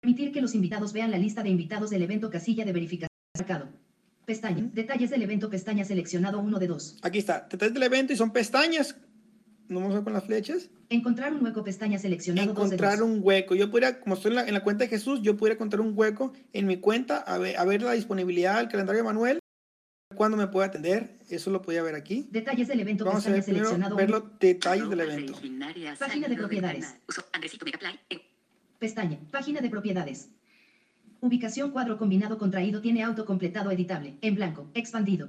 Permitir 0.00 0.32
que 0.32 0.40
los 0.40 0.54
invitados 0.54 0.92
vean 0.92 1.10
la 1.10 1.18
lista 1.18 1.42
de 1.42 1.48
invitados 1.48 1.90
del 1.90 2.02
evento 2.02 2.30
casilla 2.30 2.64
de 2.64 2.72
verificación 2.72 3.08
marcado. 3.36 3.68
Pestaña. 4.24 4.70
Detalles 4.72 5.10
del 5.10 5.22
evento 5.22 5.50
pestaña 5.50 5.84
seleccionado 5.84 6.38
1 6.38 6.58
de 6.58 6.66
2. 6.66 6.98
Aquí 7.02 7.18
está, 7.18 7.48
detalles 7.50 7.74
del 7.74 7.82
evento 7.82 8.12
y 8.12 8.16
son 8.16 8.30
pestañas. 8.32 8.94
No 9.68 9.80
vamos 9.80 9.92
a 9.92 9.96
ver 9.96 10.04
con 10.04 10.12
las 10.12 10.24
flechas. 10.24 10.70
Encontrar 10.88 11.32
un 11.34 11.44
hueco 11.44 11.64
pestaña 11.64 11.98
seleccionado 11.98 12.54
2 12.54 12.56
de 12.56 12.62
2. 12.62 12.72
Encontrar 12.72 13.02
un 13.02 13.20
hueco. 13.22 13.54
Yo 13.54 13.70
podría, 13.70 14.00
como 14.00 14.14
estoy 14.14 14.30
en 14.30 14.36
la, 14.36 14.46
en 14.46 14.54
la 14.54 14.62
cuenta 14.62 14.84
de 14.84 14.88
Jesús, 14.88 15.20
yo 15.22 15.36
podría 15.36 15.54
encontrar 15.54 15.80
un 15.80 15.92
hueco 15.96 16.32
en 16.52 16.66
mi 16.66 16.76
cuenta, 16.78 17.18
a 17.18 17.36
ver, 17.38 17.56
a 17.56 17.64
ver 17.64 17.82
la 17.82 17.92
disponibilidad 17.92 18.58
del 18.58 18.68
calendario 18.68 19.02
de 19.02 19.04
Manuel, 19.04 19.38
cuándo 20.14 20.36
me 20.36 20.46
puede 20.46 20.68
atender. 20.68 21.18
Eso 21.28 21.50
lo 21.50 21.60
podía 21.60 21.82
ver 21.82 21.96
aquí. 21.96 22.28
Detalles 22.30 22.68
del 22.68 22.80
evento 22.80 23.04
Vamos 23.04 23.26
a 23.26 23.32
pestaña 23.32 23.36
ver 23.36 23.44
primero, 23.44 23.64
seleccionado 23.66 23.96
ver 23.96 24.08
1. 24.08 24.18
los 24.18 24.38
detalles 24.38 24.88
del 24.88 25.00
evento. 25.00 25.32
Página 25.98 26.28
de 26.28 26.36
propiedades. 26.36 26.94
Pestaña. 28.78 29.18
Página 29.30 29.60
de 29.60 29.70
propiedades. 29.70 30.30
Ubicación 31.20 31.72
cuadro 31.72 31.98
combinado 31.98 32.38
contraído 32.38 32.80
tiene 32.80 33.02
auto 33.02 33.24
completado 33.24 33.70
editable. 33.70 34.16
En 34.20 34.36
blanco. 34.36 34.70
Expandido. 34.74 35.28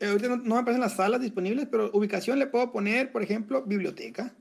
Eh, 0.00 0.06
ahorita 0.06 0.28
no, 0.28 0.36
no 0.38 0.54
me 0.54 0.60
aparecen 0.60 0.80
las 0.80 0.96
salas 0.96 1.20
disponibles, 1.20 1.68
pero 1.70 1.90
ubicación 1.92 2.38
le 2.38 2.46
puedo 2.46 2.72
poner, 2.72 3.12
por 3.12 3.22
ejemplo, 3.22 3.62
biblioteca. 3.64 4.34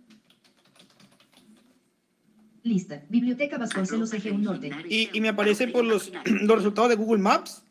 Lista. 2.64 3.04
Biblioteca 3.10 3.58
Vasconcelos 3.58 4.14
Eje 4.14 4.32
1 4.32 4.44
Norte. 4.44 4.72
Y, 4.90 5.10
y 5.14 5.22
me 5.22 5.30
aparece 5.30 5.68
por 5.68 5.86
los, 5.86 6.12
los 6.26 6.58
resultados 6.58 6.90
de 6.90 6.96
Google 6.96 7.22
Maps. 7.22 7.64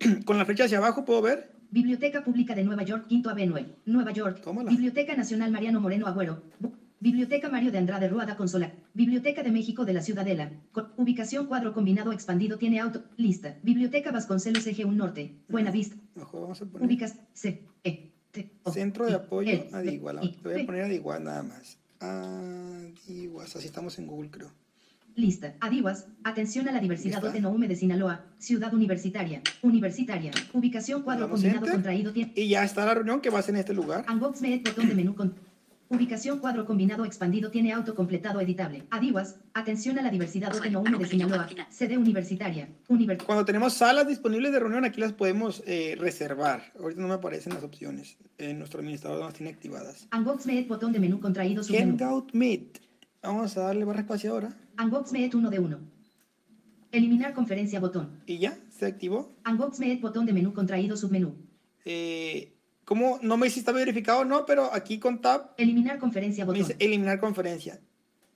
Con 0.24 0.38
la 0.38 0.44
flecha 0.44 0.64
hacia 0.64 0.78
abajo 0.78 1.04
puedo 1.04 1.22
ver. 1.22 1.52
Biblioteca 1.70 2.22
Pública 2.22 2.54
de 2.54 2.64
Nueva 2.64 2.82
York, 2.82 3.06
Quinto 3.06 3.30
Avenue, 3.30 3.66
Nueva 3.86 4.12
York. 4.12 4.42
Tómala. 4.42 4.70
Biblioteca 4.70 5.16
Nacional 5.16 5.50
Mariano 5.50 5.80
Moreno 5.80 6.06
Agüero. 6.06 6.42
Biblioteca 7.06 7.48
Mario 7.48 7.72
de 7.72 7.78
Andrade 7.78 8.08
Ruada 8.08 8.36
Consola. 8.36 8.70
Biblioteca 8.94 9.42
de 9.42 9.50
México 9.50 9.84
de 9.84 9.92
la 9.92 10.02
Ciudadela. 10.02 10.52
Co- 10.70 10.86
ubicación 10.96 11.46
cuadro 11.46 11.72
combinado 11.74 12.12
expandido 12.12 12.58
tiene 12.58 12.78
auto. 12.78 13.02
Lista. 13.16 13.56
Biblioteca 13.64 14.12
Vasconcelos 14.12 14.64
Eje 14.68 14.84
1 14.84 14.94
Norte. 14.96 15.34
Buena 15.48 15.72
Vista. 15.72 15.96
Mejor 16.14 16.42
vamos 16.42 16.62
a 16.62 16.66
poner 16.66 16.86
Ubicas. 16.86 17.16
C. 17.32 17.64
E. 17.82 18.12
T. 18.30 18.52
O, 18.62 18.70
centro 18.70 19.04
de 19.06 19.10
I, 19.10 19.14
apoyo 19.16 19.50
L, 19.50 19.68
a 19.72 19.80
Diguas. 19.80 20.14
I, 20.22 20.38
Le 20.44 20.52
voy 20.52 20.62
a 20.62 20.66
poner 20.66 20.82
a 20.84 20.88
Diguas 20.88 21.20
nada 21.20 21.42
más. 21.42 21.76
A 22.00 22.80
Diguas, 23.08 23.56
así 23.56 23.66
estamos 23.66 23.98
en 23.98 24.06
Google, 24.06 24.30
creo. 24.30 24.52
Lista. 25.16 25.54
Adiguas. 25.58 26.06
Atención 26.22 26.68
a 26.68 26.72
la 26.72 26.78
diversidad 26.78 27.20
de 27.20 27.40
Noume 27.40 27.66
de 27.66 27.74
Sinaloa. 27.74 28.24
Ciudad 28.38 28.72
universitaria. 28.72 29.42
Universitaria. 29.62 30.30
Ubicación 30.52 31.02
cuadro 31.02 31.28
combinado 31.28 31.58
enter. 31.58 31.72
contraído 31.72 32.12
tiene. 32.12 32.32
Y 32.36 32.46
ya 32.46 32.62
está 32.62 32.86
la 32.86 32.94
reunión 32.94 33.20
que 33.20 33.28
va 33.28 33.40
a 33.40 33.42
ser 33.42 33.56
en 33.56 33.60
este 33.60 33.74
lugar. 33.74 34.06
Unbox 34.08 34.40
Med, 34.40 34.62
botón 34.64 34.88
de 34.88 34.94
menú 34.94 35.16
con. 35.16 35.34
Ubicación 35.92 36.38
cuadro 36.38 36.64
combinado 36.64 37.04
expandido 37.04 37.50
tiene 37.50 37.70
auto 37.70 37.94
completado 37.94 38.40
editable. 38.40 38.84
Adiguas, 38.88 39.36
atención 39.52 39.98
a 39.98 40.02
la 40.02 40.08
diversidad 40.08 40.50
de 40.58 40.70
Noume 40.70 40.96
de 40.96 41.04
Sinaloa. 41.06 41.46
Sede 41.68 41.98
universitaria. 41.98 42.66
Univers 42.88 43.22
Cuando 43.24 43.44
tenemos 43.44 43.74
salas 43.74 44.08
disponibles 44.08 44.52
de 44.52 44.60
reunión, 44.60 44.86
aquí 44.86 45.02
las 45.02 45.12
podemos 45.12 45.62
eh, 45.66 45.94
reservar. 45.98 46.72
Ahorita 46.80 47.02
no 47.02 47.08
me 47.08 47.14
aparecen 47.14 47.52
las 47.52 47.62
opciones. 47.62 48.16
Eh, 48.38 48.54
nuestro 48.54 48.80
administrador 48.80 49.18
no 49.18 49.26
las 49.26 49.34
tiene 49.34 49.52
activadas. 49.52 50.08
Unbox 50.16 50.46
Med, 50.46 50.66
botón 50.66 50.92
de 50.92 50.98
menú 50.98 51.20
contraído 51.20 51.62
submenú. 51.62 52.26
Meet. 52.32 52.78
Vamos 53.22 53.54
a 53.58 53.64
darle 53.64 53.84
barra 53.84 54.00
espaciadora. 54.00 54.56
Unbox 54.82 55.12
Med 55.12 55.34
1 55.34 55.50
de 55.50 55.58
1. 55.58 55.78
Eliminar 56.92 57.34
conferencia 57.34 57.80
botón. 57.80 58.22
Y 58.24 58.38
ya, 58.38 58.56
se 58.70 58.86
activó. 58.86 59.36
Unbox 59.46 59.78
Med, 59.78 60.00
botón 60.00 60.24
de 60.24 60.32
menú 60.32 60.54
contraído 60.54 60.96
submenú. 60.96 61.34
Eh, 61.84 62.56
¿Cómo? 62.84 63.18
No 63.22 63.36
me 63.36 63.46
dice 63.46 63.54
si 63.54 63.60
está 63.60 63.72
verificado 63.72 64.20
o 64.20 64.24
no, 64.24 64.44
pero 64.44 64.72
aquí 64.72 64.98
con 64.98 65.20
Tab 65.20 65.54
Eliminar 65.56 65.98
conferencia 65.98 66.44
me 66.44 66.52
botón. 66.52 66.62
dice 66.62 66.76
eliminar 66.80 67.20
conferencia. 67.20 67.80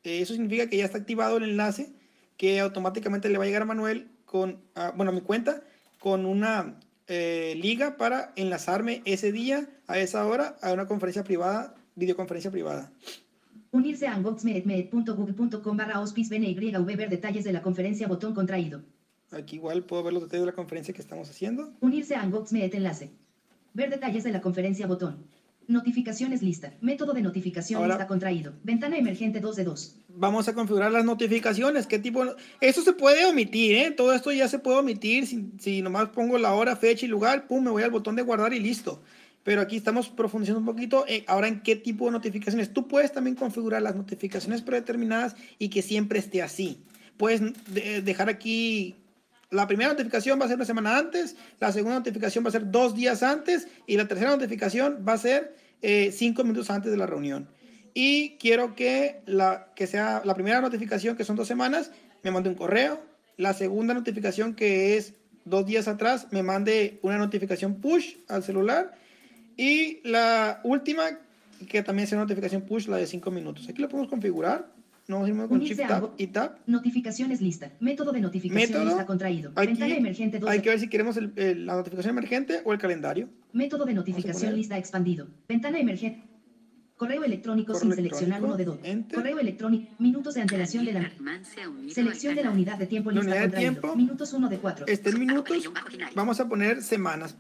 Eh, 0.05 0.20
eso 0.20 0.35
significa 0.35 0.68
que 0.68 0.77
ya 0.77 0.85
está 0.85 0.99
activado 0.99 1.37
el 1.37 1.45
enlace 1.45 1.93
que 2.37 2.61
automáticamente 2.61 3.29
le 3.29 3.39
va 3.39 3.45
a 3.45 3.47
llegar 3.47 3.62
a 3.62 3.66
Manuel 3.66 4.09
con, 4.25 4.61
ah, 4.75 4.93
bueno, 4.97 5.11
a 5.11 5.14
mi 5.14 5.20
cuenta, 5.20 5.62
con 5.99 6.27
una 6.27 6.79
eh, 7.09 7.55
liga 7.61 7.97
para 7.97 8.33
enlazarme 8.37 9.03
ese 9.05 9.33
día, 9.33 9.68
a 9.87 9.99
esa 9.99 10.27
hora, 10.27 10.57
a 10.62 10.73
una 10.73 10.87
conferencia 10.87 11.25
privada, 11.25 11.75
videoconferencia 11.95 12.51
privada. 12.51 12.93
Unirse 13.73 14.07
a 14.07 14.16
unboxmed.google.com 14.16 15.77
barra 15.77 15.95
auspice 15.97 16.37
BNYV 16.37 16.97
ver 16.97 17.11
detalles 17.11 17.45
de 17.45 17.53
la 17.53 17.62
conferencia 17.62 18.07
botón 18.07 18.35
contraído. 18.35 18.83
Aquí 19.33 19.57
igual 19.57 19.83
puedo 19.83 20.05
ver 20.05 20.12
los 20.12 20.23
detalles 20.23 20.43
de 20.43 20.47
la 20.47 20.55
conferencia 20.55 20.95
que 20.95 21.03
estamos 21.03 21.29
haciendo. 21.29 21.73
Unirse 21.81 22.14
a 22.14 22.23
Unboxmed 22.23 22.75
enlace. 22.75 23.11
Ver 23.77 23.91
detalles 23.91 24.24
de 24.24 24.33
la 24.33 24.41
conferencia 24.41 24.87
botón. 24.87 25.27
Notificaciones 25.68 26.43
lista. 26.43 26.72
Método 26.81 27.12
de 27.12 27.20
notificación 27.20 27.79
Ahora- 27.83 27.95
lista 27.97 28.07
contraído. 28.07 28.55
Ventana 28.62 28.97
emergente 28.97 29.39
2 29.41 29.55
de 29.57 29.64
2. 29.64 29.97
Vamos 30.09 30.49
a 30.49 30.55
configurar 30.55 30.91
las 30.93 31.05
notificaciones. 31.05 31.87
¿Qué 31.87 31.99
tipo? 31.99 32.24
Eso 32.62 32.81
se 32.83 32.95
puede 32.95 33.27
omitir, 33.27 33.77
¿eh? 33.77 33.91
Todo 33.91 34.14
esto 34.14 34.33
ya 34.33 34.49
se 34.49 34.59
puede 34.61 34.79
omitir. 34.79 35.27
Si, 35.27 35.51
si 35.59 35.83
nomás 35.83 36.09
pongo 36.09 36.39
la 36.39 36.55
hora, 36.55 36.74
fecha 36.77 37.05
y 37.05 37.09
lugar, 37.11 37.47
pum, 37.49 37.62
me 37.64 37.70
voy 37.70 37.83
al 37.83 37.91
botón 37.91 38.16
de 38.16 38.22
guardar 38.22 38.55
y 38.55 38.61
listo. 38.61 39.03
Pero 39.43 39.61
aquí 39.61 39.77
estamos 39.77 40.09
profundizando 40.09 40.61
un 40.61 40.66
poquito 40.66 41.05
eh, 41.07 41.24
ahora 41.27 41.49
en 41.49 41.61
qué 41.61 41.77
tipo 41.77 42.07
de 42.07 42.12
notificaciones. 42.12 42.72
Tú 42.72 42.89
puedes 42.89 43.12
también 43.12 43.37
configurar 43.37 43.83
las 43.83 43.95
notificaciones 43.95 44.62
predeterminadas 44.62 45.37
y 45.59 45.68
que 45.68 45.83
siempre 45.83 46.18
esté 46.18 46.41
así. 46.43 46.79
Puedes 47.18 47.43
de- 47.74 48.01
dejar 48.03 48.29
aquí 48.31 48.97
la 49.51 49.66
primera 49.66 49.90
notificación 49.90 50.40
va 50.40 50.44
a 50.47 50.49
ser 50.49 50.57
una 50.57 50.64
semana 50.64 50.99
antes, 50.99 51.36
la 51.61 51.72
segunda 51.72 51.99
notificación 51.99 52.44
va 52.44 52.49
a 52.49 52.53
ser 52.53 52.70
dos 52.70 52.94
días 52.94 53.22
antes 53.22 53.68
y 53.86 53.97
la 53.97 54.09
tercera 54.09 54.30
notificación 54.30 55.05
va 55.07 55.12
a 55.12 55.18
ser 55.18 55.55
eh, 55.82 56.11
cinco 56.12 56.42
minutos 56.42 56.70
antes 56.70 56.90
de 56.90 56.97
la 56.97 57.07
reunión. 57.07 57.49
Y 57.94 58.36
quiero 58.38 58.74
que, 58.74 59.22
la, 59.24 59.72
que 59.74 59.86
sea 59.86 60.20
la 60.24 60.34
primera 60.34 60.61
notificación, 60.61 61.16
que 61.16 61.24
son 61.24 61.36
dos 61.36 61.49
semanas, 61.49 61.92
me 62.22 62.30
mande 62.30 62.51
un 62.51 62.55
correo. 62.55 63.01
La 63.36 63.55
segunda 63.55 63.94
notificación, 63.94 64.55
que 64.55 64.97
es 64.97 65.14
dos 65.44 65.64
días 65.64 65.88
atrás, 65.88 66.26
me 66.30 66.42
mande 66.42 66.99
una 67.03 67.16
notificación 67.16 67.76
push 67.76 68.16
al 68.28 68.42
celular. 68.42 68.92
Y 69.57 70.01
la 70.07 70.61
última, 70.64 71.05
que 71.68 71.82
también 71.82 72.07
sea 72.07 72.18
una 72.18 72.24
notificación 72.24 72.62
push, 72.62 72.88
la 72.88 72.99
de 72.99 73.07
cinco 73.07 73.30
minutos. 73.30 73.66
Aquí 73.68 73.80
lo 73.80 73.88
podemos 73.88 74.11
configurar. 74.11 74.76
No 75.09 75.21
vamos 75.21 75.47
con 75.49 75.59
Unirse 75.59 75.75
Shift 75.77 75.89
Tab 75.89 76.11
y 76.19 76.27
Tab. 76.29 76.59
Notificaciones 76.67 77.41
lista. 77.41 77.71
Método 77.81 78.11
de 78.13 78.21
notificación 78.21 78.69
Método. 78.71 78.85
lista 78.87 79.07
contraído. 79.07 79.53
Aquí 79.55 79.69
Ventana 79.69 79.95
emergente 79.95 80.39
12. 80.41 80.53
hay 80.53 80.61
que 80.63 80.69
ver 80.71 80.81
si 80.81 80.89
queremos 80.89 81.17
el- 81.17 81.33
el- 81.37 81.65
la 81.67 81.77
notificación 81.77 82.11
emergente 82.19 82.61
o 82.65 82.73
el 82.73 82.79
calendario. 82.79 83.29
Método 83.53 83.85
de 83.85 83.95
notificación 83.95 84.55
lista 84.57 84.77
expandido. 84.77 85.29
Ventana 85.49 85.79
emergente. 85.79 86.23
Correo 86.97 87.23
electrónico 87.25 87.75
Correo 87.75 87.83
sin 87.89 87.95
seleccionar 87.95 88.43
uno 88.43 88.57
de 88.57 88.65
dos. 88.65 88.79
enter. 88.83 89.17
Correo 89.17 89.39
electrónico. 89.39 89.93
Minutos 89.99 90.35
de 90.35 90.41
antelación 90.41 90.85
de 90.87 90.93
la. 90.95 91.13
Selección 91.93 92.35
de 92.35 92.43
la 92.43 92.51
unidad 92.51 92.79
de 92.79 92.87
tiempo 92.87 93.11
La 93.11 93.21
lista 93.21 93.33
unidad 93.37 93.51
de 93.51 93.57
tiempo. 93.59 93.95
Minutos 93.95 94.33
1 94.33 94.49
de 94.49 94.57
4. 94.59 94.87
Este 94.89 95.11
en 95.11 95.19
minutos. 95.21 95.71
Vamos 96.15 96.41
a 96.41 96.49
poner 96.49 96.83
semanas. 96.83 97.37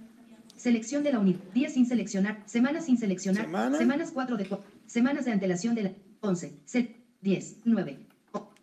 Selección 0.56 1.02
de 1.02 1.12
la 1.12 1.18
unidad. 1.20 1.40
Días 1.54 1.72
sin 1.72 1.86
seleccionar. 1.86 2.42
Semanas 2.46 2.84
sin 2.84 2.98
seleccionar. 2.98 3.46
Semana. 3.46 3.78
Semanas 3.78 4.10
4 4.12 4.36
de 4.36 4.44
4. 4.46 4.64
Semanas 4.86 5.24
de 5.24 5.32
antelación 5.32 5.74
de 5.74 5.82
la 5.84 5.92
11. 6.20 6.52
Se- 6.66 6.95
10. 7.22 7.56
9. 7.64 7.98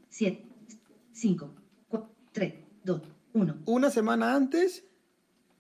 7. 0.09 0.45
5. 1.11 1.49
3. 2.31 2.53
2. 2.83 3.01
1. 3.33 3.55
Una 3.65 3.89
semana 3.89 4.35
antes. 4.35 4.83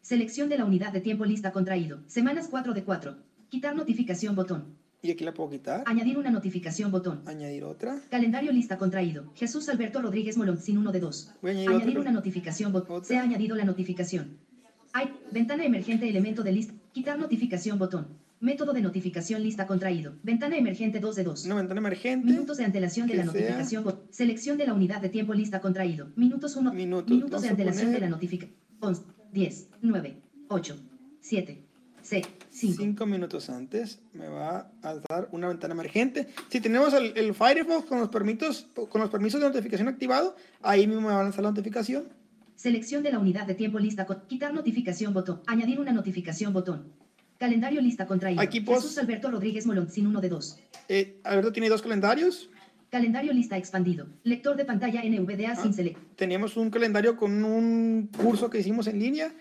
Selección 0.01 0.49
de 0.49 0.57
la 0.57 0.65
unidad 0.65 0.91
de 0.91 1.01
tiempo 1.01 1.25
lista 1.25 1.51
contraído. 1.51 1.99
Semanas 2.07 2.47
4 2.49 2.73
de 2.73 2.83
4. 2.83 3.17
Quitar 3.49 3.75
notificación 3.75 4.35
botón. 4.35 4.75
Y 5.01 5.11
aquí 5.11 5.23
la 5.23 5.33
puedo 5.33 5.49
quitar. 5.49 5.83
Añadir 5.85 6.17
una 6.17 6.29
notificación 6.29 6.91
botón. 6.91 7.23
Añadir 7.25 7.63
otra. 7.63 7.99
Calendario 8.09 8.51
lista 8.51 8.77
contraído. 8.77 9.31
Jesús 9.35 9.67
Alberto 9.69 10.01
Rodríguez 10.01 10.37
Molón 10.37 10.57
sin 10.57 10.77
uno 10.77 10.91
de 10.91 10.99
dos. 11.01 11.31
Voy 11.41 11.51
a 11.51 11.53
añadir 11.53 11.69
Añadir 11.71 11.99
una 11.99 12.11
notificación 12.11 12.71
botón. 12.71 12.97
Otra. 12.97 13.07
Se 13.07 13.17
ha 13.17 13.21
añadido 13.21 13.55
la 13.55 13.65
notificación. 13.65 14.37
Hay 14.93 15.13
ventana 15.31 15.65
emergente 15.65 16.07
elemento 16.07 16.43
de 16.43 16.51
lista. 16.51 16.73
Quitar 16.93 17.19
notificación 17.19 17.79
botón. 17.79 18.07
Método 18.43 18.73
de 18.73 18.81
notificación 18.81 19.41
lista 19.41 19.65
contraído. 19.65 20.15
Ventana 20.21 20.57
emergente 20.57 20.99
2 20.99 21.15
de 21.15 21.23
2. 21.23 21.45
Una 21.45 21.55
ventana 21.55 21.79
emergente. 21.79 22.25
Minutos 22.25 22.57
de 22.57 22.65
antelación 22.65 23.07
de 23.07 23.15
la 23.15 23.23
notificación. 23.23 23.85
Selección 24.09 24.57
de 24.57 24.65
la 24.65 24.73
unidad 24.73 24.99
de 24.99 25.07
tiempo 25.07 25.33
lista 25.33 25.61
contraído. 25.61 26.09
Minutos 26.17 26.57
1. 26.57 26.73
Minutos. 26.73 27.09
Minutos 27.09 27.41
de 27.41 27.47
antelación 27.47 27.93
de 27.93 28.01
la 28.01 28.09
notificación. 28.09 28.57
11, 28.81 29.03
10, 29.31 29.69
9, 29.81 30.17
8, 30.49 30.75
7, 31.21 31.63
6, 32.01 32.25
5. 32.49 32.83
Cinco 32.83 33.05
minutos 33.05 33.49
antes 33.49 34.01
me 34.11 34.27
va 34.27 34.69
a 34.81 34.95
dar 35.07 35.29
una 35.31 35.47
ventana 35.47 35.73
emergente. 35.73 36.27
Si 36.49 36.59
tenemos 36.59 36.93
el, 36.93 37.13
el 37.15 37.33
Firefox 37.33 37.85
con 37.85 38.01
los, 38.01 38.09
permisos, 38.09 38.67
con 38.89 38.99
los 38.99 39.09
permisos 39.09 39.39
de 39.39 39.47
notificación 39.47 39.87
activado, 39.87 40.35
ahí 40.61 40.85
mismo 40.85 41.03
me 41.03 41.13
va 41.13 41.21
a 41.21 41.23
lanzar 41.23 41.43
la 41.43 41.51
notificación. 41.51 42.09
Selección 42.57 43.03
de 43.03 43.11
la 43.13 43.19
unidad 43.19 43.47
de 43.47 43.55
tiempo 43.55 43.79
lista 43.79 44.05
con 44.05 44.27
quitar 44.27 44.53
notificación 44.53 45.13
botón. 45.13 45.41
Añadir 45.47 45.79
una 45.79 45.93
notificación 45.93 46.51
botón. 46.51 47.02
Calendario 47.37 47.81
lista 47.81 48.05
contraído. 48.05 48.41
Aquí 48.41 48.63
Jesús 48.65 48.97
Alberto 48.97 49.29
Rodríguez 49.31 49.65
Molón 49.65 49.89
sin 49.89 50.07
uno 50.07 50.21
de 50.21 50.29
dos. 50.29 50.57
Eh, 50.87 51.19
Alberto 51.23 51.51
tiene 51.51 51.69
dos 51.69 51.81
calendarios. 51.81 52.49
Calendario 52.89 53.33
lista 53.33 53.57
expandido. 53.57 54.07
Lector 54.23 54.55
de 54.55 54.65
pantalla 54.65 55.01
NVDA 55.03 55.53
Ah. 55.53 55.55
sin 55.55 55.73
select. 55.73 55.99
Teníamos 56.15 56.55
un 56.57 56.69
calendario 56.69 57.17
con 57.17 57.43
un 57.43 58.09
curso 58.15 58.49
que 58.49 58.59
hicimos 58.59 58.87
en 58.87 58.99
línea. 58.99 59.33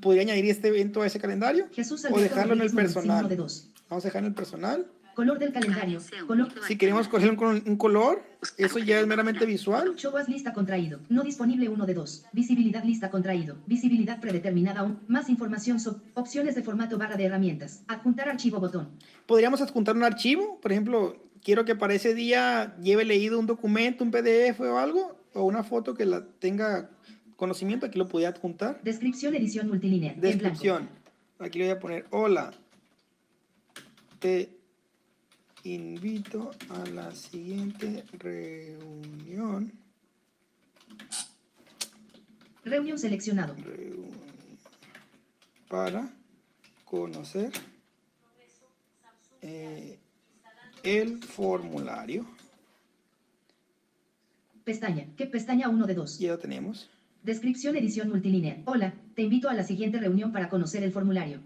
Podría 0.00 0.22
añadir 0.22 0.46
este 0.46 0.68
evento 0.68 1.00
a 1.02 1.06
ese 1.06 1.18
calendario 1.20 1.66
Jesús 1.72 2.04
o 2.04 2.08
Alberto 2.08 2.22
dejarlo 2.34 2.54
en 2.54 2.60
el 2.62 2.68
Rodríguez 2.68 2.94
Molón 2.96 3.02
sin 3.02 3.10
uno 3.10 3.20
personal. 3.20 3.28
de 3.28 3.36
dos. 3.36 3.70
Vamos 3.88 4.04
a 4.04 4.08
dejar 4.08 4.22
en 4.22 4.26
el 4.28 4.34
personal. 4.34 4.86
Color 5.20 5.38
del 5.38 5.52
calendario. 5.52 6.00
Color. 6.26 6.48
Si 6.66 6.78
queremos 6.78 7.06
coger 7.06 7.28
un, 7.28 7.62
un 7.66 7.76
color, 7.76 8.22
eso 8.56 8.78
ya 8.78 9.00
es 9.00 9.06
meramente 9.06 9.44
visual. 9.44 9.94
Show 9.94 10.16
as 10.16 10.30
lista 10.30 10.54
contraído. 10.54 11.00
No 11.10 11.22
disponible 11.22 11.68
uno 11.68 11.84
de 11.84 11.92
dos. 11.92 12.24
Visibilidad 12.32 12.82
lista 12.84 13.10
contraído. 13.10 13.58
Visibilidad 13.66 14.18
predeterminada 14.18 14.80
aún. 14.80 14.98
Más 15.08 15.28
información 15.28 15.78
sobre 15.78 16.00
opciones 16.14 16.54
de 16.54 16.62
formato 16.62 16.96
barra 16.96 17.18
de 17.18 17.24
herramientas. 17.26 17.82
Adjuntar 17.86 18.30
archivo 18.30 18.60
botón. 18.60 18.88
Podríamos 19.26 19.60
adjuntar 19.60 19.94
un 19.94 20.04
archivo, 20.04 20.58
por 20.58 20.72
ejemplo, 20.72 21.22
quiero 21.44 21.66
que 21.66 21.74
para 21.76 21.92
ese 21.92 22.14
día 22.14 22.74
lleve 22.80 23.04
leído 23.04 23.38
un 23.38 23.44
documento, 23.44 24.02
un 24.02 24.12
PDF 24.12 24.60
o 24.60 24.78
algo, 24.78 25.18
o 25.34 25.44
una 25.44 25.62
foto 25.62 25.92
que 25.92 26.06
la 26.06 26.24
tenga 26.38 26.88
conocimiento, 27.36 27.84
aquí 27.84 27.98
lo 27.98 28.08
podía 28.08 28.30
adjuntar. 28.30 28.80
Descripción 28.82 29.34
edición 29.34 29.68
multilínea. 29.68 30.14
en. 30.14 30.20
Descripción. 30.22 30.88
Aquí 31.38 31.58
le 31.58 31.66
voy 31.66 31.74
a 31.74 31.78
poner, 31.78 32.06
hola, 32.08 32.54
te 34.18 34.59
invito 35.64 36.50
a 36.70 36.88
la 36.90 37.14
siguiente 37.14 38.04
reunión. 38.12 39.72
Reunión 42.64 42.98
seleccionado. 42.98 43.54
reunión 43.54 44.10
para 45.68 46.10
conocer 46.84 47.52
eh, 49.40 49.98
el 50.82 51.22
formulario. 51.22 52.26
Pestaña. 54.64 55.06
¿Qué 55.16 55.26
pestaña 55.26 55.68
1 55.68 55.86
de 55.86 55.94
2? 55.94 56.18
Ya 56.18 56.36
tenemos. 56.38 56.90
Descripción 57.22 57.76
edición 57.76 58.08
multilínea. 58.08 58.62
Hola, 58.66 58.94
te 59.14 59.22
invito 59.22 59.48
a 59.48 59.54
la 59.54 59.62
siguiente 59.62 59.98
reunión 59.98 60.32
para 60.32 60.48
conocer 60.48 60.82
el 60.82 60.92
formulario. 60.92 61.40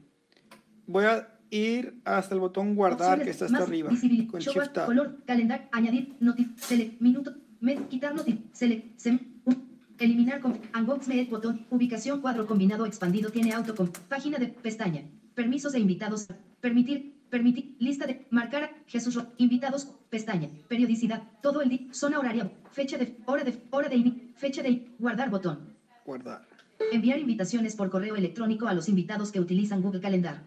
Voy 0.87 1.05
a 1.05 1.34
ir 1.55 2.01
hasta 2.05 2.35
el 2.35 2.41
botón 2.41 2.75
guardar 2.75 3.23
que 3.23 3.31
está 3.31 3.45
hasta 3.45 3.59
más 3.59 3.69
arriba. 3.69 3.91
Con 4.31 4.41
show 4.41 4.55
Shift 4.55 4.73
Tab. 4.73 4.87
color, 4.87 5.19
calendario, 5.25 5.67
añadir, 5.71 6.17
notif, 6.21 6.49
select, 6.57 7.01
minuto, 7.01 7.35
med, 7.61 7.79
quitar 7.89 8.15
notif, 8.15 8.41
select, 8.53 8.99
sem, 8.99 9.19
un, 9.45 9.79
eliminar 9.99 10.41
con, 10.41 10.59
unbox 10.77 11.07
med, 11.07 11.29
botón, 11.29 11.67
ubicación 11.71 12.21
cuadro 12.21 12.47
combinado 12.47 12.87
expandido 12.87 13.31
tiene 13.31 13.53
auto 13.53 13.75
con, 13.77 13.93
página 14.09 14.39
de, 14.39 14.49
pestaña, 14.49 15.03
permisos 15.35 15.73
de 15.73 15.79
invitados, 15.79 16.27
permitir, 16.61 17.15
permitir, 17.31 17.77
lista 17.79 18.07
de, 18.07 18.27
marcar, 18.31 18.75
Jesús, 18.87 19.23
invitados, 19.37 19.93
pestaña, 20.11 20.49
periodicidad, 20.69 21.23
todo 21.41 21.63
el 21.63 21.69
día, 21.69 21.87
zona 21.93 22.19
horaria, 22.19 22.51
fecha 22.73 22.99
de, 22.99 23.17
hora 23.27 23.45
de, 23.45 23.57
hora 23.71 23.89
de, 23.89 24.33
fecha 24.35 24.63
de, 24.63 24.89
guardar 24.99 25.31
botón. 25.31 25.75
Guardar. 26.05 26.43
Enviar 26.91 27.21
invitaciones 27.21 27.77
por 27.77 27.89
correo 27.89 28.17
electrónico 28.17 28.67
a 28.67 28.75
los 28.75 28.89
invitados 28.89 29.31
que 29.31 29.39
utilizan 29.39 29.81
Google 29.81 30.01
Calendar. 30.01 30.43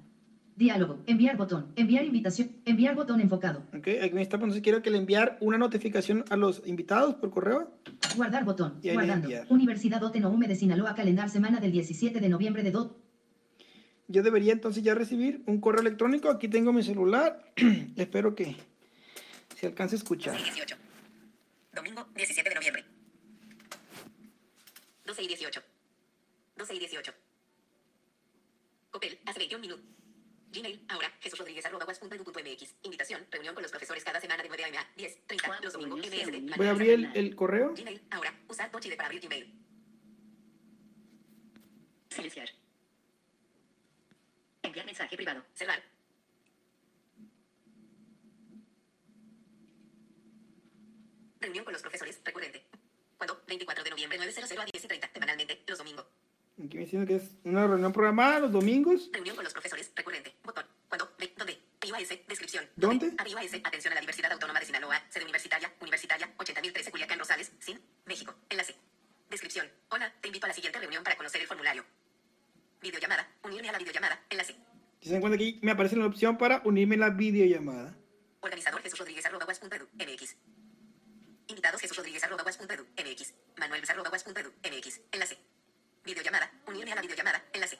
Diálogo. 0.57 1.03
Enviar 1.05 1.37
botón. 1.37 1.71
Enviar 1.75 2.03
invitación. 2.03 2.49
Enviar 2.65 2.95
botón 2.95 3.21
enfocado. 3.21 3.59
Ok, 3.77 3.89
aquí 4.01 4.13
me 4.15 4.23
está 4.23 4.37
entonces 4.37 4.63
quiero 4.63 4.81
que 4.81 4.89
le 4.89 4.97
enviar 4.97 5.37
una 5.39 5.59
notificación 5.59 6.25
a 6.31 6.35
los 6.35 6.63
invitados 6.65 7.13
por 7.13 7.29
correo. 7.29 7.71
Guardar 8.15 8.43
botón. 8.43 8.79
Y 8.81 8.89
ahí 8.89 8.97
le 8.97 9.05
Guardando. 9.05 9.29
Universidad 9.49 10.03
Otenoume 10.03 10.47
de 10.47 10.55
Sinaloa 10.55 10.95
Calendar 10.95 11.29
semana 11.29 11.59
del 11.59 11.71
17 11.71 12.19
de 12.19 12.29
noviembre 12.29 12.63
de 12.63 12.71
DOT. 12.71 12.97
Yo 14.07 14.23
debería 14.23 14.51
entonces 14.51 14.81
ya 14.81 14.95
recibir 14.95 15.43
un 15.45 15.61
correo 15.61 15.81
electrónico. 15.81 16.27
Aquí 16.29 16.47
tengo 16.47 16.73
mi 16.73 16.81
celular. 16.81 17.53
Espero 17.95 18.33
que 18.33 18.55
se 19.55 19.67
alcance 19.67 19.95
a 19.95 19.99
escuchar. 19.99 20.33
12 20.33 20.41
y 20.41 20.53
18. 20.53 20.75
Domingo 21.75 22.07
17 22.15 22.49
de 22.49 22.55
noviembre. 22.55 22.85
12 25.05 25.23
y 25.23 25.27
18. 25.27 25.61
12 26.57 26.73
y 26.73 26.79
18. 26.79 27.13
Copel, 28.89 29.19
hace 29.27 29.37
21 29.37 29.61
minutos. 29.61 29.96
Gmail, 30.51 30.85
ahora, 30.89 31.11
Jesús 31.19 31.39
Rodríguez, 31.39 31.65
arroba. 31.65 31.85
Invitación, 32.83 33.27
reunión 33.29 33.53
con 33.53 33.61
los 33.61 33.71
profesores 33.71 34.03
cada 34.03 34.19
semana 34.19 34.43
de 34.43 34.49
9 34.49 34.63
a.m. 34.63 34.77
a 34.77 34.87
10, 34.95 35.27
30, 35.27 35.59
los 35.61 35.73
domingos, 35.73 35.99
MSD. 35.99 36.55
Voy 36.55 36.67
a 36.67 36.71
abrir 36.71 36.89
el, 36.91 37.11
el 37.15 37.35
correo. 37.35 37.73
Gmail, 37.73 38.01
ahora, 38.11 38.33
usar 38.47 38.71
Tochide 38.71 38.95
para 38.95 39.07
abrir 39.07 39.21
Gmail. 39.21 39.53
Silenciar. 42.09 42.49
Enviar 44.63 44.85
mensaje 44.85 45.15
privado. 45.15 45.43
Cerrar. 45.53 45.83
Reunión 51.39 51.63
con 51.63 51.73
los 51.73 51.81
profesores, 51.81 52.19
recurrente. 52.23 52.65
Cuando? 53.17 53.43
24 53.47 53.83
de 53.83 53.89
noviembre, 53.89 54.19
9.00 54.19 54.61
a 54.61 54.65
10 54.65 54.83
y 54.83 54.87
30, 54.87 55.11
semanalmente, 55.13 55.63
los 55.67 55.77
domingos. 55.77 56.05
Aquí 56.63 56.75
me 56.75 56.83
diciendo 56.83 57.07
que 57.07 57.15
es 57.17 57.23
una 57.43 57.67
reunión 57.67 57.93
programada 57.93 58.39
los 58.39 58.51
domingos. 58.51 59.09
Reunión 59.13 59.35
con 59.35 59.43
los 59.43 59.53
profesores, 59.53 59.91
recurrente. 59.95 60.33
Botón. 60.43 60.65
¿Cuándo? 60.89 61.13
Ve- 61.19 61.33
¿Dónde? 61.37 61.59
Arriba 61.81 61.99
S, 61.99 62.23
descripción. 62.27 62.65
¿Dónde? 62.75 63.13
Arriba 63.19 63.43
S, 63.43 63.61
atención 63.63 63.91
a 63.91 63.95
la 63.95 64.01
Diversidad 64.01 64.31
Autónoma 64.31 64.59
de 64.59 64.65
Sinaloa, 64.65 64.99
sede 65.09 65.23
universitaria, 65.23 65.71
universitaria, 65.81 66.33
80.013 66.37 66.89
Culiacán 66.91 67.19
Rosales, 67.19 67.51
SIN, 67.59 67.79
México. 68.05 68.33
Enlace. 68.49 68.75
Descripción. 69.29 69.69
Hola, 69.89 70.11
te 70.21 70.29
invito 70.29 70.45
a 70.45 70.49
la 70.49 70.53
siguiente 70.55 70.79
reunión 70.79 71.03
para 71.03 71.15
conocer 71.15 71.41
el 71.41 71.47
formulario. 71.47 71.85
Videollamada. 72.81 73.27
Unirme 73.43 73.69
a 73.69 73.73
la 73.73 73.77
videollamada. 73.77 74.19
Enlace. 74.29 74.55
Si 75.01 75.07
se 75.09 75.11
dan 75.11 75.21
cuenta 75.21 75.35
aquí, 75.35 75.59
me 75.61 75.71
aparece 75.71 75.95
la 75.95 76.05
opción 76.07 76.37
para 76.39 76.61
unirme 76.65 76.95
a 76.95 76.99
la 76.99 77.09
videollamada. 77.11 77.95
Organizador 78.39 78.81
Jesús 78.81 78.97
Rodríguez 78.97 79.25
arroba 79.27 79.45
guas.edu 79.45 79.87
MX. 79.93 80.35
Invitados 81.49 81.81
Jesús 81.81 81.97
Rodríguez 81.97 82.23
arroba 82.23 82.43
guas.edu 82.43 82.83
MX. 82.97 83.33
Manuel 83.57 83.81
Luis 83.81 83.89
arroba 83.91 84.09
guas.edu 84.09 84.51
MX. 84.63 85.01
Enlace. 85.11 85.37
Videollamada. 86.07 86.49
Unirme 86.67 86.91
a 86.93 86.95
la 86.95 87.01
videollamada. 87.01 87.43
Enlace. 87.53 87.77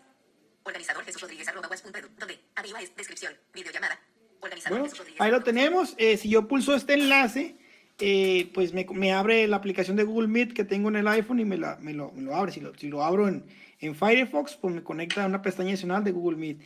Organizador 0.64 1.04
Jesús 1.06 1.22
Rodríguez 1.22 1.48
arroba 1.48 1.68
guas.edu. 1.68 2.10
Donde 2.20 2.40
arriba 2.56 2.82
es 2.82 2.96
descripción. 2.96 3.34
Videollamada. 3.54 4.00
Organizador 4.42 4.78
Bueno, 4.80 4.84
Jesús 4.86 5.00
Rodríguez. 5.00 5.22
ahí 5.22 5.32
lo 5.32 5.42
tenemos. 5.42 5.96
Eh, 5.98 6.18
si 6.18 6.30
yo 6.30 6.48
pulso 6.48 6.76
este 6.76 6.94
enlace, 6.94 7.56
eh, 8.00 8.52
pues 8.54 8.74
me, 8.74 8.86
me 8.92 9.14
abre 9.14 9.48
la 9.48 9.56
aplicación 9.58 9.96
de 9.98 10.04
Google 10.04 10.28
Meet 10.28 10.54
que 10.54 10.64
tengo 10.66 10.90
en 10.90 10.98
el 10.98 11.08
iPhone 11.08 11.40
y 11.40 11.46
me, 11.46 11.58
la- 11.58 11.78
me 11.78 11.94
lo, 11.94 12.12
me 12.12 12.22
lo 12.22 12.36
abre. 12.36 12.52
Si 12.52 12.60
lo, 12.60 12.76
si 12.78 12.90
lo 12.90 13.04
abro 13.04 13.28
en, 13.28 13.46
en 13.80 13.96
Firefox, 13.96 14.56
pues 14.58 14.76
me 14.76 14.84
conecta 14.84 15.24
a 15.24 15.28
una 15.28 15.42
pestaña 15.42 15.70
adicional 15.70 16.04
de 16.04 16.12
Google 16.12 16.38
Meet. 16.38 16.60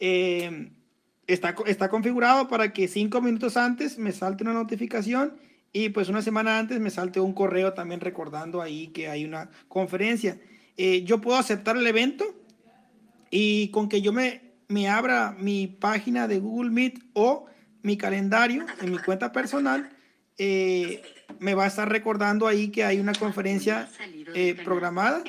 Eh, 0.00 0.70
está, 1.26 1.54
está 1.66 1.88
configurado 1.90 2.48
para 2.48 2.72
que 2.72 2.88
cinco 2.88 3.20
minutos 3.20 3.56
antes 3.56 3.98
me 3.98 4.12
salte 4.12 4.42
una 4.44 4.54
notificación 4.54 5.36
y 5.72 5.90
pues 5.90 6.08
una 6.08 6.22
semana 6.22 6.58
antes 6.58 6.80
me 6.80 6.90
salte 6.90 7.20
un 7.20 7.32
correo 7.34 7.72
también 7.74 8.00
recordando 8.00 8.60
ahí 8.62 8.88
que 8.88 9.08
hay 9.08 9.24
una 9.24 9.50
conferencia. 9.68 10.38
Eh, 10.76 11.04
yo 11.04 11.20
puedo 11.20 11.38
aceptar 11.38 11.76
el 11.76 11.86
evento 11.86 12.24
y 13.30 13.68
con 13.68 13.88
que 13.88 14.00
yo 14.02 14.12
me, 14.12 14.40
me 14.68 14.88
abra 14.88 15.36
mi 15.38 15.66
página 15.66 16.28
de 16.28 16.38
Google 16.38 16.70
Meet 16.70 16.98
o 17.12 17.46
mi 17.82 17.96
calendario 17.96 18.64
en 18.80 18.92
mi 18.92 18.98
cuenta 18.98 19.32
personal, 19.32 19.90
eh, 20.38 21.02
me 21.40 21.54
va 21.54 21.64
a 21.64 21.66
estar 21.66 21.88
recordando 21.88 22.46
ahí 22.46 22.68
que 22.68 22.84
hay 22.84 23.00
una 23.00 23.12
conferencia 23.12 23.88
eh, 24.34 24.54
programada 24.64 25.22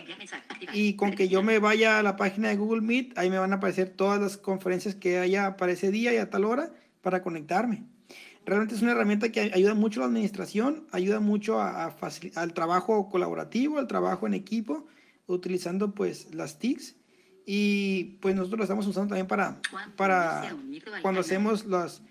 y 0.72 0.96
con 0.96 1.12
que 1.12 1.28
yo 1.28 1.44
me 1.44 1.60
vaya 1.60 2.00
a 2.00 2.04
la 2.04 2.16
página 2.16 2.50
de 2.50 2.56
Google 2.56 2.82
Meet, 2.82 3.18
ahí 3.18 3.30
me 3.30 3.38
van 3.38 3.52
a 3.54 3.58
aparecer 3.58 3.90
todas 3.90 4.22
las 4.22 4.38
conferencias 4.38 4.96
que 4.96 5.20
haya 5.20 5.58
para 5.58 5.72
ese 5.72 5.92
día 5.92 6.14
y 6.14 6.18
a 6.18 6.30
tal 6.30 6.46
hora 6.46 6.72
para 7.02 7.22
conectarme. 7.22 7.84
Realmente 8.46 8.76
es 8.76 8.82
una 8.82 8.92
herramienta 8.92 9.32
que 9.32 9.52
ayuda 9.54 9.74
mucho 9.74 10.00
a 10.00 10.04
la 10.04 10.08
administración, 10.08 10.88
ayuda 10.92 11.20
mucho 11.20 11.60
a, 11.60 11.86
a 11.86 11.96
al 12.36 12.54
trabajo 12.54 13.10
colaborativo, 13.10 13.80
al 13.80 13.88
trabajo 13.88 14.28
en 14.28 14.34
equipo, 14.34 14.86
utilizando 15.28 15.94
pues 15.94 16.34
las 16.34 16.60
TICs. 16.60 16.96
Y 17.46 18.18
pues 18.22 18.36
nosotros 18.36 18.60
lo 18.60 18.64
estamos 18.64 18.88
usando 18.88 19.10
también 19.10 19.28
para, 19.28 19.60
para 19.98 20.56
cuando 21.02 21.20
hacemos 21.20 21.66
las 21.66 22.02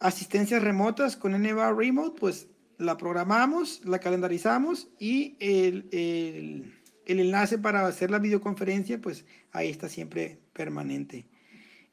asistencias 0.00 0.62
remotas 0.62 1.16
con 1.16 1.32
NVA 1.32 1.72
Remote, 1.72 2.18
pues 2.18 2.48
la 2.76 2.96
programamos, 2.96 3.84
la 3.84 3.98
calendarizamos 4.00 4.88
y 4.98 5.36
el, 5.40 5.88
el, 5.92 6.74
el 7.06 7.20
enlace 7.20 7.58
para 7.58 7.86
hacer 7.86 8.10
la 8.10 8.18
videoconferencia, 8.18 9.00
pues 9.00 9.24
ahí 9.52 9.68
está 9.68 9.88
siempre 9.88 10.40
permanente. 10.52 11.26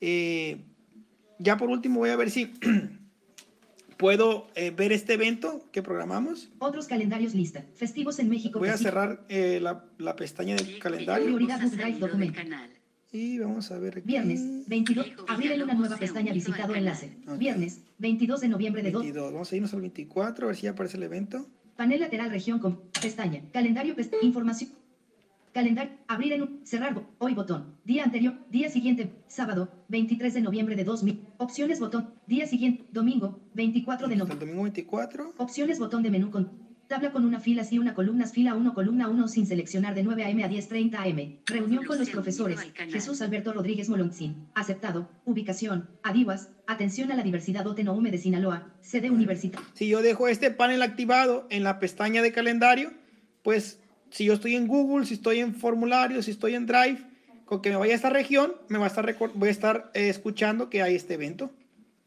Eh, 0.02 0.64
ya 1.39 1.58
por 1.58 1.70
último 1.70 2.00
voy 2.00 2.10
a 2.10 2.16
ver 2.16 2.30
si 2.30 2.54
puedo 3.98 4.48
eh, 4.56 4.72
ver 4.72 4.91
este 4.91 5.14
evento 5.14 5.70
que 5.72 5.82
programamos. 5.82 6.50
Otros 6.60 6.88
calendarios 6.88 7.34
lista. 7.34 7.66
Festivos 7.76 8.20
en 8.20 8.30
México. 8.30 8.60
Voy 8.60 8.70
a 8.70 8.78
cerrar 8.78 9.26
eh, 9.30 9.60
la, 9.62 9.86
la 9.98 10.16
pestaña 10.16 10.56
del 10.56 10.80
calendario 10.80 11.26
Prioridad 11.26 11.62
Book 11.62 11.72
Drive 11.72 12.00
documento. 12.00 12.39
y 13.12 13.39
vamos 13.39 13.72
a 13.72 13.80
ver 13.80 13.98
aquí. 14.00 14.08
Viernes 14.08 14.68
22. 14.68 15.08
Abrir 15.28 15.52
en 15.54 15.64
una 15.64 15.74
nueva 15.74 15.98
pestaña 15.98 16.34
visitado 16.34 16.76
enlace. 16.76 17.18
Ok. 17.28 17.38
Viernes 17.38 17.82
22 18.00 18.41
de 18.41 18.48
noviembre 18.50 18.84
de 18.84 18.91
2. 18.91 19.02
22. 19.04 19.34
Vamos 19.34 19.52
a 19.52 19.56
irnos 19.56 19.74
al 19.74 19.82
24 19.82 20.46
a 20.46 20.48
ver 20.48 20.56
si 20.56 20.64
ya 20.64 20.72
aparece 20.72 20.98
el 20.98 21.04
evento. 21.04 21.48
Panel 21.76 22.00
lateral 22.00 22.30
región 22.30 22.60
con 22.60 22.82
pestaña. 23.02 23.41
Calendario 23.52 23.96
pest 23.96 24.14
información. 24.22 24.72
Calendario. 25.56 25.93
Abrir 26.10 26.34
en 26.34 26.41
un. 26.41 26.60
Cerrar. 26.66 27.01
Hoy 27.18 27.34
botón. 27.34 27.78
Día 27.86 28.03
anterior. 28.03 28.34
Día 28.49 28.70
siguiente. 28.70 29.14
Sábado. 29.30 29.72
23 29.88 30.34
de 30.34 30.41
noviembre 30.41 30.76
de 30.76 30.84
2000. 30.84 31.28
Opciones 31.38 31.80
botón. 31.80 32.14
Día 32.28 32.45
siguiente. 32.45 32.84
Domingo. 32.91 33.39
24 33.53 34.10
de 34.10 34.18
noviembre. 34.18 34.47
domingo 34.47 34.64
24. 34.64 35.34
Opciones 35.38 35.80
botón 35.80 36.03
de 36.03 36.12
menú 36.12 36.30
con. 36.30 36.51
Tabla 36.89 37.14
con 37.14 37.24
una 37.24 37.39
fila 37.39 37.64
y 37.72 37.80
una 37.80 37.93
columnas 37.93 38.34
fila 38.34 38.53
1 38.53 38.74
columna 38.74 39.08
1 39.08 39.28
sin 39.30 39.47
seleccionar 39.47 39.95
de 39.95 40.03
9 40.03 40.26
a.m. 40.26 40.43
a 40.43 40.49
10.30 40.49 40.95
am. 40.97 41.38
Reunión 41.45 41.86
con 41.86 41.99
los 41.99 42.10
profesores. 42.10 42.60
Jesús 42.89 43.22
Alberto 43.22 43.53
Rodríguez 43.53 43.88
Molonzín. 43.88 44.49
Aceptado. 44.56 45.10
Ubicación. 45.24 45.88
Adivas. 46.03 46.49
Atención 46.68 47.14
a 47.14 47.16
la 47.16 47.24
diversidad 47.24 47.66
Oteno 47.66 47.97
de 48.01 48.18
Sinaloa. 48.18 48.74
Sede 48.82 49.10
universitaria. 49.10 49.66
Si 49.74 49.88
yo 49.88 50.01
dejo 50.01 50.28
este 50.28 50.51
panel 50.51 50.82
activado 50.82 51.47
en 51.49 51.64
la 51.64 51.80
pestaña 51.80 52.22
de 52.22 52.34
calendario, 52.34 52.91
pues 53.41 53.80
si 54.16 54.24
yo 54.24 54.32
estoy 54.34 54.55
en 54.55 54.66
Google, 54.68 55.05
si 55.05 55.16
estoy 55.16 55.39
en 55.39 55.53
formulario, 55.53 56.24
si 56.24 56.32
estoy 56.32 56.55
en 56.55 56.66
Drive, 56.66 56.99
con 57.43 57.61
que 57.61 57.70
me 57.70 57.76
vaya 57.76 57.91
a 57.91 57.95
esta 57.97 58.09
región, 58.09 58.53
me 58.70 58.78
va 58.78 58.86
a 58.86 58.88
estar 58.88 59.13
voy 59.36 59.49
a 59.49 59.51
estar 59.51 59.91
eh, 59.93 60.07
escuchando 60.07 60.70
que 60.70 60.82
hay 60.82 60.95
este 60.95 61.16
evento. 61.16 61.51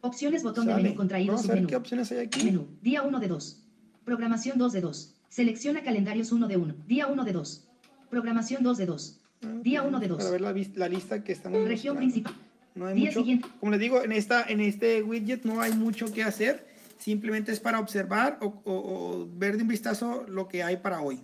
Opciones 0.00 0.42
botón 0.42 0.64
de 0.66 0.72
Sale. 0.72 0.84
menú 0.84 0.96
contraído 0.96 1.32
Vamos 1.34 1.44
a 1.44 1.48
ver 1.48 1.56
submenú. 1.58 1.68
qué 1.68 1.76
opciones 1.76 2.10
hay 2.12 2.18
aquí. 2.20 2.44
Menú. 2.44 2.66
Día 2.80 3.02
1 3.02 3.20
de 3.20 3.28
2. 3.28 3.62
Programación 4.06 4.56
2 4.56 4.72
de 4.72 4.80
2. 4.80 5.14
Selecciona 5.28 5.82
calendarios 5.82 6.32
1 6.32 6.48
de 6.48 6.56
1. 6.56 6.74
Día 6.86 7.08
1 7.08 7.24
de 7.24 7.32
2. 7.32 7.68
Programación 8.08 8.62
2 8.62 8.78
de 8.78 8.86
2. 8.86 9.20
Día 9.62 9.82
1 9.82 10.00
de 10.00 10.08
2. 10.08 10.16
Para 10.18 10.30
ver 10.30 10.40
la, 10.40 10.54
la 10.76 10.88
lista 10.88 11.22
que 11.22 11.32
estamos 11.32 11.58
Región 11.68 11.96
mostrando. 11.96 11.98
principal. 12.00 12.34
No 12.74 12.86
hay 12.86 12.94
Día 12.94 13.06
mucho. 13.10 13.20
siguiente. 13.20 13.48
Como 13.60 13.72
les 13.72 13.80
digo, 13.80 14.02
en, 14.02 14.12
esta, 14.12 14.44
en 14.48 14.60
este 14.60 15.02
widget 15.02 15.44
no 15.44 15.60
hay 15.60 15.72
mucho 15.74 16.10
que 16.10 16.22
hacer. 16.22 16.66
Simplemente 16.98 17.52
es 17.52 17.60
para 17.60 17.78
observar 17.80 18.38
o, 18.40 18.46
o- 18.64 18.72
o 18.72 19.28
ver 19.36 19.56
de 19.58 19.62
un 19.62 19.68
vistazo 19.68 20.24
lo 20.26 20.48
que 20.48 20.62
hay 20.62 20.78
para 20.78 21.02
hoy. 21.02 21.20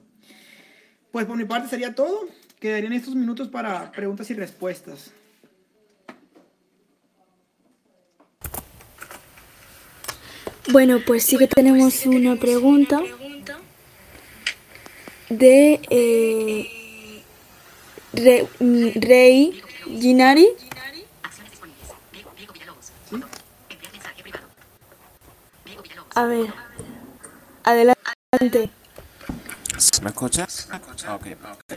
Pues 1.15 1.27
por 1.27 1.37
mi 1.37 1.45
parte 1.45 1.69
sería 1.69 1.95
todo. 1.95 2.27
Quedarían 2.59 2.93
estos 2.93 3.15
minutos 3.15 3.47
para 3.47 3.93
preguntas 3.93 4.29
y 4.31 4.35
respuestas. 4.35 5.12
Bueno, 10.73 10.99
pues 11.07 11.23
sí 11.23 11.37
que 11.37 11.47
tenemos 11.47 12.05
una 12.05 12.35
pregunta 12.35 13.01
de 15.29 15.81
eh, 15.89 17.23
Re- 18.12 18.49
Rey 18.97 19.62
Ginari. 19.85 20.49
A 26.17 26.25
ver, 26.25 26.53
adelante. 27.62 28.71
¿Me 30.03 30.11
escuchas? 30.11 30.68
Ok. 31.09 31.27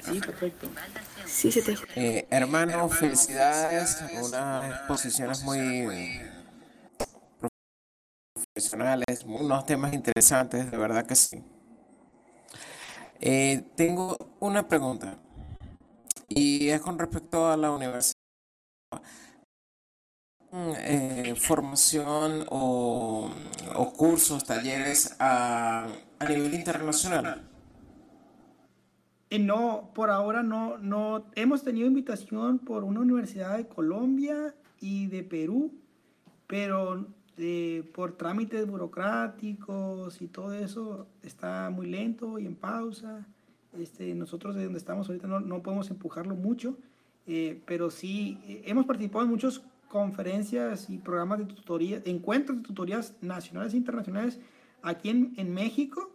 Sí, 0.03 0.19
perfecto. 0.19 0.69
Sí, 1.25 1.51
se 1.51 1.63
te 1.63 1.75
Eh, 1.95 2.27
hermano, 2.29 2.87
felicidades. 2.89 4.03
Unas 4.21 4.71
exposiciones 4.71 5.43
muy 5.43 6.21
profesionales, 8.53 9.23
unos 9.25 9.65
temas 9.65 9.93
interesantes, 9.93 10.69
de 10.69 10.77
verdad 10.77 11.07
que 11.07 11.15
sí. 11.15 11.43
Eh, 13.19 13.63
tengo 13.75 14.15
una 14.39 14.67
pregunta 14.67 15.17
y 16.27 16.69
es 16.69 16.79
con 16.81 16.99
respecto 16.99 17.49
a 17.49 17.57
la 17.57 17.71
universidad. 17.71 18.13
Mm, 20.51 20.73
eh, 20.77 21.35
formación 21.35 22.45
o, 22.49 23.31
o 23.75 23.93
cursos, 23.93 24.43
talleres 24.43 25.15
a, 25.19 25.87
a 26.19 26.25
nivel 26.25 26.53
internacional. 26.53 27.56
No, 29.29 29.91
por 29.93 30.09
ahora 30.09 30.41
no, 30.41 30.77
no. 30.77 31.25
Hemos 31.35 31.63
tenido 31.63 31.87
invitación 31.87 32.59
por 32.59 32.83
una 32.83 33.01
universidad 33.01 33.57
de 33.57 33.67
Colombia 33.67 34.55
y 34.79 35.07
de 35.07 35.23
Perú, 35.23 35.73
pero 36.47 37.07
eh, 37.37 37.89
por 37.93 38.13
trámites 38.13 38.65
burocráticos 38.65 40.21
y 40.21 40.27
todo 40.27 40.53
eso 40.53 41.07
está 41.23 41.69
muy 41.69 41.87
lento 41.87 42.39
y 42.39 42.45
en 42.45 42.55
pausa. 42.55 43.27
Este, 43.77 44.15
nosotros 44.15 44.55
de 44.55 44.63
donde 44.63 44.79
estamos 44.79 45.07
ahorita 45.07 45.27
no, 45.27 45.39
no 45.39 45.61
podemos 45.61 45.89
empujarlo 45.91 46.35
mucho, 46.35 46.77
eh, 47.27 47.61
pero 47.65 47.91
sí 47.91 48.39
eh, 48.47 48.63
hemos 48.65 48.85
participado 48.85 49.25
en 49.25 49.31
muchas 49.31 49.61
conferencias 49.89 50.89
y 50.89 50.97
programas 50.97 51.39
de 51.39 51.45
tutoría, 51.45 52.01
encuentros 52.05 52.57
de 52.57 52.63
tutorías 52.63 53.15
nacionales 53.21 53.73
e 53.73 53.77
internacionales 53.77 54.39
aquí 54.81 55.09
en, 55.09 55.33
en 55.37 55.53
México. 55.53 56.11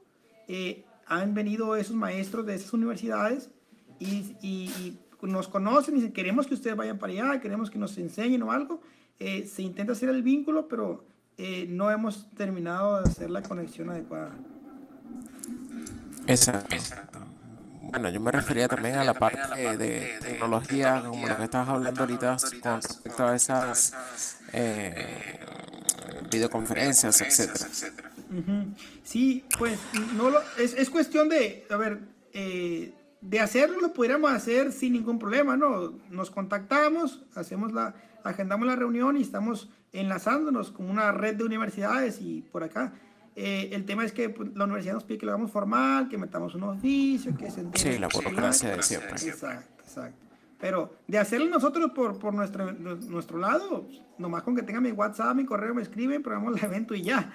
Eh, 0.48 0.84
han 1.06 1.34
venido 1.34 1.76
esos 1.76 1.94
maestros 1.96 2.46
de 2.46 2.54
esas 2.54 2.72
universidades 2.72 3.50
y, 3.98 4.36
y- 4.42 4.98
nos 5.22 5.46
conocen 5.46 5.94
y 5.94 5.98
dicen, 5.98 6.12
queremos 6.12 6.48
que 6.48 6.54
ustedes 6.54 6.76
vayan 6.76 6.98
para 6.98 7.12
allá, 7.12 7.40
queremos 7.40 7.70
que 7.70 7.78
nos 7.78 7.96
enseñen 7.96 8.42
o 8.42 8.50
algo. 8.50 8.80
Eh, 9.20 9.46
se 9.46 9.62
intenta 9.62 9.92
hacer 9.92 10.08
el 10.08 10.20
vínculo, 10.24 10.66
pero 10.66 11.04
eh, 11.38 11.64
no 11.68 11.92
hemos 11.92 12.28
terminado 12.34 13.00
de 13.00 13.08
hacer 13.08 13.30
la 13.30 13.40
conexión 13.40 13.88
adecuada. 13.90 14.32
Exacto. 16.26 16.76
Bueno, 17.82 18.08
yo 18.10 18.20
me 18.20 18.32
refería 18.32 18.66
también 18.68 18.96
a 18.96 19.04
la 19.04 19.14
parte 19.14 19.76
de 19.76 20.18
tecnología, 20.20 21.02
como 21.06 21.26
lo 21.28 21.36
que 21.36 21.44
estabas 21.44 21.68
hablando 21.68 22.00
ahorita 22.00 22.36
con 22.62 22.82
respecto 22.82 23.24
a 23.26 23.36
esas 23.36 23.92
eh, 24.52 25.38
videoconferencias, 26.30 27.20
etcétera. 27.20 27.66
Sí, 29.02 29.44
pues 29.58 29.78
no 30.16 30.30
lo, 30.30 30.40
es, 30.58 30.74
es 30.74 30.90
cuestión 30.90 31.28
de, 31.28 31.66
a 31.70 31.76
ver, 31.76 32.00
eh, 32.32 32.92
de 33.20 33.40
hacerlo 33.40 33.80
lo 33.80 33.92
pudiéramos 33.92 34.30
hacer 34.30 34.72
sin 34.72 34.94
ningún 34.94 35.18
problema, 35.18 35.56
¿no? 35.56 35.94
Nos 36.10 36.30
contactamos, 36.30 37.22
hacemos 37.34 37.72
la, 37.72 37.94
agendamos 38.24 38.66
la 38.66 38.76
reunión 38.76 39.16
y 39.16 39.22
estamos 39.22 39.70
enlazándonos 39.92 40.72
con 40.72 40.90
una 40.90 41.12
red 41.12 41.36
de 41.36 41.44
universidades 41.44 42.20
y 42.20 42.42
por 42.42 42.64
acá. 42.64 42.92
Eh, 43.34 43.70
el 43.72 43.84
tema 43.84 44.04
es 44.04 44.12
que 44.12 44.28
pues, 44.28 44.50
la 44.54 44.64
universidad 44.64 44.94
nos 44.94 45.04
pide 45.04 45.18
que 45.18 45.26
lo 45.26 45.32
hagamos 45.32 45.50
formal, 45.50 46.08
que 46.08 46.18
metamos 46.18 46.54
un 46.54 46.64
oficio, 46.64 47.34
que 47.36 47.50
se 47.50 47.64
Sí, 47.74 47.98
la 47.98 48.08
burocracia 48.08 48.76
de 48.76 48.82
siempre. 48.82 49.12
Exacto, 49.12 49.82
exacto. 49.82 50.26
Pero 50.60 50.94
de 51.08 51.18
hacerlo 51.18 51.48
nosotros 51.48 51.90
por, 51.92 52.18
por 52.18 52.34
nuestro, 52.34 52.72
nuestro 52.72 53.38
lado, 53.38 53.88
nomás 54.18 54.42
con 54.42 54.54
que 54.54 54.62
tengan 54.62 54.82
mi 54.82 54.92
WhatsApp, 54.92 55.34
mi 55.34 55.44
correo, 55.44 55.74
me 55.74 55.82
escriben, 55.82 56.22
programamos 56.22 56.58
el 56.58 56.64
evento 56.64 56.94
y 56.94 57.02
ya. 57.02 57.32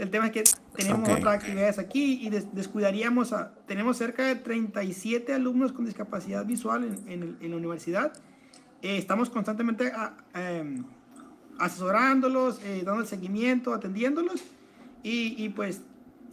El 0.00 0.10
tema 0.10 0.26
es 0.26 0.32
que 0.32 0.42
tenemos 0.76 1.08
otras 1.08 1.34
actividades 1.34 1.78
aquí 1.78 2.20
y 2.26 2.30
des- 2.30 2.54
descuidaríamos 2.54 3.32
a... 3.32 3.52
Tenemos 3.66 3.96
cerca 3.98 4.24
de 4.24 4.34
37 4.36 5.32
alumnos 5.34 5.72
con 5.72 5.84
discapacidad 5.84 6.44
visual 6.46 6.84
en, 6.84 7.08
en 7.12 7.22
el- 7.22 7.36
en 7.40 7.50
la 7.50 7.56
universidad. 7.56 8.12
Eh, 8.82 8.96
estamos 8.96 9.28
constantemente 9.30 9.92
a- 9.92 10.16
em, 10.34 10.84
asesorándolos, 11.58 12.60
eh, 12.64 12.82
dando 12.84 13.02
el 13.02 13.06
seguimiento, 13.06 13.74
atendiéndolos 13.74 14.42
y, 15.02 15.34
y, 15.42 15.50
pues 15.50 15.82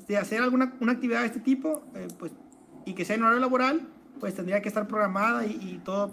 de 0.07 0.17
hacer 0.17 0.41
alguna 0.41 0.73
una 0.79 0.93
actividad 0.93 1.19
de 1.21 1.25
este 1.27 1.39
tipo, 1.41 1.83
eh, 1.93 2.07
pues 2.17 2.31
y 2.85 2.93
que 2.93 3.03
sea 3.03 3.17
en 3.17 3.23
horario 3.23 3.41
laboral, 3.41 3.81
pues 4.21 4.33
tendría 4.35 4.61
que 4.61 4.69
estar 4.69 4.87
programada 4.87 5.45
y, 5.45 5.51
y 5.51 5.81
todo 5.83 6.11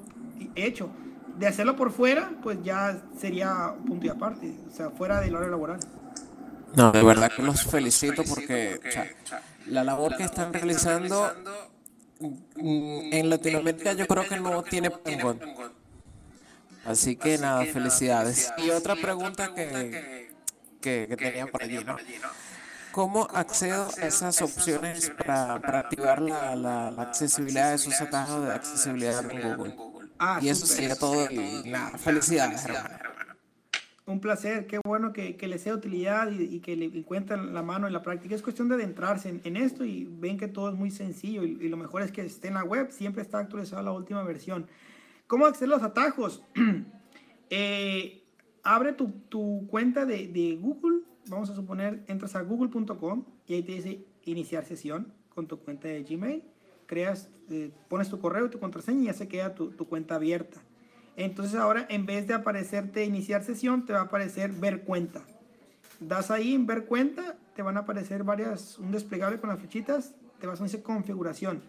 hecho. 0.56 0.90
De 1.38 1.46
hacerlo 1.46 1.76
por 1.76 1.92
fuera, 1.92 2.32
pues 2.42 2.58
ya 2.64 3.02
sería 3.16 3.74
punto 3.86 4.06
y 4.06 4.08
aparte, 4.08 4.52
o 4.68 4.70
sea, 4.70 4.90
fuera 4.90 5.20
del 5.20 5.34
horario 5.34 5.50
laboral. 5.52 5.78
No, 6.74 6.92
de 6.92 7.02
verdad 7.02 7.32
que 7.34 7.42
los 7.42 7.64
felicito 7.64 8.24
porque 8.26 8.80
o 8.86 8.90
sea, 8.90 9.10
la 9.64 9.84
labor 9.84 10.16
que 10.16 10.24
están 10.24 10.52
realizando 10.52 11.34
en 13.10 13.30
Latinoamérica 13.30 13.92
yo 13.94 14.06
creo 14.08 14.26
que 14.26 14.36
no 14.36 14.62
tiene 14.64 14.90
parangón. 14.90 15.44
Así 16.82 17.16
que 17.16 17.38
nada, 17.38 17.66
felicidades. 17.66 18.52
Y 18.56 18.70
otra 18.70 18.96
pregunta 18.96 19.52
que, 19.54 20.04
que, 20.80 21.06
que 21.08 21.18
tenía 21.18 21.46
por 21.48 21.62
allí, 21.62 21.84
¿no? 21.84 22.02
¿Cómo 22.90 23.28
accedo 23.32 23.96
a 24.00 24.06
esas 24.06 24.40
opciones 24.42 25.10
para, 25.10 25.60
para 25.62 25.80
activar 25.80 26.20
la, 26.22 26.56
la, 26.56 26.90
la 26.90 27.02
accesibilidad 27.02 27.70
de 27.70 27.76
esos 27.76 28.00
atajos 28.00 28.44
de 28.46 28.52
accesibilidad 28.52 29.24
en 29.30 29.40
Google? 29.40 29.76
Ah, 30.18 30.40
Y 30.40 30.48
eso 30.48 30.66
sería 30.66 30.96
todo. 30.96 31.30
Y 31.30 31.62
nada, 31.64 31.98
felicidades, 31.98 32.64
hermano. 32.64 33.03
Un 34.06 34.20
placer, 34.20 34.66
qué 34.66 34.80
bueno 34.84 35.14
que, 35.14 35.36
que 35.36 35.48
les 35.48 35.62
sea 35.62 35.74
utilidad 35.74 36.30
y, 36.30 36.60
que 36.60 36.76
le 36.76 36.86
encuentren 36.86 37.54
la 37.54 37.62
mano 37.62 37.86
en 37.86 37.94
la 37.94 38.02
práctica. 38.02 38.34
Es 38.34 38.42
cuestión 38.42 38.68
de 38.68 38.74
adentrarse 38.74 39.40
en, 39.42 39.56
esto 39.56 39.82
y 39.86 40.04
ven 40.04 40.36
que 40.36 40.46
todo 40.46 40.68
es 40.68 40.74
muy 40.74 40.90
sencillo 40.90 41.42
y, 41.42 41.68
lo 41.70 41.78
mejor 41.78 42.02
es 42.02 42.12
que 42.12 42.20
esté 42.20 42.48
en 42.48 42.54
la 42.54 42.64
web, 42.64 42.90
siempre 42.90 43.22
está 43.22 43.38
actualizada 43.38 43.82
la 43.82 43.92
última 43.92 44.22
versión. 44.22 44.66
¿Cómo 45.26 45.46
acceder 45.46 45.72
a 45.72 45.76
los 45.76 45.82
atajos? 45.82 46.42
Eh, 47.50 48.24
abre 48.64 48.94
tu, 48.94 49.10
tu 49.28 49.66
cuenta 49.68 50.06
de, 50.06 50.58
Google, 50.60 51.02
vamos 51.28 51.50
a 51.50 51.54
suponer, 51.54 52.02
entras 52.08 52.34
a 52.34 52.40
google.com 52.40 53.26
y 53.46 53.54
ahí 53.54 53.62
te 53.62 53.72
dice 53.72 54.04
iniciar 54.24 54.64
sesión 54.64 55.12
con 55.28 55.46
tu 55.46 55.58
cuenta 55.58 55.86
de 55.86 56.02
Gmail, 56.02 56.42
creas, 56.86 57.30
eh, 57.50 57.70
pones 57.88 58.08
tu 58.08 58.18
correo 58.18 58.46
y 58.46 58.50
tu 58.50 58.58
contraseña 58.58 59.02
y 59.02 59.04
ya 59.04 59.12
se 59.12 59.28
queda 59.28 59.54
tu 59.54 59.76
cuenta 59.86 60.16
abierta. 60.16 60.62
Entonces 61.16 61.54
ahora 61.54 61.86
en 61.88 62.06
vez 62.06 62.26
de 62.26 62.34
aparecerte 62.34 63.04
iniciar 63.04 63.44
sesión, 63.44 63.86
te 63.86 63.92
va 63.92 64.00
a 64.00 64.04
aparecer 64.04 64.52
ver 64.52 64.82
cuenta. 64.82 65.22
Das 66.00 66.30
ahí 66.30 66.54
en 66.54 66.66
ver 66.66 66.86
cuenta, 66.86 67.36
te 67.54 67.62
van 67.62 67.76
a 67.76 67.80
aparecer 67.80 68.24
varias, 68.24 68.78
un 68.78 68.90
desplegable 68.90 69.38
con 69.38 69.48
las 69.50 69.58
flechitas, 69.58 70.14
te 70.40 70.46
vas 70.46 70.60
a 70.60 70.64
decir 70.64 70.82
configuración. 70.82 71.62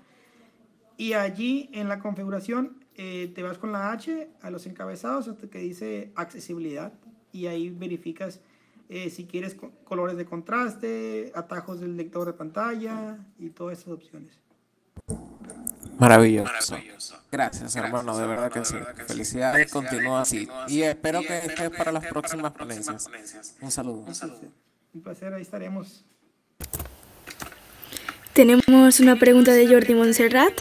Y 0.98 1.14
allí 1.14 1.70
en 1.74 1.90
la 1.90 2.00
configuración 2.00 2.84
eh, 2.96 3.32
te 3.36 3.44
vas 3.44 3.58
con 3.58 3.72
la 3.72 3.92
H 3.92 4.30
a 4.42 4.50
los 4.50 4.66
encabezados 4.66 5.28
hasta 5.28 5.48
que 5.48 5.60
dice 5.60 6.12
accesibilidad 6.16 6.94
y 7.32 7.48
ahí 7.48 7.70
verificas 7.70 8.40
eh, 8.88 9.10
si 9.10 9.26
quieres 9.26 9.56
co- 9.56 9.72
colores 9.84 10.16
de 10.16 10.26
contraste, 10.26 11.32
atajos 11.36 11.82
del 11.82 11.98
lector 11.98 12.26
de 12.26 12.34
pantalla 12.34 13.18
y 13.38 13.50
todas 13.50 13.80
esas 13.80 13.94
opciones. 13.94 14.40
Maravilloso. 15.98 16.78
Gracias, 17.32 17.76
hermano, 17.76 18.18
de 18.18 18.28
verdad 18.28 18.52
que 18.52 18.64
sí. 18.64 18.76
Felicidades, 19.08 19.72
continúa 19.72 20.22
así. 20.22 20.48
Y 20.68 20.84
espero 20.84 21.22
que 21.22 21.38
estés 21.38 21.70
para 21.70 21.92
las 21.92 22.06
próximas 22.06 22.54
ponencias. 22.54 23.10
Un 23.62 23.72
saludo. 23.72 24.00
Un 24.00 24.06
placer, 24.06 24.50
un 24.94 25.02
placer, 25.02 25.34
ahí 25.34 25.42
estaremos. 25.42 26.06
Tenemos 28.34 29.00
una 29.00 29.16
pregunta 29.18 29.52
de 29.54 29.68
Jordi 29.68 29.96
Montserrat. 29.96 30.54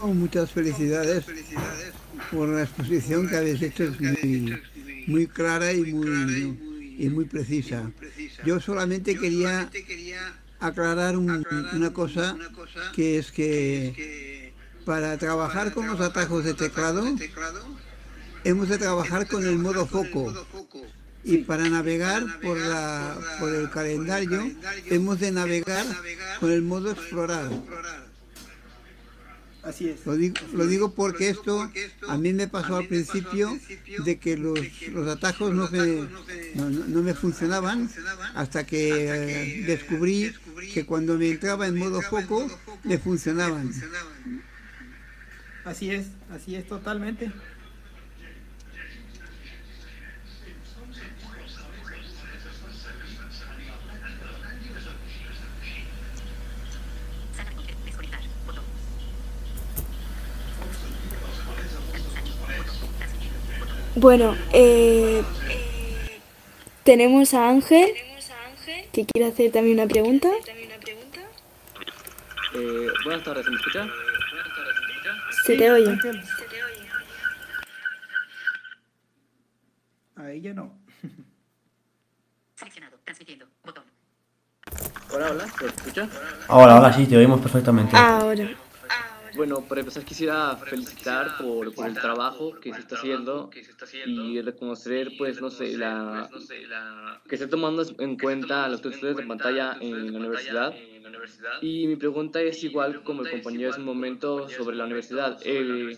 Oh, 0.00 0.08
muchas 0.08 0.52
felicidades 0.52 1.24
por 2.30 2.48
la 2.48 2.62
exposición 2.62 3.28
que 3.28 3.36
habéis 3.36 3.60
hecho, 3.62 3.84
es 3.84 4.00
muy, 4.00 4.62
muy 5.08 5.26
clara 5.26 5.72
y 5.72 5.92
muy, 5.92 6.96
y 6.98 7.08
muy 7.08 7.24
precisa. 7.24 7.90
Yo 8.44 8.60
solamente 8.60 9.16
quería 9.18 9.68
aclarar 10.60 11.16
un- 11.16 11.30
una 11.74 11.92
cosa, 11.92 12.36
que 12.94 13.18
es 13.18 13.30
que 13.32 14.52
para 14.84 15.16
trabajar 15.18 15.72
con 15.72 15.86
los 15.86 16.00
atajos 16.00 16.44
de 16.44 16.54
teclado, 16.54 17.04
hemos 18.44 18.68
de 18.68 18.78
trabajar 18.78 19.26
con 19.28 19.46
el 19.46 19.58
modo 19.58 19.86
foco. 19.86 20.24
Y 21.24 21.38
para 21.38 21.68
navegar 21.68 22.40
por, 22.40 22.56
la, 22.56 23.18
por 23.40 23.52
el 23.54 23.68
calendario, 23.70 24.50
hemos 24.86 25.20
de 25.20 25.30
navegar 25.32 25.84
con 26.40 26.50
el 26.52 26.62
modo 26.62 26.90
explorar. 26.92 27.50
Así 29.62 29.88
es. 29.88 30.06
Lo 30.06 30.14
digo, 30.16 30.34
lo 30.54 30.66
digo 30.66 30.94
porque 30.94 31.28
esto 31.30 31.70
a 32.08 32.16
mí 32.16 32.32
me 32.32 32.46
pasó 32.48 32.76
al 32.76 32.86
principio 32.86 33.58
de 34.04 34.18
que 34.18 34.36
los, 34.36 34.58
los 34.92 35.08
atajos 35.08 35.52
no 35.52 35.68
me, 35.70 36.08
no, 36.54 36.70
no- 36.70 36.84
no 36.86 37.02
me 37.02 37.12
funcionaban 37.14 37.90
hasta 38.34 38.64
que 38.64 39.08
eh, 39.08 39.64
descubrí 39.66 40.32
que 40.72 40.86
cuando 40.86 41.18
me 41.18 41.30
entraba 41.30 41.66
en 41.66 41.76
modo 41.76 42.00
foco 42.02 42.48
me 42.84 42.98
funcionaban. 42.98 43.72
Así 45.64 45.90
es, 45.90 46.06
así 46.30 46.54
es 46.54 46.66
totalmente. 46.66 47.30
Bueno, 64.00 64.36
eh, 64.52 65.24
tenemos 66.84 67.34
a 67.34 67.48
Ángel 67.48 67.90
que 68.92 69.04
quiere 69.04 69.28
hacer 69.28 69.50
también 69.50 69.80
una 69.80 69.88
pregunta. 69.88 70.28
Eh, 72.54 72.86
buenas 73.04 73.24
tardes, 73.24 73.44
¿se 73.44 73.50
me 73.50 73.56
escucha? 73.56 73.88
Se 75.44 75.56
te 75.56 75.72
oye. 75.72 75.98
Ahí 80.14 80.42
ya 80.42 80.54
no. 80.54 80.78
Seleccionado. 82.54 82.98
Transmitiendo. 83.02 83.46
Botón. 83.64 83.82
Hola, 85.12 85.30
hola, 85.32 85.48
¿se 85.48 85.64
me 85.64 85.70
escucha? 85.70 86.08
Ahora, 86.46 86.76
ahora 86.76 86.92
sí, 86.92 87.04
te 87.04 87.16
oímos 87.16 87.40
perfectamente. 87.40 87.96
Ahora. 87.96 88.48
Bueno, 89.38 89.60
para 89.60 89.82
empezar 89.82 90.04
quisiera 90.04 90.56
felicitar 90.56 91.38
por, 91.38 91.68
el 91.86 91.94
trabajo 91.94 92.58
que 92.58 92.74
se 92.74 92.80
está 92.80 92.96
haciendo 92.96 93.50
y 94.04 94.40
reconocer, 94.40 95.12
pues, 95.16 95.40
no 95.40 95.48
sé, 95.48 95.76
la 95.76 96.28
que 97.28 97.36
esté 97.36 97.46
tomando 97.46 97.84
en 98.00 98.18
cuenta 98.18 98.66
los 98.66 98.84
estudios 98.84 99.16
de 99.16 99.26
pantalla 99.28 99.76
en 99.80 100.12
la 100.12 100.18
universidad. 100.18 100.74
Y 101.60 101.86
mi 101.86 101.96
pregunta 101.96 102.40
es 102.40 102.62
igual 102.64 103.02
como 103.02 103.22
el 103.22 103.30
compañero 103.30 103.70
hace 103.70 103.80
un 103.80 103.86
momento 103.86 104.48
sobre 104.48 104.76
la 104.76 104.84
universidad. 104.84 105.38
Eh, 105.44 105.96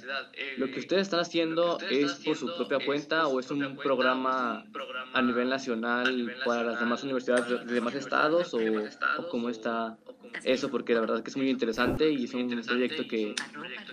¿Lo 0.56 0.70
que 0.70 0.80
ustedes 0.80 1.02
están 1.02 1.20
haciendo 1.20 1.78
es 1.90 2.14
por 2.24 2.36
su 2.36 2.46
propia 2.56 2.78
cuenta 2.84 3.26
o 3.26 3.40
es 3.40 3.50
un 3.50 3.76
programa 3.76 4.64
a 5.12 5.22
nivel 5.22 5.48
nacional 5.48 6.34
para 6.44 6.64
las 6.64 6.80
demás 6.80 7.02
universidades 7.04 7.48
de 7.48 7.58
de 7.60 7.74
demás 7.74 7.94
estados 7.94 8.54
o, 8.54 8.58
o 8.58 9.28
cómo 9.28 9.48
está 9.48 9.96
eso? 10.44 10.70
Porque 10.70 10.94
la 10.94 11.00
verdad 11.00 11.22
que 11.22 11.30
es 11.30 11.36
muy 11.36 11.50
interesante 11.50 12.10
y 12.10 12.24
es 12.24 12.34
un 12.34 12.60
proyecto 12.62 13.06
que, 13.08 13.34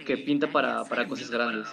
que 0.05 0.17
pinta 0.17 0.47
para, 0.47 0.83
para 0.85 1.07
cosas 1.07 1.29
grandes. 1.29 1.67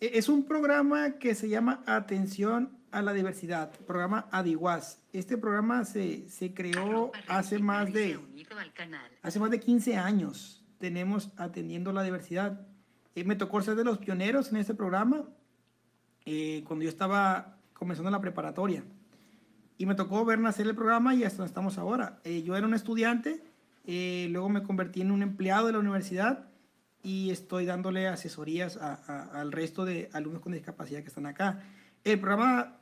E- 0.00 0.12
Es 0.18 0.28
un 0.28 0.44
programa 0.44 1.18
que 1.18 1.34
se 1.34 1.48
llama 1.48 1.82
Atención 1.86 2.76
a 2.90 3.02
la 3.02 3.12
Diversidad, 3.12 3.70
programa 3.86 4.28
ADIWAS. 4.30 5.02
Este 5.12 5.36
programa 5.36 5.84
se, 5.84 6.28
se 6.30 6.54
creó 6.54 7.12
hace 7.28 7.58
más 7.58 7.92
de 7.92 8.18
hace 9.22 9.38
más 9.40 9.50
de 9.50 9.60
15 9.60 9.96
años. 9.96 10.64
Tenemos 10.78 11.30
atendiendo 11.36 11.92
la 11.92 12.02
diversidad. 12.02 12.66
Eh, 13.14 13.24
me 13.24 13.36
tocó 13.36 13.60
ser 13.62 13.74
de 13.74 13.84
los 13.84 13.98
pioneros 13.98 14.50
en 14.50 14.56
este 14.58 14.74
programa 14.74 15.24
eh, 16.24 16.62
cuando 16.66 16.84
yo 16.84 16.88
estaba 16.88 17.58
comenzando 17.74 18.10
la 18.10 18.20
preparatoria. 18.20 18.84
Y 19.76 19.86
me 19.86 19.94
tocó 19.94 20.24
ver 20.24 20.38
nacer 20.40 20.66
el 20.66 20.74
programa 20.74 21.14
y 21.14 21.24
hasta 21.24 21.38
donde 21.38 21.48
estamos 21.50 21.78
ahora. 21.78 22.20
Eh, 22.24 22.42
yo 22.42 22.56
era 22.56 22.66
un 22.66 22.74
estudiante, 22.74 23.42
eh, 23.86 24.28
luego 24.30 24.48
me 24.48 24.62
convertí 24.62 25.00
en 25.02 25.10
un 25.12 25.22
empleado 25.22 25.66
de 25.66 25.72
la 25.74 25.78
universidad 25.78 26.47
y 27.08 27.30
estoy 27.30 27.64
dándole 27.64 28.06
asesorías 28.06 28.76
a- 28.76 29.00
a- 29.06 29.40
al 29.40 29.50
resto 29.50 29.86
de 29.86 30.10
alumnos 30.12 30.42
con 30.42 30.52
discapacidad 30.52 31.00
que 31.00 31.08
están 31.08 31.24
acá. 31.24 31.62
El 32.04 32.20
programa 32.20 32.76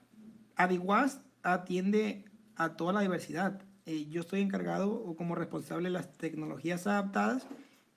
Adiguas 0.56 1.20
atiende 1.44 2.24
a 2.56 2.70
toda 2.76 2.92
la 2.92 3.02
diversidad. 3.02 3.62
Eh, 3.84 4.06
yo 4.10 4.22
estoy 4.22 4.40
encargado 4.40 4.92
o 4.92 5.14
como 5.14 5.36
responsable 5.36 5.84
de 5.84 5.92
las 5.92 6.12
tecnologías 6.18 6.88
adaptadas, 6.88 7.46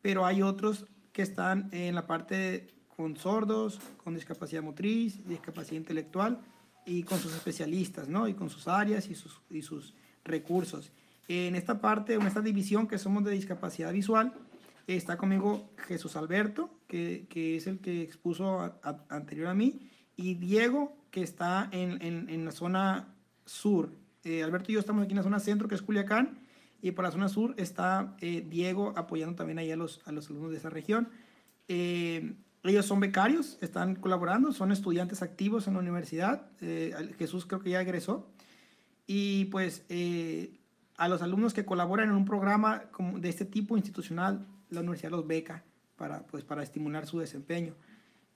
pero 0.03 0.23
hay 0.27 0.43
otros 0.43 0.85
que 1.13 1.23
están 1.23 1.67
en 1.71 1.95
la 1.95 2.05
parte 2.05 2.67
con 2.95 3.17
sordos, 3.17 3.79
con 4.03 4.13
discapacidad 4.13 4.61
motriz, 4.61 5.25
discapacidad 5.27 5.77
intelectual 5.77 6.41
y 6.85 7.01
con 7.03 7.17
sus 7.17 7.33
especialistas, 7.33 8.07
¿no? 8.07 8.27
Y 8.27 8.35
con 8.35 8.51
sus 8.51 8.67
áreas 8.67 9.09
y 9.09 9.15
sus, 9.15 9.41
y 9.49 9.63
sus 9.63 9.95
recursos. 10.23 10.91
En 11.27 11.55
esta 11.55 11.81
parte, 11.81 12.13
en 12.13 12.21
esta 12.27 12.41
división 12.41 12.87
que 12.87 12.99
somos 12.99 13.23
de 13.23 13.31
discapacidad 13.31 13.91
visual, 13.93 14.33
está 14.95 15.17
conmigo 15.17 15.69
Jesús 15.87 16.15
Alberto, 16.15 16.69
que, 16.87 17.27
es 17.35 17.67
el 17.67 17.79
que 17.79 18.01
expuso 18.01 18.73
anterior 19.09 19.47
a 19.47 19.53
mí, 19.53 19.79
y 20.15 20.35
Diego, 20.35 20.97
que 21.11 21.21
está 21.21 21.69
en, 21.71 22.01
en- 22.01 22.45
la 22.45 22.51
zona 22.51 23.13
sur. 23.45 23.91
Eh, 24.23 24.43
Alberto 24.43 24.71
y 24.71 24.73
yo 24.73 24.79
estamos 24.79 25.03
aquí 25.03 25.11
en 25.11 25.17
la 25.17 25.23
zona 25.23 25.39
centro, 25.39 25.67
que 25.67 25.75
es 25.75 25.81
Culiacán, 25.81 26.39
y 26.81 26.91
por 26.91 27.05
la 27.05 27.11
zona 27.11 27.29
sur 27.29 27.53
está 27.57 28.15
eh, 28.21 28.45
Diego 28.49 28.93
apoyando 28.95 29.35
también 29.35 29.59
ahí 29.59 29.71
a 29.71 29.75
los, 29.75 30.01
a 30.05 30.11
los 30.11 30.29
alumnos 30.29 30.51
de 30.51 30.57
esa 30.57 30.69
región. 30.69 31.09
Eh, 31.67 32.33
ellos 32.63 32.85
son 32.85 32.99
becarios, 32.99 33.57
están 33.61 33.95
colaborando, 33.95 34.51
son 34.51 34.71
estudiantes 34.71 35.21
activos 35.21 35.67
en 35.67 35.75
la 35.75 35.79
universidad. 35.79 36.47
Jesús 37.17 37.45
creo 37.45 37.61
que 37.61 37.69
ya 37.69 37.81
egresó. 37.81 38.29
Y 39.07 39.45
pues 39.45 39.85
a 40.97 41.07
los 41.07 41.21
alumnos 41.21 41.53
que 41.53 41.63
colaboran 41.63 42.09
en 42.09 42.15
un 42.15 42.25
programa 42.25 42.83
de 43.15 43.29
este 43.29 43.45
tipo 43.45 43.77
institucional, 43.77 44.45
la 44.69 44.81
universidad 44.81 45.11
los 45.11 45.25
beca 45.27 45.63
para, 45.95 46.21
pues, 46.27 46.43
para 46.43 46.63
estimular 46.63 47.05
su 47.05 47.19
desempeño. 47.19 47.73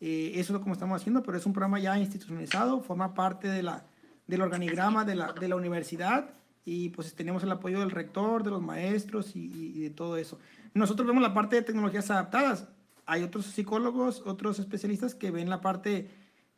Eh, 0.01 0.31
eso 0.36 0.53
es 0.53 0.59
lo 0.59 0.63
que 0.65 0.71
estamos 0.71 0.99
haciendo, 0.99 1.23
pero 1.23 1.38
es 1.38 1.45
un 1.45 1.53
programa 1.53 1.79
ya 1.79 1.97
institucionalizado, 1.97 2.81
forma 2.81 3.13
parte 3.13 3.47
de 3.47 3.63
la, 3.63 3.86
del 4.27 4.41
organigrama 4.41 5.05
de 5.05 5.15
la, 5.15 5.31
de 5.34 5.47
la 5.47 5.55
universidad 5.55 6.31
y 6.65 6.89
pues 6.89 7.13
tenemos 7.13 7.43
el 7.43 7.51
apoyo 7.51 7.79
del 7.79 7.91
rector, 7.91 8.43
de 8.43 8.49
los 8.51 8.61
maestros 8.61 9.36
y- 9.36 9.49
y 9.75 9.81
de 9.81 9.89
todo 9.89 10.17
eso. 10.17 10.39
Nosotros 10.73 11.05
vemos 11.07 11.21
la 11.21 11.34
parte 11.34 11.55
de 11.57 11.61
tecnologías 11.61 12.09
adaptadas. 12.11 12.67
Hay 13.05 13.21
otros 13.23 13.45
psicólogos, 13.45 14.23
otros 14.25 14.59
especialistas 14.59 15.13
que 15.13 15.29
ven 15.31 15.49
la 15.49 15.61
parte 15.61 16.09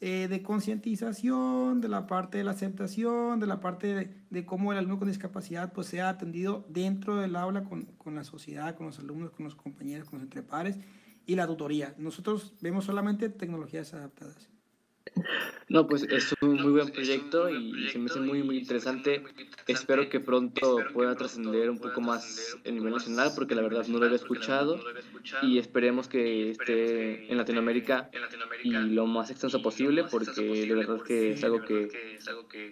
eh, 0.02 0.28
de 0.28 0.43
concientización, 0.43 1.82
de 1.82 1.88
la 1.88 2.06
parte 2.06 2.38
de 2.38 2.43
la 2.43 2.52
aceptación, 2.52 3.39
de 3.39 3.48
la 3.48 3.60
parte 3.60 4.14
de, 4.30 4.46
cómo 4.46 4.72
el 4.72 4.78
alumno 4.78 5.00
con 5.00 5.08
discapacidad 5.08 5.72
pues 5.74 5.88
sea 5.88 6.10
atendido 6.10 6.66
dentro 6.70 7.16
del 7.16 7.36
aula 7.36 7.64
con, 7.64 7.86
con 7.98 8.16
la 8.16 8.24
sociedad, 8.24 8.76
con 8.76 8.88
los 8.88 9.00
alumnos, 9.00 9.32
con 9.32 9.46
los 9.46 9.56
compañeros, 9.56 10.10
con 10.10 10.20
los 10.20 10.24
entrepares 10.26 10.78
y 11.26 11.36
la 11.36 11.48
tutoría. 11.48 11.96
Nosotros 11.98 12.54
vemos 12.62 12.86
solamente 12.86 13.30
tecnologías 13.30 13.93
adaptadas. 13.93 14.50
No, 15.70 15.88
pues 15.88 16.03
es 16.09 16.34
un 16.41 16.61
muy 16.61 16.72
buen 16.72 16.91
proyecto 16.91 17.49
y 17.49 17.88
se 17.89 17.99
me 17.99 18.05
hace 18.07 18.20
muy, 18.20 18.43
muy 18.43 18.57
interesante. 18.57 19.24
Espero 19.68 20.09
que 20.09 20.20
pronto 20.20 20.91
pueda 20.91 21.18
trascender 21.18 21.70
un 21.70 21.80
poco 21.82 22.01
más 22.01 22.59
a 22.66 22.72
nivel 22.72 22.93
nacional, 22.93 23.34
porque 23.34 23.55
la 23.55 23.61
verdad 23.61 23.88
no 23.88 23.99
lo 23.99 24.05
había 24.05 24.18
escuchado. 24.18 24.86
Y 25.39 25.57
esperemos 25.59 26.07
que 26.07 26.49
esté 26.51 27.24
en 27.32 27.38
Latinoamérica 27.38 28.11
y 28.61 28.89
lo 28.89 29.05
más 29.07 29.30
extenso 29.32 29.61
posible, 29.61 30.03
porque 30.03 30.66
de 30.66 30.76
verdad 30.76 31.01
que 31.01 31.32
es 31.32 31.43
algo 31.43 31.63
que, 31.63 31.93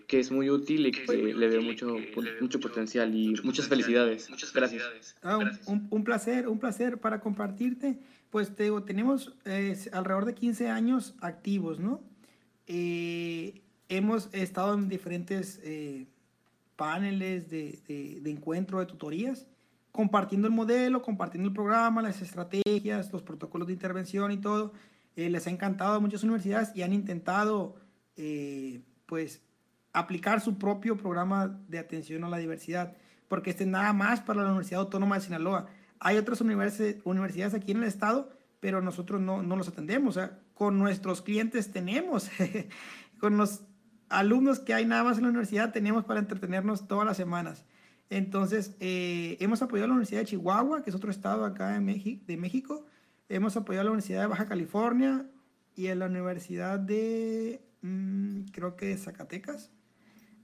que 0.08 0.20
es 0.20 0.32
muy 0.32 0.50
útil 0.50 0.86
y 0.88 1.02
que 1.02 1.34
le 1.34 1.48
veo 1.48 1.62
mucho, 1.62 2.10
mucho 2.40 2.60
potencial. 2.60 3.16
Y 3.16 3.36
muchas 3.44 3.68
felicidades. 3.68 4.34
Gracias. 4.54 4.94
Ah, 5.22 5.38
un, 5.38 5.60
un- 5.66 5.88
un 5.90 6.04
placer, 6.04 6.48
un 6.48 6.60
placer 6.60 7.00
para 7.00 7.20
compartirte. 7.22 8.00
Pues 8.30 8.56
te 8.56 8.64
digo, 8.64 8.84
tenemos 8.84 9.36
eh, 9.46 9.76
alrededor 9.94 10.26
de 10.26 10.36
15 10.36 10.70
años 10.70 11.16
activos, 11.22 11.80
¿no? 11.80 12.02
Eh, 12.68 13.62
hemos 13.90 14.30
estado 14.34 14.74
en 14.74 14.90
diferentes 14.90 15.60
eh, 15.64 16.08
paneles 16.76 17.50
de, 17.50 17.80
de- 17.88 18.20
de 18.22 18.32
encuentro 18.32 18.80
de 18.80 18.86
tutorías, 18.86 19.48
compartiendo 19.92 20.48
el 20.48 20.54
modelo, 20.54 21.02
compartiendo 21.02 21.50
el 21.50 21.54
programa, 21.54 22.02
las 22.02 22.22
estrategias, 22.22 23.12
los 23.12 23.22
protocolos 23.22 23.68
de 23.68 23.74
intervención 23.74 24.32
y 24.32 24.38
todo. 24.38 24.74
Eh, 25.16 25.30
les 25.30 25.46
ha 25.46 25.52
encantado 25.52 25.94
a 25.96 26.00
muchas 26.00 26.24
universidades 26.24 26.72
y 26.76 26.82
han 26.82 26.94
intentado, 26.94 27.76
eh, 28.18 28.82
pues, 29.06 29.42
aplicar 29.92 30.42
su 30.42 30.58
propio 30.58 30.98
programa 30.98 31.60
de 31.68 31.78
atención 31.78 32.24
a 32.24 32.30
la 32.30 32.38
diversidad, 32.38 32.96
porque 33.28 33.52
este 33.52 33.64
es 33.66 33.70
nada 33.70 33.94
más 33.94 34.22
para 34.22 34.42
la 34.42 34.48
Universidad 34.50 34.82
Autónoma 34.82 35.16
de 35.16 35.22
Sinaloa. 35.26 35.68
Hay 36.00 36.18
otras 36.18 36.42
universi- 36.42 37.00
universidades 37.04 37.54
aquí 37.54 37.72
en 37.72 37.78
el 37.78 37.84
estado, 37.84 38.32
pero 38.60 38.82
nosotros 38.82 39.22
no, 39.22 39.44
no 39.44 39.56
los 39.56 39.68
atendemos. 39.68 40.18
O 40.18 40.20
sea, 40.20 40.40
con 40.64 40.80
nuestros 40.80 41.22
clientes 41.22 41.74
tenemos, 41.74 42.32
con 43.20 43.36
los 43.36 43.66
alumnos 44.08 44.62
que 44.62 44.74
hay 44.74 44.86
nada 44.86 45.04
más 45.04 45.18
en 45.18 45.24
la 45.24 45.30
universidad, 45.30 45.74
tenemos 45.74 46.06
para 46.06 46.22
entretenernos 46.22 46.88
todas 46.88 47.06
las 47.06 47.18
semanas. 47.18 47.66
Entonces, 48.10 48.78
eh, 48.80 49.36
hemos 49.42 49.62
apoyado 49.62 49.84
a 49.84 49.88
la 49.90 49.96
Universidad 49.96 50.22
de 50.22 50.28
Chihuahua, 50.28 50.82
que 50.82 50.90
es 50.90 50.96
otro 50.96 51.12
estado 51.12 51.44
acá 51.44 51.76
en 51.76 51.84
México, 51.84 52.24
de 52.26 52.38
México. 52.38 52.86
Hemos 53.28 53.58
apoyado 53.58 53.82
a 53.82 53.84
la 53.84 53.92
Universidad 53.92 54.22
de 54.22 54.28
Baja 54.28 54.46
California 54.46 55.30
y 55.76 55.88
a 55.88 55.96
la 55.96 56.06
Universidad 56.06 56.80
de, 56.80 57.62
mm, 57.82 58.44
creo 58.54 58.78
que 58.78 58.86
de 58.86 58.98
Zacatecas, 58.98 59.70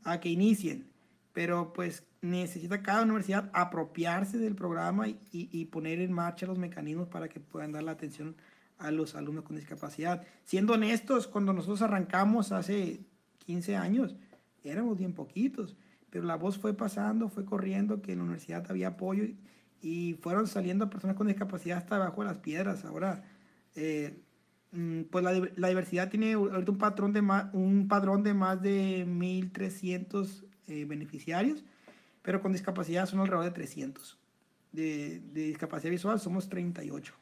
a 0.03 0.19
que 0.19 0.27
inicien. 0.27 0.91
Pero 1.31 1.71
pues 1.71 2.03
necesita 2.19 2.83
cada 2.83 3.03
universidad 3.03 3.49
apropiarse 3.53 4.37
del 4.37 4.55
programa 4.55 5.05
y 5.31 5.65
poner 5.67 6.01
en 6.01 6.11
marcha 6.11 6.45
los 6.45 6.57
mecanismos 6.57 7.07
para 7.07 7.29
que 7.29 7.39
puedan 7.39 7.71
dar 7.71 7.83
la 7.83 7.91
atención 7.91 8.35
a 8.79 8.91
los 8.91 9.15
alumnos 9.15 9.43
con 9.43 9.57
discapacidad. 9.57 10.23
Siendo 10.43 10.73
honestos, 10.73 11.27
cuando 11.27 11.53
nosotros 11.53 11.81
arrancamos 11.81 12.51
hace 12.51 13.01
15 13.45 13.75
años, 13.75 14.15
éramos 14.63 14.97
bien 14.97 15.13
poquitos, 15.13 15.75
pero 16.09 16.25
la 16.25 16.35
voz 16.35 16.57
fue 16.57 16.73
pasando, 16.73 17.29
fue 17.29 17.45
corriendo, 17.45 18.01
que 18.01 18.13
en 18.13 18.19
la 18.19 18.23
universidad 18.23 18.65
había 18.69 18.89
apoyo 18.89 19.25
y, 19.81 20.15
fueron 20.21 20.47
saliendo 20.47 20.89
personas 20.89 21.15
con 21.15 21.27
discapacidad 21.27 21.77
hasta 21.77 21.97
abajo 21.97 22.21
de 22.21 22.27
las 22.29 22.37
piedras. 22.39 22.83
Ahora, 22.85 23.23
eh, 23.75 24.17
mm, 24.71 25.03
pues 25.03 25.23
la, 25.23 25.33
di- 25.33 25.49
la 25.55 25.67
diversidad 25.69 26.09
tiene 26.09 26.33
ahorita 26.33 26.71
un 26.71 26.77
patrón 26.77 27.13
de 27.13 27.21
más, 27.21 27.53
un 27.53 27.87
padrón 27.87 28.23
de 28.23 28.33
más 28.33 28.61
de 28.61 29.05
1.300 29.05 30.45
eh, 30.67 30.85
beneficiarios, 30.85 31.63
pero 32.21 32.41
con 32.41 32.51
discapacidad 32.51 33.05
son 33.05 33.19
alrededor 33.19 33.45
de 33.45 33.51
300. 33.51 34.17
De, 34.71 35.19
de 35.33 35.43
discapacidad 35.43 35.91
visual 35.91 36.19
somos 36.19 36.47
38. 36.49 37.13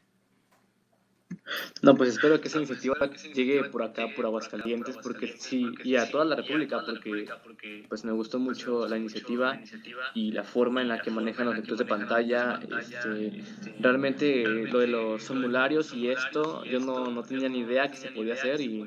No, 1.82 1.94
pues 1.94 2.10
espero 2.10 2.40
que 2.40 2.48
esa 2.48 2.58
iniciativa 2.58 2.94
llegue 3.34 3.64
por 3.64 3.82
acá, 3.82 4.06
por 4.14 4.26
Aguascalientes, 4.26 4.96
porque 5.02 5.28
sí, 5.28 5.72
y 5.84 5.96
a 5.96 6.10
toda 6.10 6.24
la 6.24 6.36
República, 6.36 6.84
porque 6.84 7.28
pues 7.88 8.04
me 8.04 8.12
gustó 8.12 8.38
mucho 8.38 8.86
la 8.88 8.96
iniciativa 8.98 9.58
y 10.14 10.32
la 10.32 10.42
forma 10.44 10.82
en 10.82 10.88
la 10.88 11.00
que 11.00 11.10
manejan 11.10 11.46
los 11.46 11.54
lectores 11.56 11.78
de 11.78 11.84
pantalla. 11.86 12.60
Este, 12.78 13.42
realmente 13.80 14.44
lo 14.66 14.78
de 14.80 14.88
los 14.88 15.22
formularios 15.22 15.94
y 15.94 16.08
esto, 16.08 16.64
yo 16.64 16.80
no, 16.80 17.10
no 17.10 17.22
tenía 17.22 17.48
ni 17.48 17.60
idea 17.60 17.90
que 17.90 17.96
se 17.96 18.10
podía 18.10 18.34
hacer 18.34 18.60
y 18.60 18.84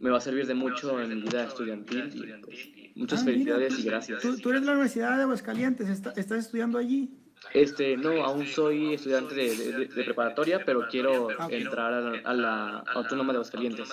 me 0.00 0.10
va 0.10 0.18
a 0.18 0.20
servir 0.20 0.46
de 0.46 0.54
mucho 0.54 1.00
en 1.00 1.08
mi 1.14 1.22
vida 1.22 1.44
estudiantil. 1.44 2.10
Y, 2.14 2.42
pues, 2.44 2.68
muchas 2.96 3.20
Ah, 3.20 3.24
mira, 3.26 3.32
felicidades 3.56 3.78
y 3.78 3.82
tú- 3.82 3.88
gracias. 3.88 4.22
Tú, 4.22 4.36
tú 4.38 4.48
eres 4.50 4.62
de 4.62 4.66
la 4.66 4.72
Universidad 4.72 5.16
de 5.16 5.22
Aguascalientes, 5.22 5.88
está- 5.88 6.12
¿estás 6.16 6.38
estudiando 6.38 6.78
allí? 6.78 7.10
Este, 7.54 7.96
no, 7.96 8.24
aún 8.24 8.46
soy 8.46 8.94
estudiante 8.94 9.34
de, 9.34 9.56
de- 9.56 9.86
de 9.86 10.04
preparatoria, 10.04 10.64
pero 10.64 10.86
quiero 10.88 11.28
entrar 11.50 11.92
a 11.94 12.00
la, 12.00 12.18
a 12.24 12.34
la 12.34 12.78
Autónoma 12.94 13.32
de 13.32 13.38
Aguascalientes. 13.38 13.88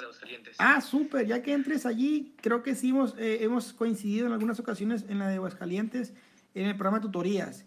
Ah, 0.57 0.81
súper, 0.81 1.25
ya 1.27 1.41
que 1.41 1.53
entres 1.53 1.85
allí, 1.85 2.35
creo 2.41 2.61
que 2.63 2.75
sí 2.75 2.89
hemos, 2.89 3.15
eh, 3.17 3.39
hemos 3.41 3.73
coincidido 3.73 4.27
en 4.27 4.33
algunas 4.33 4.59
ocasiones 4.59 5.05
en 5.07 5.19
la 5.19 5.27
de 5.27 5.35
Aguascalientes, 5.35 6.13
en 6.55 6.65
el 6.67 6.75
programa 6.75 6.99
de 6.99 7.03
tutorías. 7.03 7.65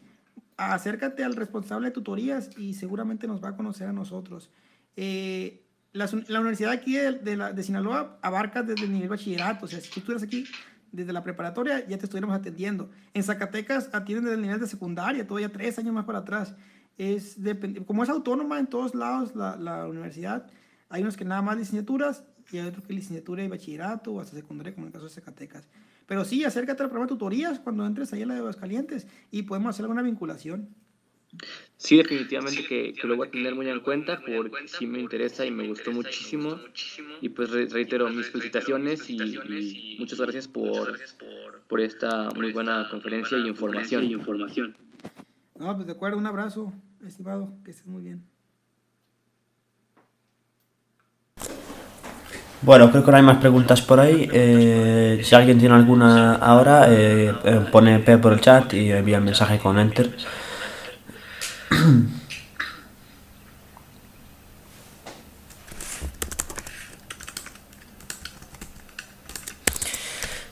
Acércate 0.59 1.22
al 1.24 1.34
responsable 1.37 1.89
de 1.89 1.93
tutorías 1.93 2.51
y 2.57 2.74
seguramente 2.74 3.26
nos 3.26 3.43
va 3.43 3.51
a 3.51 3.57
conocer 3.57 3.89
a 3.89 3.93
nosotros. 3.93 4.51
Eh, 4.97 5.62
la, 5.93 6.09
la 6.28 6.41
universidad 6.41 6.72
aquí 6.72 6.95
de, 6.95 7.12
de 7.12 7.37
la- 7.37 7.53
de 7.53 7.62
Sinaloa 7.62 8.18
abarca 8.22 8.62
desde 8.62 8.84
el 8.84 8.93
nivel 8.93 9.09
bachillerato, 9.09 9.64
o 9.64 9.68
sea, 9.68 9.80
si 9.80 9.89
tú 9.91 10.01
estuvieras 10.01 10.22
aquí 10.22 10.45
desde 10.93 11.12
la 11.12 11.22
preparatoria, 11.22 11.87
ya 11.87 11.99
te 11.99 12.05
estuviéramos 12.05 12.37
atendiendo. 12.37 12.91
En 13.14 13.22
Zacatecas 13.22 13.91
atienden 13.93 14.24
desde 14.24 14.37
el 14.37 14.43
nivel 14.43 14.61
de 14.61 14.66
secundaria, 14.66 15.26
todavía 15.26 15.53
tres 15.53 15.78
años 15.78 15.95
más 15.95 16.05
para 16.05 16.20
atrás. 16.20 16.55
Es 16.99 17.37
como 17.87 18.03
es 18.03 18.09
autónoma 18.09 18.59
en 18.59 18.66
todos 18.66 18.95
lados 18.95 19.34
la, 19.34 19.57
la 19.57 19.87
universidad, 19.87 20.47
hay 20.89 21.03
unos 21.03 21.16
que 21.16 21.24
nada 21.24 21.43
más 21.43 21.57
licenciaturas 21.57 22.24
y 22.51 22.59
hay 22.59 22.68
otros 22.68 22.87
que 22.87 22.93
licenciatura 22.93 23.43
y 23.43 23.49
bachillerato 23.49 24.12
o 24.12 24.20
hasta 24.20 24.37
secundaria, 24.37 24.72
como 24.72 24.87
en 24.87 24.89
el 24.89 24.93
caso 24.93 25.07
de 25.07 25.11
Zacatecas. 25.11 25.68
Pero 26.07 26.24
sí, 26.24 26.45
acércate 26.45 26.82
al 26.82 26.89
programa 26.89 27.07
de 27.07 27.14
tutorías 27.14 27.59
cuando 27.59 27.84
entres 27.84 28.12
ahí 28.12 28.22
a 28.22 28.26
la 28.26 28.34
de 28.34 28.41
Aguascalientes 28.41 29.07
y 29.30 29.43
podemos 29.43 29.70
hacer 29.70 29.84
alguna 29.84 30.03
vinculación. 30.03 30.68
Sí, 31.78 31.99
definitivamente 31.99 32.64
que, 32.66 32.95
que 32.95 33.07
lo 33.07 33.16
voy 33.16 33.28
a 33.28 33.30
tener 33.30 33.55
muy 33.55 33.68
en 33.68 33.80
cuenta 33.80 34.20
porque 34.26 34.66
sí 34.66 34.87
me 34.87 34.99
interesa 34.99 35.45
y 35.45 35.51
me 35.51 35.68
gustó 35.68 35.93
muchísimo. 35.93 36.59
Y 37.20 37.28
pues 37.28 37.51
re- 37.51 37.66
reitero 37.66 38.09
mis 38.09 38.28
felicitaciones 38.28 39.09
y, 39.11 39.16
y 39.16 39.97
muchas 39.99 40.20
gracias 40.20 40.49
por, 40.49 40.99
por 41.68 41.80
esta 41.80 42.30
muy 42.30 42.53
buena 42.53 42.89
conferencia 42.91 43.37
y 43.39 43.47
información. 43.49 44.74
No, 45.59 45.74
pues 45.74 45.87
de 45.87 45.93
acuerdo, 45.93 46.18
un 46.18 46.26
abrazo, 46.26 46.72
estimado, 47.07 47.53
que 47.64 47.70
estés 47.70 47.87
muy 47.87 48.03
bien. 48.03 48.22
Bueno, 52.62 52.91
creo 52.91 53.05
que 53.05 53.11
no 53.11 53.16
hay 53.18 53.22
más 53.22 53.39
preguntas 53.39 53.80
por 53.82 54.01
ahí. 54.01 54.28
Eh, 54.32 55.20
si 55.22 55.34
alguien 55.34 55.59
tiene 55.59 55.74
alguna 55.74 56.34
ahora, 56.37 56.87
eh, 56.93 57.32
eh, 57.45 57.61
pone 57.70 57.99
P 58.01 58.18
por 58.18 58.32
el 58.32 58.41
chat 58.41 58.72
y 58.74 58.91
envía 58.91 59.18
el 59.18 59.24
mensaje 59.24 59.59
con 59.59 59.78
Enter. 59.78 60.11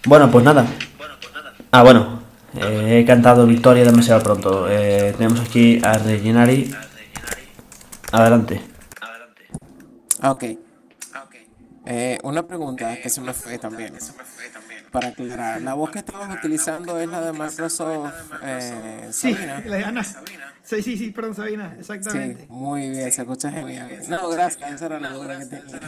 Bueno, 0.07 0.31
pues 0.31 0.45
nada. 0.45 0.67
Ah, 1.71 1.83
bueno. 1.83 2.23
eh, 2.55 3.01
he 3.01 3.05
cantado 3.07 3.47
Victoria 3.47 3.85
demasiado 3.85 4.23
pronto. 4.23 4.69
Eh, 4.69 5.15
tenemos 5.17 5.41
aquí 5.41 5.81
a 5.83 5.95
Reginari. 5.99 6.75
Adelante. 8.13 8.61
Ok. 10.23 10.45
Eh, 11.87 12.19
una 12.23 12.47
pregunta 12.47 12.97
que 13.03 13.09
se 13.11 13.21
me 13.21 13.33
fue 13.35 13.59
también. 13.59 13.95
Para 14.95 15.09
aclarar, 15.09 15.61
la 15.61 15.75
voz 15.75 15.91
que 15.91 15.99
estabas 15.99 16.33
utilizando 16.39 17.01
es 17.01 17.09
la 17.09 17.21
de 17.21 17.33
Microsoft 17.33 18.13
eh, 18.45 19.09
Sí, 19.11 19.35
Sabina. 19.35 19.63
la 19.67 19.77
de 19.77 19.85
Ana. 19.85 20.05
Sí, 20.63 20.83
sí, 20.83 20.97
sí, 20.97 21.11
perdón, 21.11 21.35
Sabina, 21.35 21.73
Sí, 21.75 21.81
exactamente. 21.81 22.47
muy 22.49 22.91
bien, 22.91 23.11
se 23.11 23.23
escucha 23.23 23.51
genial. 23.51 23.91
No, 24.09 24.29
gracias, 24.29 24.71
esa 24.73 24.87
era 24.87 25.01
la 25.01 25.11
duda 25.11 25.37
que 25.41 25.47
tenía. 25.47 25.81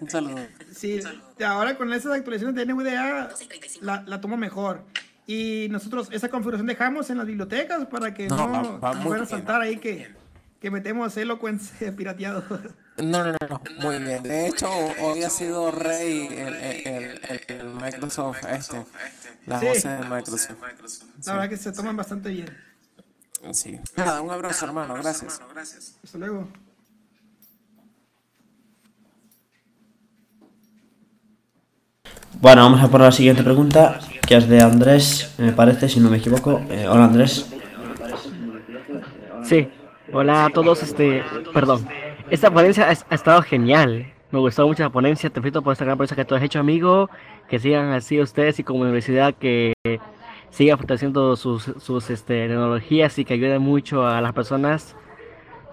Un 0.00 0.10
saludo. 0.10 0.38
Sí, 0.74 0.98
ahora 1.46 1.76
con 1.76 1.92
esas 1.92 2.12
actualizaciones 2.14 2.56
de 2.56 2.66
NVDA 2.74 3.28
la, 3.80 4.02
la 4.04 4.20
tomo 4.20 4.36
mejor. 4.36 4.82
Y 5.24 5.68
nosotros 5.70 6.08
esa 6.10 6.28
configuración 6.28 6.66
dejamos 6.66 7.10
en 7.10 7.18
las 7.18 7.28
bibliotecas 7.28 7.86
para 7.86 8.12
que 8.12 8.26
No, 8.26 8.48
no, 8.48 8.80
va- 8.80 8.88
va 8.90 8.92
muy 8.94 9.04
puedan 9.04 9.20
bien. 9.20 9.28
saltar 9.28 9.60
ahí 9.62 9.76
que, 9.76 10.12
que 10.60 10.70
metemos 10.72 11.16
Eloquence 11.16 11.92
pirateado. 11.92 12.42
No, 13.02 13.24
no, 13.24 13.32
no, 13.32 13.48
no, 13.48 13.60
muy 13.80 13.98
bien. 13.98 14.22
De 14.22 14.48
hecho, 14.48 14.68
hoy 15.00 15.22
ha 15.22 15.30
sido 15.30 15.70
rey 15.70 16.26
el, 16.30 16.54
el, 16.54 17.20
el- 17.28 17.42
el 17.60 17.68
Microsoft 17.74 18.44
este, 18.50 18.84
las 19.46 19.60
Sí. 19.60 19.66
voces 19.66 19.84
de 19.84 20.08
Microsoft. 20.08 20.50
La 21.26 21.32
verdad 21.34 21.48
que 21.48 21.56
se 21.56 21.72
toman 21.72 21.96
bastante 21.96 22.30
bien. 22.30 22.56
Sí. 23.52 23.78
Nada, 23.96 24.20
un 24.20 24.30
abrazo, 24.30 24.64
hermano, 24.66 24.94
gracias. 24.94 25.40
Hasta 26.02 26.18
luego. 26.18 26.48
Bueno, 32.40 32.62
vamos 32.62 32.82
a 32.82 32.88
por 32.88 33.00
la 33.00 33.10
siguiente 33.12 33.42
pregunta, 33.42 33.98
que 34.26 34.36
es 34.36 34.48
de 34.48 34.60
Andrés, 34.60 35.34
me 35.38 35.52
parece, 35.52 35.88
si 35.88 35.98
no 36.00 36.10
me 36.10 36.18
equivoco. 36.18 36.60
Eh, 36.70 36.86
hola 36.88 37.04
Andrés. 37.04 37.46
Sí, 39.44 39.68
hola 40.12 40.46
a 40.46 40.50
todos, 40.50 40.82
este, 40.82 41.22
perdón. 41.52 41.88
Esta 42.30 42.50
ponencia 42.50 42.88
ha, 42.88 43.14
estado 43.14 43.40
genial. 43.42 44.12
Me 44.30 44.38
gustó 44.38 44.66
mucho 44.66 44.82
la 44.82 44.90
ponencia, 44.90 45.30
te 45.30 45.40
felicito 45.40 45.62
por 45.62 45.72
esta 45.72 45.86
gran 45.86 45.96
ponencia 45.96 46.14
que 46.16 46.26
tú 46.26 46.34
has 46.34 46.42
hecho, 46.42 46.60
amigo. 46.60 47.08
Que 47.48 47.58
sigan 47.58 47.90
así 47.92 48.20
ustedes 48.20 48.58
y 48.58 48.64
como 48.64 48.80
universidad 48.80 49.34
que 49.34 49.72
sigan 50.50 50.76
fortaleciendo 50.76 51.36
sus, 51.36 51.72
sus 51.78 52.10
este, 52.10 52.48
tecnologías 52.48 53.18
y 53.18 53.24
que 53.24 53.34
ayuden 53.34 53.62
mucho 53.62 54.06
a 54.06 54.20
las 54.20 54.34
personas. 54.34 54.94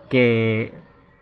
Que, 0.09 0.73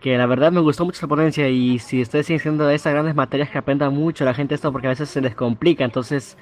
que 0.02 0.18
la 0.18 0.28
verdad 0.28 0.52
me 0.52 0.62
gustó 0.62 0.86
mucho 0.86 1.00
la 1.02 1.08
ponencia 1.08 1.50
y 1.50 1.80
si 1.80 2.02
ustedes 2.02 2.28
siguen 2.28 2.40
haciendo 2.42 2.70
estas 2.70 2.94
grandes 2.94 3.16
materias 3.16 3.50
que 3.50 3.58
aprendan 3.58 3.94
mucho 3.94 4.26
la 4.26 4.34
gente 4.36 4.54
esto 4.54 4.72
porque 4.72 4.88
a 4.88 4.92
veces 4.92 5.10
se 5.10 5.22
les 5.22 5.34
complica, 5.34 5.86
entonces 5.86 6.38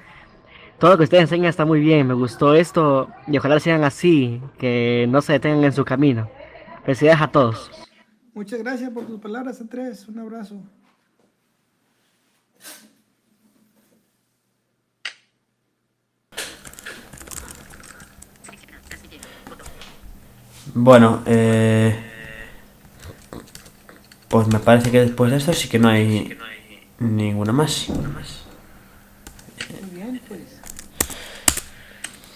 todo 0.80 0.92
lo 0.92 0.98
que 0.98 1.04
ustedes 1.04 1.24
enseñan 1.24 1.46
está 1.46 1.64
muy 1.64 1.80
bien, 1.80 2.08
me 2.08 2.16
gustó 2.16 2.56
esto 2.56 3.10
y 3.28 3.38
ojalá 3.38 3.60
sigan 3.60 3.84
así, 3.84 4.42
que 4.58 5.06
no 5.08 5.22
se 5.22 5.34
detengan 5.34 5.66
en 5.66 5.74
su 5.74 5.86
camino. 5.86 6.28
Felicidades 6.84 7.22
a 7.22 7.28
todos. 7.28 7.91
Muchas 8.34 8.60
gracias 8.60 8.90
por 8.92 9.06
tus 9.06 9.20
palabras, 9.20 9.60
Andrés. 9.60 10.08
Un 10.08 10.20
abrazo. 10.20 10.56
Bueno, 20.74 21.22
eh, 21.26 21.94
pues 24.30 24.48
me 24.48 24.60
parece 24.60 24.90
que 24.90 25.02
después 25.02 25.30
de 25.30 25.38
esto 25.38 25.52
sí 25.52 25.68
que 25.68 25.78
no 25.78 25.90
hay 25.90 26.38
ninguna 27.00 27.52
más. 27.52 27.88
Pues. 30.28 30.62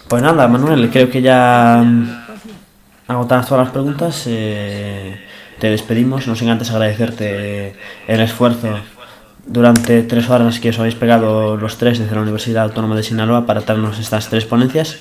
Pues 0.08 0.22
nada, 0.22 0.46
Manuel, 0.46 0.90
creo 0.90 1.08
que 1.08 1.22
ya 1.22 1.82
agotadas 3.08 3.48
todas 3.48 3.64
las 3.64 3.72
preguntas. 3.72 4.24
eh, 4.26 5.25
te 5.58 5.70
despedimos, 5.70 6.26
no 6.26 6.36
sin 6.36 6.48
antes 6.48 6.70
agradecerte 6.70 7.74
el 8.06 8.20
esfuerzo 8.20 8.78
durante 9.46 10.02
tres 10.02 10.28
horas 10.28 10.58
que 10.58 10.70
os 10.70 10.78
habéis 10.78 10.96
pegado 10.96 11.56
los 11.56 11.78
tres 11.78 11.98
desde 11.98 12.14
la 12.14 12.22
Universidad 12.22 12.64
Autónoma 12.64 12.96
de 12.96 13.02
Sinaloa 13.02 13.46
para 13.46 13.60
darnos 13.60 13.98
estas 13.98 14.28
tres 14.28 14.44
ponencias 14.44 14.98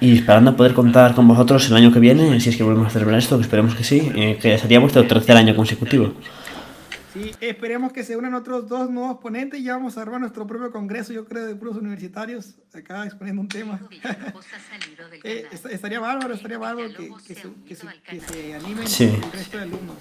y 0.00 0.14
esperando 0.14 0.56
poder 0.56 0.74
contar 0.74 1.14
con 1.14 1.26
vosotros 1.26 1.68
el 1.68 1.76
año 1.76 1.92
que 1.92 1.98
viene, 1.98 2.38
si 2.40 2.50
es 2.50 2.56
que 2.56 2.62
volvemos 2.62 2.88
a 2.88 2.90
celebrar 2.90 3.18
esto, 3.18 3.36
que 3.36 3.42
esperemos 3.42 3.74
que 3.74 3.84
sí, 3.84 4.12
eh, 4.14 4.38
que 4.40 4.58
sería 4.58 4.78
vuestro 4.78 5.04
tercer 5.06 5.36
año 5.36 5.56
consecutivo. 5.56 6.12
Sí, 7.12 7.30
esperemos 7.42 7.92
que 7.92 8.04
se 8.04 8.16
unan 8.16 8.32
otros 8.34 8.68
dos 8.68 8.88
nuevos 8.88 9.18
ponentes 9.18 9.60
y 9.60 9.64
ya 9.64 9.74
vamos 9.74 9.98
a 9.98 10.02
armar 10.02 10.20
nuestro 10.20 10.46
propio 10.46 10.70
congreso, 10.72 11.12
yo 11.12 11.26
creo, 11.26 11.44
de 11.44 11.54
puros 11.54 11.76
universitarios, 11.76 12.54
acá 12.72 13.04
exponiendo 13.04 13.42
un 13.42 13.48
tema. 13.48 13.78
Eh, 15.24 15.46
est- 15.52 15.66
estaría 15.66 16.00
bárbaro, 16.00 16.34
estaría 16.34 16.58
bárbaro 16.58 16.88
que, 16.96 17.10
que 17.26 17.34
se, 17.34 17.48
que 17.66 17.74
se- 17.76 17.86
que 18.02 18.20
se 18.20 18.54
animen 18.54 18.86
Sí. 18.88 19.04
el 19.04 19.32
resto 19.32 19.56
de 19.58 19.62
alumnos. 19.64 19.96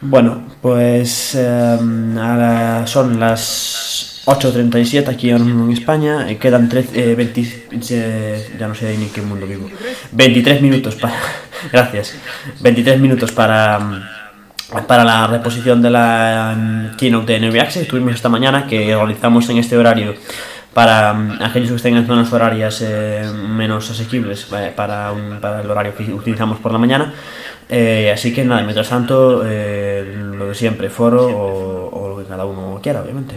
Bueno, 0.00 0.44
pues 0.60 1.34
eh, 1.34 1.78
ahora 2.18 2.86
son 2.86 3.18
las 3.20 4.22
8.37 4.26 5.08
aquí 5.08 5.30
en 5.30 5.70
España. 5.70 6.28
eh, 6.30 6.36
quedan 6.38 6.68
13, 6.68 7.12
eh, 7.12 7.14
20 7.14 7.66
eh, 7.90 8.56
ya 8.58 8.68
no 8.68 8.74
sé 8.74 8.96
ni 8.98 9.04
en 9.04 9.10
qué 9.12 9.22
mundo 9.22 9.46
vivo. 9.46 9.70
23 10.12 10.60
minutos 10.62 10.96
para... 10.96 11.14
Gracias. 11.72 12.16
23 12.60 13.00
minutos 13.00 13.32
para... 13.32 14.23
Para 14.88 15.04
la 15.04 15.26
reposición 15.26 15.82
de 15.82 15.90
la 15.90 16.54
mm, 16.56 16.96
keynote 16.96 17.38
de 17.38 17.40
NV 17.48 17.60
Access, 17.60 17.86
tuvimos 17.86 18.14
esta 18.14 18.28
mañana 18.28 18.66
que 18.66 18.94
organizamos 18.94 19.48
en 19.50 19.58
este 19.58 19.76
horario 19.76 20.14
para 20.72 21.12
mm, 21.12 21.42
aquellos 21.42 21.70
que 21.70 21.76
estén 21.76 21.96
en 21.96 22.06
zonas 22.06 22.32
horarias 22.32 22.80
eh, 22.82 23.30
menos 23.48 23.90
asequibles 23.90 24.46
para, 24.74 25.12
un- 25.12 25.38
para 25.40 25.60
el 25.60 25.70
horario 25.70 25.94
que 25.94 26.04
utilizamos 26.12 26.58
por 26.58 26.72
la 26.72 26.78
mañana. 26.78 27.12
Eh, 27.68 28.10
así 28.12 28.32
que 28.34 28.44
nada, 28.44 28.62
mientras 28.62 28.88
tanto, 28.88 29.42
eh, 29.46 30.14
lo 30.34 30.46
de 30.48 30.54
siempre, 30.54 30.88
foro 30.90 31.26
o 31.26 32.08
lo 32.08 32.18
que 32.22 32.28
cada 32.28 32.44
uno 32.44 32.80
quiera, 32.82 33.02
obviamente. 33.02 33.36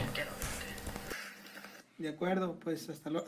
De 1.98 2.10
acuerdo, 2.10 2.56
pues 2.64 2.90
hasta 2.90 3.10
luego. 3.10 3.26